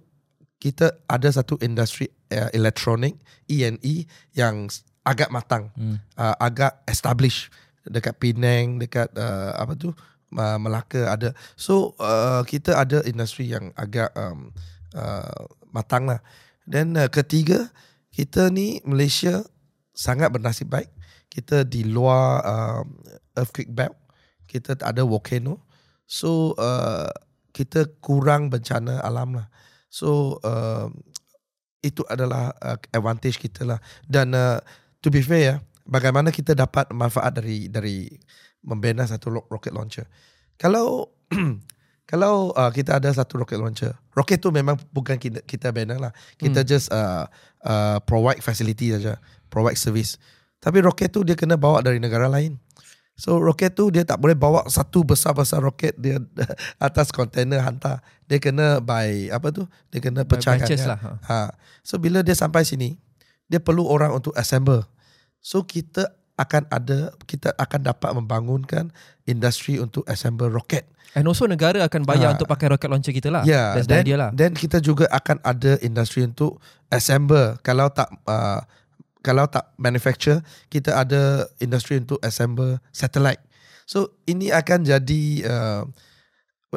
kita 0.60 0.92
ada 1.08 1.28
satu 1.32 1.56
industri 1.64 2.12
uh, 2.32 2.52
elektronik 2.52 3.16
E&E 3.48 4.04
yang 4.36 4.68
agak 5.00 5.32
matang, 5.32 5.72
Hmm. 5.74 5.96
uh, 6.20 6.36
agak 6.36 6.84
establish 6.84 7.48
dekat 7.88 8.14
Penang, 8.20 8.76
dekat 8.76 9.08
uh, 9.16 9.56
apa 9.56 9.72
tu 9.74 9.90
uh, 10.36 10.58
Melaka 10.60 11.10
ada. 11.10 11.32
So 11.56 11.96
uh, 11.96 12.44
kita 12.44 12.76
ada 12.76 13.00
industri 13.08 13.48
yang 13.48 13.72
agak 13.74 14.12
um, 14.14 14.52
uh, 14.92 15.48
matang 15.72 16.06
lah. 16.06 16.20
Dan 16.68 16.94
uh, 16.94 17.08
ketiga 17.08 17.72
kita 18.12 18.52
ni 18.52 18.84
Malaysia 18.84 19.40
sangat 19.96 20.28
bernasib 20.30 20.68
baik. 20.68 20.92
Kita 21.32 21.64
di 21.64 21.86
luar 21.86 22.42
um, 22.44 23.00
earthquake 23.38 23.72
belt, 23.72 23.96
kita 24.44 24.76
ada 24.82 25.00
volcano. 25.06 25.62
So 26.10 26.58
uh, 26.58 27.06
kita 27.54 27.86
kurang 28.02 28.50
bencana 28.50 28.98
alam 29.06 29.38
lah. 29.38 29.46
So 29.86 30.42
uh, 30.42 30.90
itu 31.86 32.02
adalah 32.10 32.50
uh, 32.58 32.74
advantage 32.90 33.38
kita 33.38 33.62
lah. 33.62 33.78
Dan 34.02 34.34
uh, 34.34 34.58
to 34.98 35.08
be 35.08 35.22
fair 35.22 35.42
ya, 35.42 35.56
bagaimana 35.86 36.34
kita 36.34 36.58
dapat 36.58 36.90
manfaat 36.90 37.38
dari 37.38 37.70
dari 37.70 38.10
membina 38.66 39.06
satu 39.06 39.30
ro- 39.30 39.46
rocket 39.46 39.70
launcher. 39.70 40.10
Kalau 40.58 41.14
kalau 42.10 42.50
uh, 42.58 42.74
kita 42.74 42.98
ada 42.98 43.08
satu 43.14 43.38
rocket 43.40 43.62
launcher, 43.62 43.94
rocket 44.12 44.42
tu 44.42 44.50
memang 44.50 44.74
bukan 44.90 45.14
kita, 45.14 45.46
kita 45.46 45.70
bina 45.70 45.94
lah. 45.94 46.12
Kita 46.36 46.66
Hmm. 46.66 46.68
just 46.68 46.90
uh, 46.90 47.30
uh, 47.62 48.02
provide 48.02 48.42
facility 48.42 48.90
saja, 48.90 49.22
provide 49.46 49.78
service. 49.78 50.18
Tapi 50.60 50.82
rocket 50.84 51.08
tu 51.14 51.22
dia 51.24 51.38
kena 51.38 51.56
bawa 51.56 51.80
dari 51.80 52.02
negara 52.02 52.28
lain. 52.28 52.58
So 53.20 53.36
roket 53.36 53.76
tu 53.76 53.92
dia 53.92 54.00
tak 54.00 54.16
boleh 54.16 54.32
bawa 54.32 54.64
satu 54.64 55.04
besar-besar 55.04 55.60
roket 55.60 55.92
dia 55.94 56.16
atas 56.80 57.12
kontainer 57.12 57.60
hantar. 57.60 58.00
Dia 58.24 58.40
kena 58.40 58.80
by 58.80 59.28
apa 59.28 59.52
tu? 59.52 59.68
Dia 59.92 60.00
kena 60.00 60.24
pecahkan. 60.24 60.64
kan? 60.64 60.88
lah, 60.88 60.98
ha. 60.98 61.12
Ha. 61.28 61.38
So 61.84 62.00
bila 62.00 62.24
dia 62.24 62.32
sampai 62.32 62.64
sini, 62.64 62.96
dia 63.44 63.60
perlu 63.60 63.84
orang 63.84 64.16
untuk 64.16 64.32
assemble. 64.32 64.88
So 65.38 65.60
kita 65.60 66.16
akan 66.34 66.64
ada 66.72 67.12
kita 67.28 67.52
akan 67.52 67.80
dapat 67.84 68.10
membangunkan 68.16 68.88
industri 69.24 69.76
untuk 69.76 70.08
assemble 70.08 70.48
roket. 70.48 70.88
And 71.12 71.26
also 71.26 71.44
negara 71.44 71.82
akan 71.82 72.06
bayar 72.06 72.32
Ah. 72.32 72.34
untuk 72.38 72.46
pakai 72.46 72.70
rocket 72.70 72.88
launcher 72.88 73.10
kita 73.10 73.28
lah. 73.28 73.42
Ya, 73.42 73.74
That's 73.76 73.84
the 73.84 73.92
dan 73.92 74.02
idea 74.06 74.16
lah. 74.16 74.30
dan 74.32 74.54
kita 74.54 74.80
juga 74.80 75.04
akan 75.10 75.42
ada 75.42 75.76
industri 75.82 76.22
untuk 76.22 76.56
assemble. 76.88 77.60
Kalau 77.60 77.90
tak 77.90 78.08
uh, 78.24 78.62
kalau 79.20 79.44
tak 79.48 79.72
manufacture, 79.76 80.40
kita 80.72 80.96
ada 80.96 81.48
industri 81.60 82.00
untuk 82.00 82.20
assemble 82.24 82.80
satellite. 82.92 83.40
So 83.84 84.16
ini 84.24 84.54
akan 84.54 84.86
jadi 84.86 85.22
uh, 85.44 85.82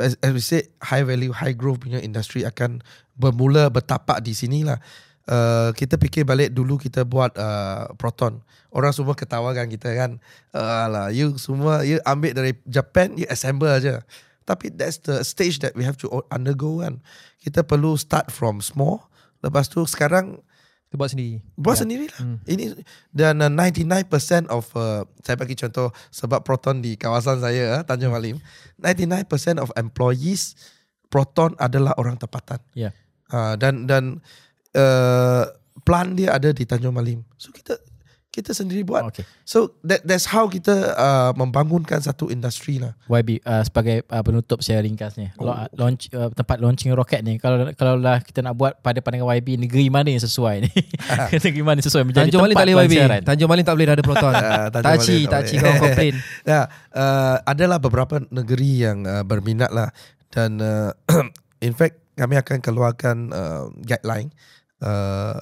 as, 0.01 0.17
as 0.19 0.31
we 0.33 0.41
say 0.41 0.67
high 0.81 1.05
value, 1.05 1.31
high 1.31 1.53
growth 1.53 1.85
punya 1.85 2.01
industri 2.01 2.43
akan 2.43 2.81
bermula 3.13 3.69
bertapak 3.69 4.19
di 4.25 4.33
sini 4.33 4.65
lah. 4.65 4.81
Uh, 5.23 5.71
kita 5.79 5.95
fikir 5.95 6.27
balik 6.27 6.51
dulu 6.51 6.75
kita 6.75 7.07
buat 7.07 7.31
uh, 7.39 7.87
proton. 7.95 8.43
Orang 8.73 8.91
semua 8.91 9.15
ketawakan 9.15 9.71
kita 9.71 9.95
kan. 9.95 10.11
Alah, 10.51 11.13
you 11.15 11.39
semua 11.39 11.87
you 11.87 12.01
ambil 12.03 12.35
dari 12.35 12.57
Japan, 12.67 13.15
you 13.15 13.29
assemble 13.31 13.71
aja. 13.71 14.03
Tapi 14.43 14.75
that's 14.75 14.99
the 15.07 15.23
stage 15.23 15.63
that 15.63 15.71
we 15.79 15.87
have 15.87 15.95
to 15.95 16.11
undergo 16.27 16.83
kan. 16.83 16.99
Kita 17.39 17.63
perlu 17.63 17.95
start 17.95 18.27
from 18.33 18.59
small. 18.59 19.07
Lepas 19.39 19.71
tu 19.71 19.79
sekarang 19.87 20.43
Kita 20.93 21.01
buat 21.01 21.09
sendiri. 21.09 21.41
buat 21.57 21.73
Ya. 21.73 21.81
sendiri 21.81 22.05
lah. 22.05 22.21
Hmm. 22.21 22.37
Ini 22.45 22.63
dan 23.09 23.41
uh, 23.41 23.49
99% 23.49 24.45
of 24.53 24.69
uh, 24.77 25.01
saya 25.25 25.33
bagi 25.41 25.57
contoh 25.57 25.89
sebab 26.13 26.45
Proton 26.45 26.85
di 26.85 26.93
kawasan 26.93 27.41
saya 27.41 27.63
uh, 27.71 27.81
Tanjung 27.81 28.13
Malim, 28.13 28.37
99% 28.77 29.57
of 29.57 29.73
employees 29.73 30.53
Proton 31.09 31.57
adalah 31.57 31.97
orang 31.97 32.21
tempatan. 32.21 32.61
Ya. 32.77 32.93
Uh, 33.33 33.57
dan 33.57 33.89
dan 33.89 34.21
uh, 34.77 35.49
plan 35.81 36.13
dia 36.13 36.37
ada 36.37 36.53
di 36.53 36.61
Tanjung 36.61 36.93
Malim. 36.93 37.25
So 37.41 37.49
kita 37.49 37.81
kita 38.33 38.49
sendiri 38.49 38.81
buat. 38.81 39.13
Okay. 39.13 39.21
So 39.45 39.77
that 39.85 40.01
that's 40.01 40.25
how 40.25 40.49
kita 40.49 40.97
uh, 40.97 41.31
membangunkan 41.37 42.01
satu 42.01 42.33
industri 42.33 42.81
lah. 42.81 42.97
YB 43.05 43.45
uh, 43.45 43.61
sebagai 43.61 44.01
uh, 44.09 44.25
penutup 44.25 44.65
saya 44.65 44.81
ringkas 44.81 45.21
ni. 45.21 45.29
Oh. 45.37 45.53
Oh. 45.53 45.69
Launch 45.77 46.09
uh, 46.09 46.33
tempat 46.33 46.57
launching 46.57 46.89
roket 46.97 47.21
ni 47.21 47.37
kalau 47.37 47.69
kalau 47.77 48.01
lah 48.01 48.25
kita 48.25 48.41
nak 48.41 48.57
buat 48.57 48.81
pada 48.81 49.05
pandangan 49.05 49.29
YB 49.37 49.61
negeri 49.61 49.93
mana 49.93 50.09
yang 50.09 50.25
sesuai 50.25 50.65
ni? 50.65 50.71
negeri 51.45 51.61
mana 51.61 51.77
yang 51.77 51.85
sesuai 51.85 52.03
menjadi 52.09 52.33
Tanjung 52.33 52.41
Malin 52.41 52.55
tak 52.57 52.65
tempat 52.65 52.73
boleh 52.73 52.89
YB. 52.89 53.21
Tanjung 53.21 53.49
Malin 53.53 53.63
tak 53.63 53.73
boleh 53.77 53.85
dah 53.85 53.95
ada 53.95 54.05
proton. 54.05 54.33
Ah, 54.43 54.67
Tanjung 54.67 54.81
tak 54.81 54.97
Malin 54.97 55.05
ci, 55.05 55.17
tak 55.23 55.29
tak 55.29 55.39
boleh. 55.39 55.49
ci 55.49 55.55
kau 55.61 55.73
komplain. 55.77 56.13
Ya, 56.43 56.61
uh, 56.97 57.37
adalah 57.45 57.77
beberapa 57.77 58.15
negeri 58.33 58.71
yang 58.81 59.05
uh, 59.05 59.21
berminat 59.21 59.69
lah 59.69 59.93
dan 60.33 60.57
uh, 60.57 60.89
in 61.67 61.77
fact 61.77 62.01
kami 62.17 62.35
akan 62.41 62.57
keluarkan 62.65 63.29
uh, 63.29 63.69
guideline 63.85 64.33
uh, 64.81 65.37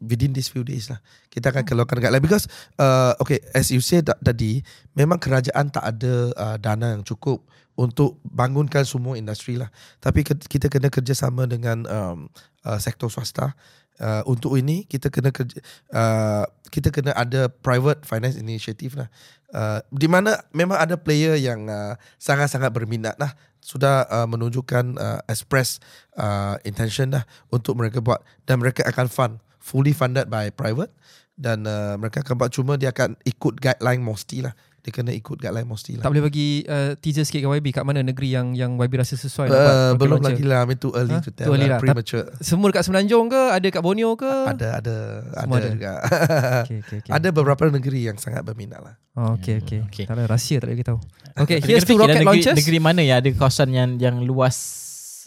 within 0.00 0.32
these 0.32 0.48
few 0.50 0.62
days 0.62 0.88
lah. 0.90 1.02
Kita 1.28 1.50
akan 1.50 1.66
keluarkan 1.66 1.98
guideline 1.98 2.24
because 2.24 2.46
uh, 2.78 3.14
okay 3.18 3.42
as 3.52 3.70
you 3.74 3.82
said 3.82 4.06
ta- 4.06 4.18
tadi 4.22 4.62
memang 4.94 5.18
kerajaan 5.18 5.70
tak 5.70 5.84
ada 5.84 6.14
uh, 6.36 6.56
dana 6.58 6.94
yang 6.94 7.02
cukup 7.02 7.42
untuk 7.74 8.22
bangunkan 8.22 8.86
semua 8.86 9.18
industri 9.18 9.58
lah. 9.58 9.68
Tapi 9.98 10.22
kita 10.24 10.70
kena 10.70 10.88
kerjasama 10.90 11.50
dengan 11.50 11.82
um, 11.90 12.18
uh, 12.62 12.78
sektor 12.78 13.10
swasta 13.10 13.54
uh, 13.98 14.22
untuk 14.30 14.54
ini 14.58 14.86
kita 14.86 15.10
kena 15.10 15.34
kerja 15.34 15.58
uh, 15.90 16.46
kita 16.70 16.90
kena 16.94 17.14
ada 17.14 17.50
private 17.50 18.06
finance 18.06 18.38
initiative 18.38 18.98
lah. 18.98 19.08
Uh, 19.54 19.78
di 19.94 20.10
mana 20.10 20.34
memang 20.50 20.74
ada 20.74 20.98
player 20.98 21.38
yang 21.38 21.70
uh, 21.70 21.94
sangat-sangat 22.18 22.74
berminat 22.74 23.14
lah 23.22 23.38
sudah 23.62 24.02
uh, 24.10 24.26
menunjukkan 24.26 24.98
uh, 24.98 25.20
express 25.30 25.78
uh, 26.18 26.58
intention 26.66 27.14
dah 27.14 27.24
untuk 27.54 27.78
mereka 27.78 28.02
buat 28.02 28.18
dan 28.44 28.58
mereka 28.58 28.82
akan 28.84 29.06
fund 29.06 29.34
fully 29.64 29.90
funded 29.90 30.28
by 30.28 30.52
private 30.52 30.92
dan 31.34 31.64
uh, 31.64 31.96
mereka 31.96 32.20
akan 32.20 32.36
buat 32.36 32.52
cuma 32.52 32.76
dia 32.76 32.92
akan 32.92 33.16
ikut 33.24 33.56
guideline 33.56 33.98
mesti 33.98 34.44
lah 34.44 34.52
dia 34.78 34.92
kena 34.92 35.10
ikut 35.10 35.40
guideline 35.40 35.64
mesti 35.64 35.96
lah 35.96 36.04
Tak 36.04 36.12
boleh 36.12 36.22
bagi 36.22 36.62
uh, 36.62 36.92
teaser 36.94 37.24
sikit 37.24 37.40
ke 37.40 37.48
YB 37.50 37.72
kat 37.72 37.82
mana 37.82 38.04
negeri 38.04 38.28
yang 38.28 38.52
yang 38.52 38.76
YB 38.76 38.92
rasa 38.94 39.16
sesuai 39.16 39.48
nak 39.48 39.56
buat 39.56 39.64
uh, 39.64 39.72
rocket 39.72 39.96
belum 39.96 40.12
launcher? 40.14 40.28
lagi 40.30 40.44
lah 40.44 40.58
I 40.60 40.66
mean 40.68 40.78
too 40.78 40.92
early 40.92 41.16
Ha? 41.16 41.24
to 41.24 41.24
Too 41.24 41.34
tell 41.34 41.48
early 41.50 41.64
lah, 41.64 41.70
lah. 41.72 41.80
premature 41.80 42.28
Semua 42.38 42.68
dekat 42.68 42.84
Semenanjung 42.84 43.26
ke? 43.26 43.42
Ada 43.50 43.66
kat 43.66 43.80
Borneo 43.80 44.12
ke? 44.12 44.28
ada 44.28 44.68
ada 44.78 44.96
Semua 45.34 45.56
ada 45.56 45.64
ada. 45.64 45.72
juga 45.72 45.92
Okay, 46.68 46.78
okay, 46.84 46.96
okay. 47.00 47.10
ada 47.10 47.28
beberapa 47.32 47.64
negeri 47.66 48.00
yang 48.04 48.20
sangat 48.20 48.44
berminat 48.44 48.78
lah 48.78 48.94
Oh, 49.16 49.34
okay, 49.34 49.58
okay. 49.58 49.78
Okay. 49.80 50.04
okay. 50.04 50.04
Tak 50.04 50.14
ada 50.18 50.26
rahsia 50.26 50.58
tak 50.58 50.70
boleh 50.70 50.82
tahu. 50.82 50.98
Okay, 51.40 51.58
here's 51.62 51.82
to 51.82 51.88
fikir 51.88 51.96
lah 51.96 52.02
rocket 52.04 52.14
negeri, 52.16 52.28
launchers. 52.34 52.56
Negeri 52.58 52.78
mana 52.78 52.98
yang 52.98 53.18
ada 53.18 53.30
kawasan 53.30 53.70
yang 53.70 53.90
yang 53.96 54.16
luas 54.20 54.56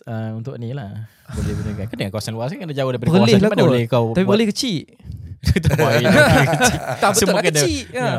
uh, 0.04 0.36
untuk 0.36 0.60
ni 0.60 0.76
lah. 0.76 1.08
Boleh 1.30 1.54
gunakan. 1.54 1.86
Kena 1.88 2.08
kawasan 2.08 2.34
luas 2.34 2.50
kan 2.50 2.60
kena 2.60 2.72
jauh 2.72 2.88
daripada 2.88 3.10
Perlis 3.10 3.20
kawasan. 3.28 3.42
lah 3.42 3.52
Mana 3.52 3.64
boleh 3.64 3.84
kau 3.86 4.06
Tapi 4.10 4.22
buat- 4.22 4.32
boleh 4.32 4.46
kecil. 4.48 4.78
Tak 7.02 7.10
betul 7.10 7.20
Semua 7.22 7.34
lah 7.34 7.44
kena- 7.44 7.62
kecil. 7.62 7.84
Ya. 7.90 8.02
Ya. 8.02 8.16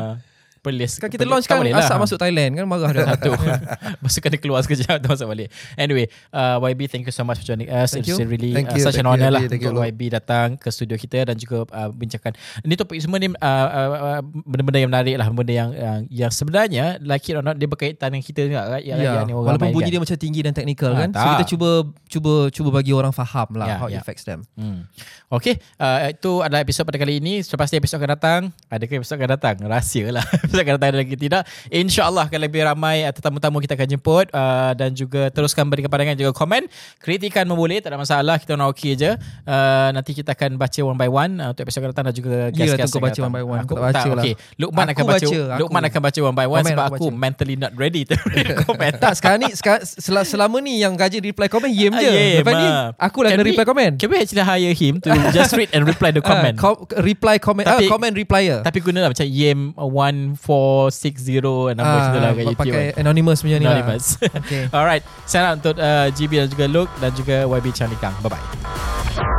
Perlis. 0.59 0.99
Kan 0.99 1.07
kita 1.07 1.23
launch 1.23 1.47
kan 1.47 1.59
lah. 1.59 1.97
masuk 1.97 2.15
Thailand 2.15 2.51
kan 2.53 2.65
marah 2.67 2.91
dah. 2.91 3.05
Satu 3.15 3.31
tu 3.33 4.19
kena 4.19 4.35
keluar 4.35 4.59
sekejap 4.59 4.99
Tu 5.03 5.07
masuk 5.07 5.27
balik 5.27 5.47
Anyway 5.73 6.05
uh, 6.29 6.59
YB 6.61 6.85
thank 6.85 7.03
you 7.03 7.11
so 7.11 7.23
much 7.23 7.39
for 7.39 7.47
joining 7.47 7.67
us 7.67 7.91
Thank 7.91 8.05
It's 8.05 8.19
you. 8.19 8.27
really 8.27 8.51
Thank 8.51 8.69
uh, 8.69 8.75
you, 8.75 8.83
such 8.83 8.95
thank 8.95 9.01
an 9.01 9.07
you, 9.07 9.13
honor 9.15 9.31
lah 9.31 9.41
Adi, 9.41 9.47
thank 9.47 9.63
you, 9.63 9.71
Untuk 9.71 9.81
Lord. 9.81 9.95
YB 9.95 10.01
datang 10.11 10.47
ke 10.55 10.67
studio 10.67 10.95
kita 10.95 11.23
Dan 11.23 11.35
juga 11.35 11.63
uh, 11.65 11.89
bincangkan 11.89 12.35
Ini 12.61 12.73
topik 12.75 12.99
semua 12.99 13.17
ni 13.17 13.31
uh, 13.31 13.37
uh, 13.39 13.89
uh, 14.11 14.21
Benda-benda 14.43 14.79
yang 14.79 14.91
menarik 14.91 15.15
lah 15.15 15.27
Benda 15.29 15.53
yang 15.53 15.69
uh, 15.71 15.99
Yang 16.07 16.31
sebenarnya 16.35 16.99
Like 16.99 17.23
it 17.23 17.35
or 17.35 17.41
not 17.41 17.55
Dia 17.55 17.67
berkaitan 17.67 18.11
dengan 18.11 18.25
kita 18.25 18.41
juga 18.43 18.61
right? 18.69 18.83
Yang, 18.83 18.97
Ya, 18.99 19.11
yang 19.15 19.25
ni 19.25 19.33
orang 19.33 19.55
walaupun 19.55 19.71
bunyi 19.71 19.87
kan? 19.87 19.93
dia 19.95 20.01
macam 20.03 20.17
tinggi 20.17 20.39
dan 20.43 20.51
teknikal 20.51 20.91
Ah, 20.91 20.99
kan. 20.99 21.09
So 21.09 21.19
tak. 21.19 21.31
kita 21.31 21.45
cuba 21.47 21.69
cuba 22.05 22.31
cuba 22.49 22.69
bagi 22.73 22.91
orang 22.91 23.13
faham 23.13 23.47
lah 23.55 23.67
Ya, 23.67 23.75
how 23.77 23.87
it 23.87 23.95
affects 23.95 24.25
them. 24.25 24.43
Hmm. 24.53 24.89
Okay, 25.29 25.61
uh, 25.77 26.09
itu 26.09 26.41
adalah 26.41 26.65
episod 26.65 26.81
pada 26.81 26.97
kali 26.97 27.21
ini. 27.21 27.45
Selepas 27.45 27.69
ni 27.69 27.77
episod 27.77 28.01
akan 28.01 28.17
datang. 28.17 28.41
Adakah 28.65 28.97
episod 28.97 29.13
akan 29.13 29.29
datang? 29.29 29.55
Rahsia 29.61 30.09
lah. 30.09 30.25
episod 30.41 30.57
akan 30.57 30.73
datang 30.73 30.89
ada 30.89 30.99
lagi 30.99 31.13
tidak. 31.13 31.45
InsyaAllah 31.69 32.25
akan 32.25 32.39
lebih 32.41 32.65
ramai 32.65 33.05
uh, 33.05 33.13
tetamu-tamu 33.13 33.61
kita 33.61 33.77
akan 33.77 33.85
jemput. 33.87 34.25
Uh, 34.33 34.73
dan 34.73 34.89
juga 34.89 35.29
teruskan 35.29 35.69
berikan 35.69 35.85
pandangan 35.85 36.17
juga 36.17 36.33
komen. 36.33 36.65
Kritikan 36.97 37.45
pun 37.45 37.61
boleh. 37.61 37.77
Tak 37.77 37.93
ada 37.93 38.01
masalah. 38.01 38.41
Kita 38.41 38.57
orang 38.57 38.73
okey 38.73 38.97
je. 38.97 39.13
Uh, 39.45 39.93
nanti 39.93 40.17
kita 40.17 40.33
akan 40.33 40.57
baca 40.57 40.79
one 40.81 40.97
by 40.97 41.05
one. 41.05 41.33
Uh, 41.37 41.53
untuk 41.53 41.61
episod 41.61 41.79
akan 41.79 41.89
datang 41.93 42.05
dan 42.09 42.15
juga 42.17 42.33
Ya, 42.49 42.65
guest-guest 42.65 42.89
tu 42.89 42.97
kau 42.97 42.97
akan 42.97 43.05
baca 43.05 43.13
datang. 43.13 43.23
one 43.23 43.35
by 43.37 43.43
one. 43.45 43.59
Aku 43.61 43.69
Aku 43.69 43.73
tak 43.75 43.83
baca 43.85 44.09
lah. 44.09 44.23
okay. 44.25 44.33
Lukman 44.57 44.81
Aku 44.81 44.89
akan 44.89 45.05
baca. 45.05 45.13
baca, 45.21 45.37
aku. 45.45 45.59
Lukman 45.61 45.83
akan 45.85 46.01
baca 46.01 46.19
one 46.19 46.33
by 46.33 46.47
one 46.47 46.57
Komen 46.59 46.71
sebab 46.73 46.85
aku 46.89 47.05
baca. 47.05 47.21
mentally 47.21 47.53
not 47.53 47.71
ready 47.77 48.01
to 48.01 48.17
read 48.25 48.49
comment. 48.65 48.97
Tak 48.97 49.13
sekarang 49.13 49.45
ni 49.45 49.53
sekarang, 49.53 49.85
sel- 49.85 50.25
selama 50.25 50.57
ni 50.57 50.81
yang 50.81 50.97
gaji 50.97 51.21
reply 51.21 51.45
komen 51.45 51.69
yem 51.69 51.93
je. 51.93 52.01
Ah, 52.01 52.17
yem, 52.17 52.41
Lepas 52.41 52.53
ni 52.55 52.65
ah. 52.65 52.89
aku 52.97 53.21
lah 53.21 53.29
kena 53.29 53.45
reply 53.45 53.61
komen. 53.63 53.89
Can 53.93 54.09
we 54.09 54.17
actually 54.17 54.41
hire 54.41 54.73
him 54.73 54.97
to 54.97 55.18
just 55.35 55.51
read 55.53 55.69
and 55.71 55.83
reply 55.83 56.09
the 56.09 56.19
comment? 56.19 56.55
Ah, 56.55 56.61
com- 56.61 56.85
reply 57.01 57.35
comment 57.37 57.65
ah, 57.65 57.77
Tapi- 57.77 57.87
comment 57.87 58.13
replyer. 58.13 58.61
Tapi 58.61 58.79
guna 58.79 59.03
lah 59.03 59.09
macam 59.09 59.25
YEM 59.25 59.73
1460 59.75 61.73
Nombor 61.73 61.85
Ah, 61.89 62.03
situ 62.05 62.17
lah 62.17 62.31
kat 62.31 62.45
YouTube 62.45 62.57
pakai 62.57 62.85
kan. 62.91 62.99
anonymous 63.01 63.39
punya 63.41 63.57
ni 63.57 63.65
lah. 63.65 63.79
Anonymous 63.79 64.05
Okay. 64.21 64.63
Alright 64.75 65.03
Shout 65.25 65.45
out 65.45 65.55
untuk 65.59 65.75
uh, 65.75 66.07
GB 66.09 66.31
dan 66.37 66.49
juga 66.49 66.65
Luke 66.67 66.91
Dan 66.97 67.11
juga 67.13 67.35
YB 67.45 67.71
Chanlikang 67.71 68.13
Bye 68.19 68.31
bye 68.31 69.38